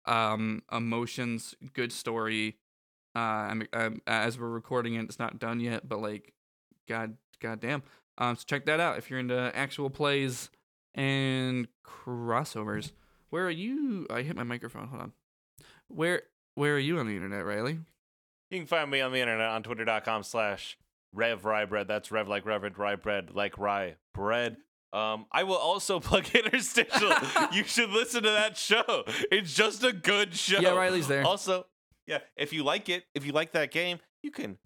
um 0.06 0.62
emotions 0.72 1.54
good 1.72 1.92
story. 1.92 2.56
Uh 3.16 3.18
I'm, 3.18 3.68
I'm 3.72 4.00
as 4.06 4.38
we're 4.38 4.48
recording 4.48 4.94
it 4.94 5.04
it's 5.04 5.18
not 5.18 5.38
done 5.38 5.60
yet 5.60 5.88
but 5.88 6.00
like 6.00 6.32
god 6.88 7.16
god 7.40 7.60
damn 7.60 7.82
um 8.18 8.34
so 8.36 8.42
check 8.46 8.64
that 8.66 8.80
out 8.80 8.98
if 8.98 9.10
you're 9.10 9.20
into 9.20 9.52
actual 9.54 9.90
plays 9.90 10.50
and 10.94 11.68
crossovers 11.84 12.92
where 13.30 13.46
are 13.46 13.50
you 13.50 14.06
i 14.10 14.22
hit 14.22 14.34
my 14.34 14.42
microphone 14.44 14.88
hold 14.88 15.02
on 15.02 15.12
where 15.88 16.22
where 16.54 16.74
are 16.74 16.78
you 16.80 16.98
on 16.98 17.06
the 17.06 17.14
internet 17.14 17.44
riley 17.44 17.78
You 18.50 18.58
can 18.58 18.66
find 18.66 18.90
me 18.90 19.00
on 19.00 19.12
the 19.12 19.20
internet 19.20 19.48
on 19.48 19.62
twitter.com 19.62 20.22
slash 20.22 20.78
Rev 21.14 21.44
Rye 21.44 21.64
Bread. 21.64 21.88
That's 21.88 22.10
Rev 22.10 22.28
like 22.28 22.44
Reverend 22.44 22.78
Rye 22.78 22.96
Bread, 22.96 23.34
like 23.34 23.56
Rye 23.58 23.96
Bread. 24.14 24.56
Um, 24.92 25.26
I 25.32 25.44
will 25.44 25.56
also 25.56 26.00
plug 26.08 26.26
Interstitial. 26.34 27.12
you 27.52 27.64
should 27.64 27.90
listen 27.90 28.22
to 28.24 28.30
that 28.30 28.56
show. 28.56 29.04
It's 29.30 29.54
just 29.54 29.84
a 29.84 29.92
good 29.92 30.34
show. 30.34 30.60
Yeah, 30.60 30.70
Riley's 30.74 31.08
there. 31.08 31.24
Also, 31.24 31.66
yeah, 32.06 32.18
if 32.36 32.52
you 32.52 32.62
like 32.62 32.88
it, 32.88 33.04
if 33.14 33.24
you 33.24 33.32
like 33.32 33.52
that 33.52 33.70
game, 33.70 33.98
you 34.22 34.30
can, 34.30 34.58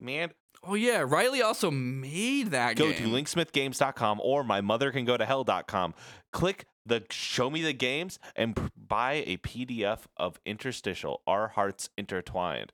man, 0.00 0.30
oh 0.64 0.74
yeah 0.74 1.04
riley 1.06 1.40
also 1.42 1.70
made 1.70 2.50
that 2.50 2.76
game. 2.76 2.92
go 2.92 2.92
game 2.98 3.10
to 3.10 3.16
linksmithgames.com 3.16 4.20
or 4.22 4.44
my 4.44 4.60
mother 4.60 4.90
can 4.90 5.04
go 5.04 5.16
to 5.16 5.24
hell.com. 5.24 5.94
Click 6.32 6.66
the 6.86 7.04
show 7.10 7.50
me 7.50 7.62
the 7.62 7.72
games 7.72 8.18
and 8.36 8.56
p- 8.56 8.62
buy 8.76 9.24
a 9.26 9.36
PDF 9.38 10.00
of 10.16 10.38
Interstitial, 10.46 11.20
Our 11.26 11.48
Hearts 11.48 11.90
Intertwined. 11.98 12.72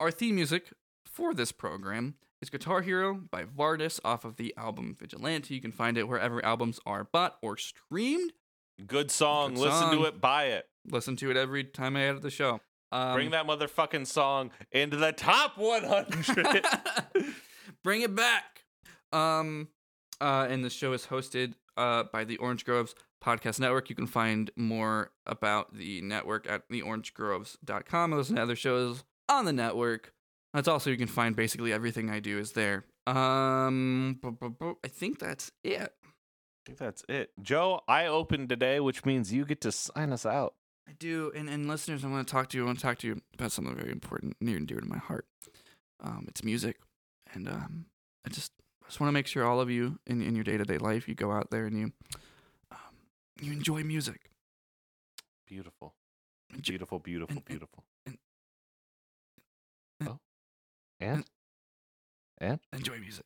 our 0.00 0.10
theme 0.10 0.34
music 0.36 0.72
for 1.06 1.32
this 1.34 1.52
program 1.52 2.14
is 2.42 2.50
Guitar 2.50 2.82
Hero 2.82 3.14
by 3.14 3.44
Vardis 3.44 4.00
off 4.04 4.24
of 4.24 4.36
the 4.36 4.52
album 4.56 4.96
Vigilante. 4.98 5.54
You 5.54 5.60
can 5.60 5.72
find 5.72 5.96
it 5.96 6.08
wherever 6.08 6.44
albums 6.44 6.80
are 6.84 7.04
bought 7.04 7.36
or 7.42 7.56
streamed. 7.56 8.32
Good 8.86 9.10
song. 9.12 9.54
Good 9.54 9.60
Listen 9.60 9.80
song. 9.80 9.96
to 9.98 10.04
it, 10.04 10.20
buy 10.20 10.46
it. 10.46 10.66
Listen 10.90 11.14
to 11.16 11.30
it 11.30 11.36
every 11.36 11.62
time 11.64 11.96
I 11.96 12.02
edit 12.06 12.22
the 12.22 12.30
show. 12.30 12.60
Um, 12.92 13.14
Bring 13.14 13.30
that 13.30 13.46
motherfucking 13.46 14.06
song 14.06 14.50
into 14.72 14.96
the 14.96 15.12
top 15.12 15.56
100. 15.58 16.64
Bring 17.84 18.02
it 18.02 18.14
back. 18.14 18.64
Um, 19.12 19.68
uh, 20.20 20.46
and 20.48 20.64
the 20.64 20.70
show 20.70 20.92
is 20.92 21.06
hosted 21.06 21.54
uh, 21.76 22.04
by 22.12 22.24
the 22.24 22.36
Orange 22.38 22.64
Groves 22.64 22.94
Podcast 23.22 23.58
Network. 23.58 23.90
You 23.90 23.96
can 23.96 24.06
find 24.06 24.50
more 24.56 25.10
about 25.26 25.74
the 25.74 26.02
network 26.02 26.48
at 26.48 26.68
theorangegroves.com. 26.68 28.24
to 28.24 28.40
other 28.42 28.56
shows 28.56 29.04
on 29.28 29.44
the 29.44 29.52
network. 29.52 30.12
That's 30.52 30.68
also 30.68 30.90
you 30.90 30.96
can 30.96 31.08
find 31.08 31.34
basically 31.34 31.72
everything 31.72 32.10
I 32.10 32.20
do 32.20 32.38
is 32.38 32.52
there. 32.52 32.84
Um, 33.06 34.20
I 34.84 34.88
think 34.88 35.18
that's 35.18 35.50
it. 35.64 35.80
I 35.82 36.60
think 36.64 36.78
that's 36.78 37.04
it. 37.08 37.32
Joe, 37.42 37.80
I 37.88 38.06
opened 38.06 38.48
today, 38.48 38.78
which 38.80 39.04
means 39.04 39.32
you 39.32 39.44
get 39.44 39.60
to 39.62 39.72
sign 39.72 40.12
us 40.12 40.24
out. 40.24 40.54
I 40.88 40.92
do, 40.98 41.32
and, 41.34 41.48
and 41.48 41.66
listeners, 41.66 42.04
I 42.04 42.08
want 42.08 42.26
to 42.28 42.32
talk 42.32 42.48
to 42.50 42.56
you. 42.58 42.64
I 42.64 42.66
want 42.66 42.78
to 42.78 42.82
talk 42.84 42.98
to 42.98 43.06
you 43.06 43.20
about 43.34 43.52
something 43.52 43.74
very 43.74 43.90
important, 43.90 44.36
near 44.40 44.56
and 44.56 44.66
dear 44.66 44.80
to 44.80 44.86
my 44.86 44.98
heart. 44.98 45.26
Um, 46.00 46.26
it's 46.28 46.44
music, 46.44 46.76
and 47.32 47.48
um, 47.48 47.86
I 48.26 48.28
just 48.28 48.52
I 48.82 48.86
just 48.88 49.00
want 49.00 49.08
to 49.08 49.12
make 49.12 49.26
sure 49.26 49.44
all 49.46 49.60
of 49.60 49.70
you 49.70 49.98
in 50.06 50.20
in 50.22 50.34
your 50.34 50.44
day 50.44 50.56
to 50.58 50.64
day 50.64 50.78
life, 50.78 51.08
you 51.08 51.14
go 51.14 51.32
out 51.32 51.50
there 51.50 51.64
and 51.66 51.78
you 51.78 51.92
um, 52.70 52.78
you 53.40 53.52
enjoy 53.52 53.82
music. 53.82 54.30
Beautiful. 55.48 55.94
Beautiful, 56.62 56.98
beautiful, 56.98 57.36
and- 57.36 57.44
beautiful. 57.44 57.84
and- 58.06 58.18
and- 60.00 60.08
oh. 60.10 60.18
And? 61.00 61.24
And? 62.38 62.60
Enjoy 62.72 62.98
music. 62.98 63.24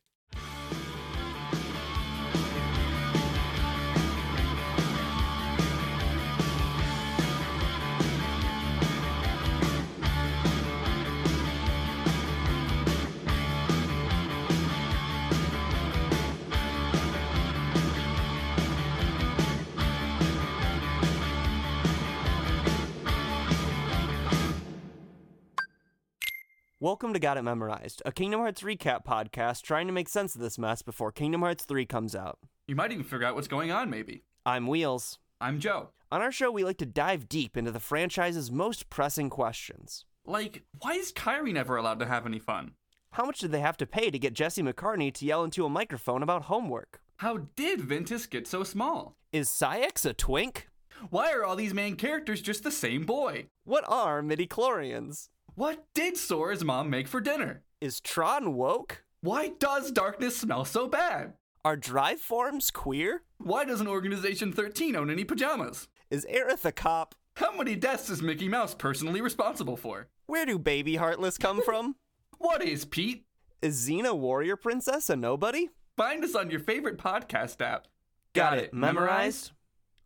Welcome 26.89 27.13
to 27.13 27.19
Got 27.19 27.37
It 27.37 27.43
Memorized, 27.43 28.01
a 28.03 28.11
Kingdom 28.11 28.39
Hearts 28.39 28.63
recap 28.63 29.05
podcast 29.05 29.61
trying 29.61 29.85
to 29.85 29.93
make 29.93 30.09
sense 30.09 30.33
of 30.33 30.41
this 30.41 30.57
mess 30.57 30.81
before 30.81 31.11
Kingdom 31.11 31.41
Hearts 31.41 31.63
3 31.63 31.85
comes 31.85 32.15
out. 32.15 32.39
You 32.67 32.75
might 32.75 32.91
even 32.91 33.03
figure 33.03 33.27
out 33.27 33.35
what's 33.35 33.47
going 33.47 33.71
on. 33.71 33.91
Maybe 33.91 34.23
I'm 34.43 34.65
Wheels. 34.65 35.19
I'm 35.39 35.59
Joe. 35.59 35.89
On 36.11 36.23
our 36.23 36.31
show, 36.31 36.49
we 36.49 36.63
like 36.63 36.79
to 36.79 36.87
dive 36.87 37.29
deep 37.29 37.55
into 37.55 37.69
the 37.69 37.79
franchise's 37.79 38.51
most 38.51 38.89
pressing 38.89 39.29
questions. 39.29 40.05
Like, 40.25 40.63
why 40.79 40.93
is 40.93 41.13
Kairi 41.13 41.53
never 41.53 41.77
allowed 41.77 41.99
to 41.99 42.07
have 42.07 42.25
any 42.25 42.39
fun? 42.39 42.71
How 43.11 43.23
much 43.23 43.37
did 43.37 43.51
they 43.51 43.59
have 43.59 43.77
to 43.77 43.85
pay 43.85 44.09
to 44.09 44.17
get 44.17 44.33
Jesse 44.33 44.63
McCartney 44.63 45.13
to 45.13 45.25
yell 45.27 45.43
into 45.43 45.65
a 45.65 45.69
microphone 45.69 46.23
about 46.23 46.45
homework? 46.45 47.01
How 47.17 47.49
did 47.55 47.81
Ventus 47.81 48.25
get 48.25 48.47
so 48.47 48.63
small? 48.63 49.15
Is 49.31 49.47
Syx 49.47 50.05
a 50.05 50.13
twink? 50.13 50.69
Why 51.11 51.31
are 51.33 51.45
all 51.45 51.55
these 51.55 51.75
main 51.75 51.97
characters 51.97 52.41
just 52.41 52.63
the 52.63 52.71
same 52.71 53.03
boy? 53.03 53.45
What 53.63 53.83
are 53.87 54.23
midi-chlorians? 54.23 55.29
What 55.59 55.83
did 55.93 56.15
Sora's 56.15 56.63
mom 56.63 56.89
make 56.89 57.05
for 57.05 57.19
dinner? 57.19 57.63
Is 57.81 57.99
Tron 57.99 58.53
woke? 58.53 59.03
Why 59.19 59.49
does 59.59 59.91
darkness 59.91 60.37
smell 60.37 60.63
so 60.63 60.87
bad? 60.87 61.33
Are 61.65 61.75
drive 61.75 62.21
forms 62.21 62.71
queer? 62.71 63.23
Why 63.39 63.65
doesn't 63.65 63.89
Organization 63.89 64.53
13 64.53 64.95
own 64.95 65.09
any 65.09 65.25
pajamas? 65.25 65.89
Is 66.09 66.25
Aerith 66.33 66.63
a 66.63 66.71
cop? 66.71 67.13
How 67.35 67.51
many 67.51 67.75
deaths 67.75 68.09
is 68.09 68.21
Mickey 68.21 68.47
Mouse 68.47 68.73
personally 68.73 69.19
responsible 69.19 69.75
for? 69.75 70.07
Where 70.27 70.45
do 70.45 70.57
baby 70.57 70.95
Heartless 70.95 71.37
come 71.37 71.61
from? 71.61 71.97
What 72.37 72.63
is 72.63 72.85
Pete? 72.85 73.25
Is 73.61 73.85
Xena 73.85 74.17
Warrior 74.17 74.55
Princess 74.55 75.09
a 75.09 75.17
nobody? 75.17 75.67
Find 75.97 76.23
us 76.23 76.35
on 76.35 76.49
your 76.49 76.61
favorite 76.61 76.97
podcast 76.97 77.59
app. 77.59 77.87
Got 78.31 78.59
it 78.59 78.73
memorized? 78.73 79.51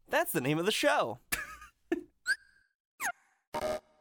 That's 0.09 0.31
the 0.31 0.41
name 0.41 0.57
of 0.57 0.65
the 0.65 0.71
show. 0.71 1.19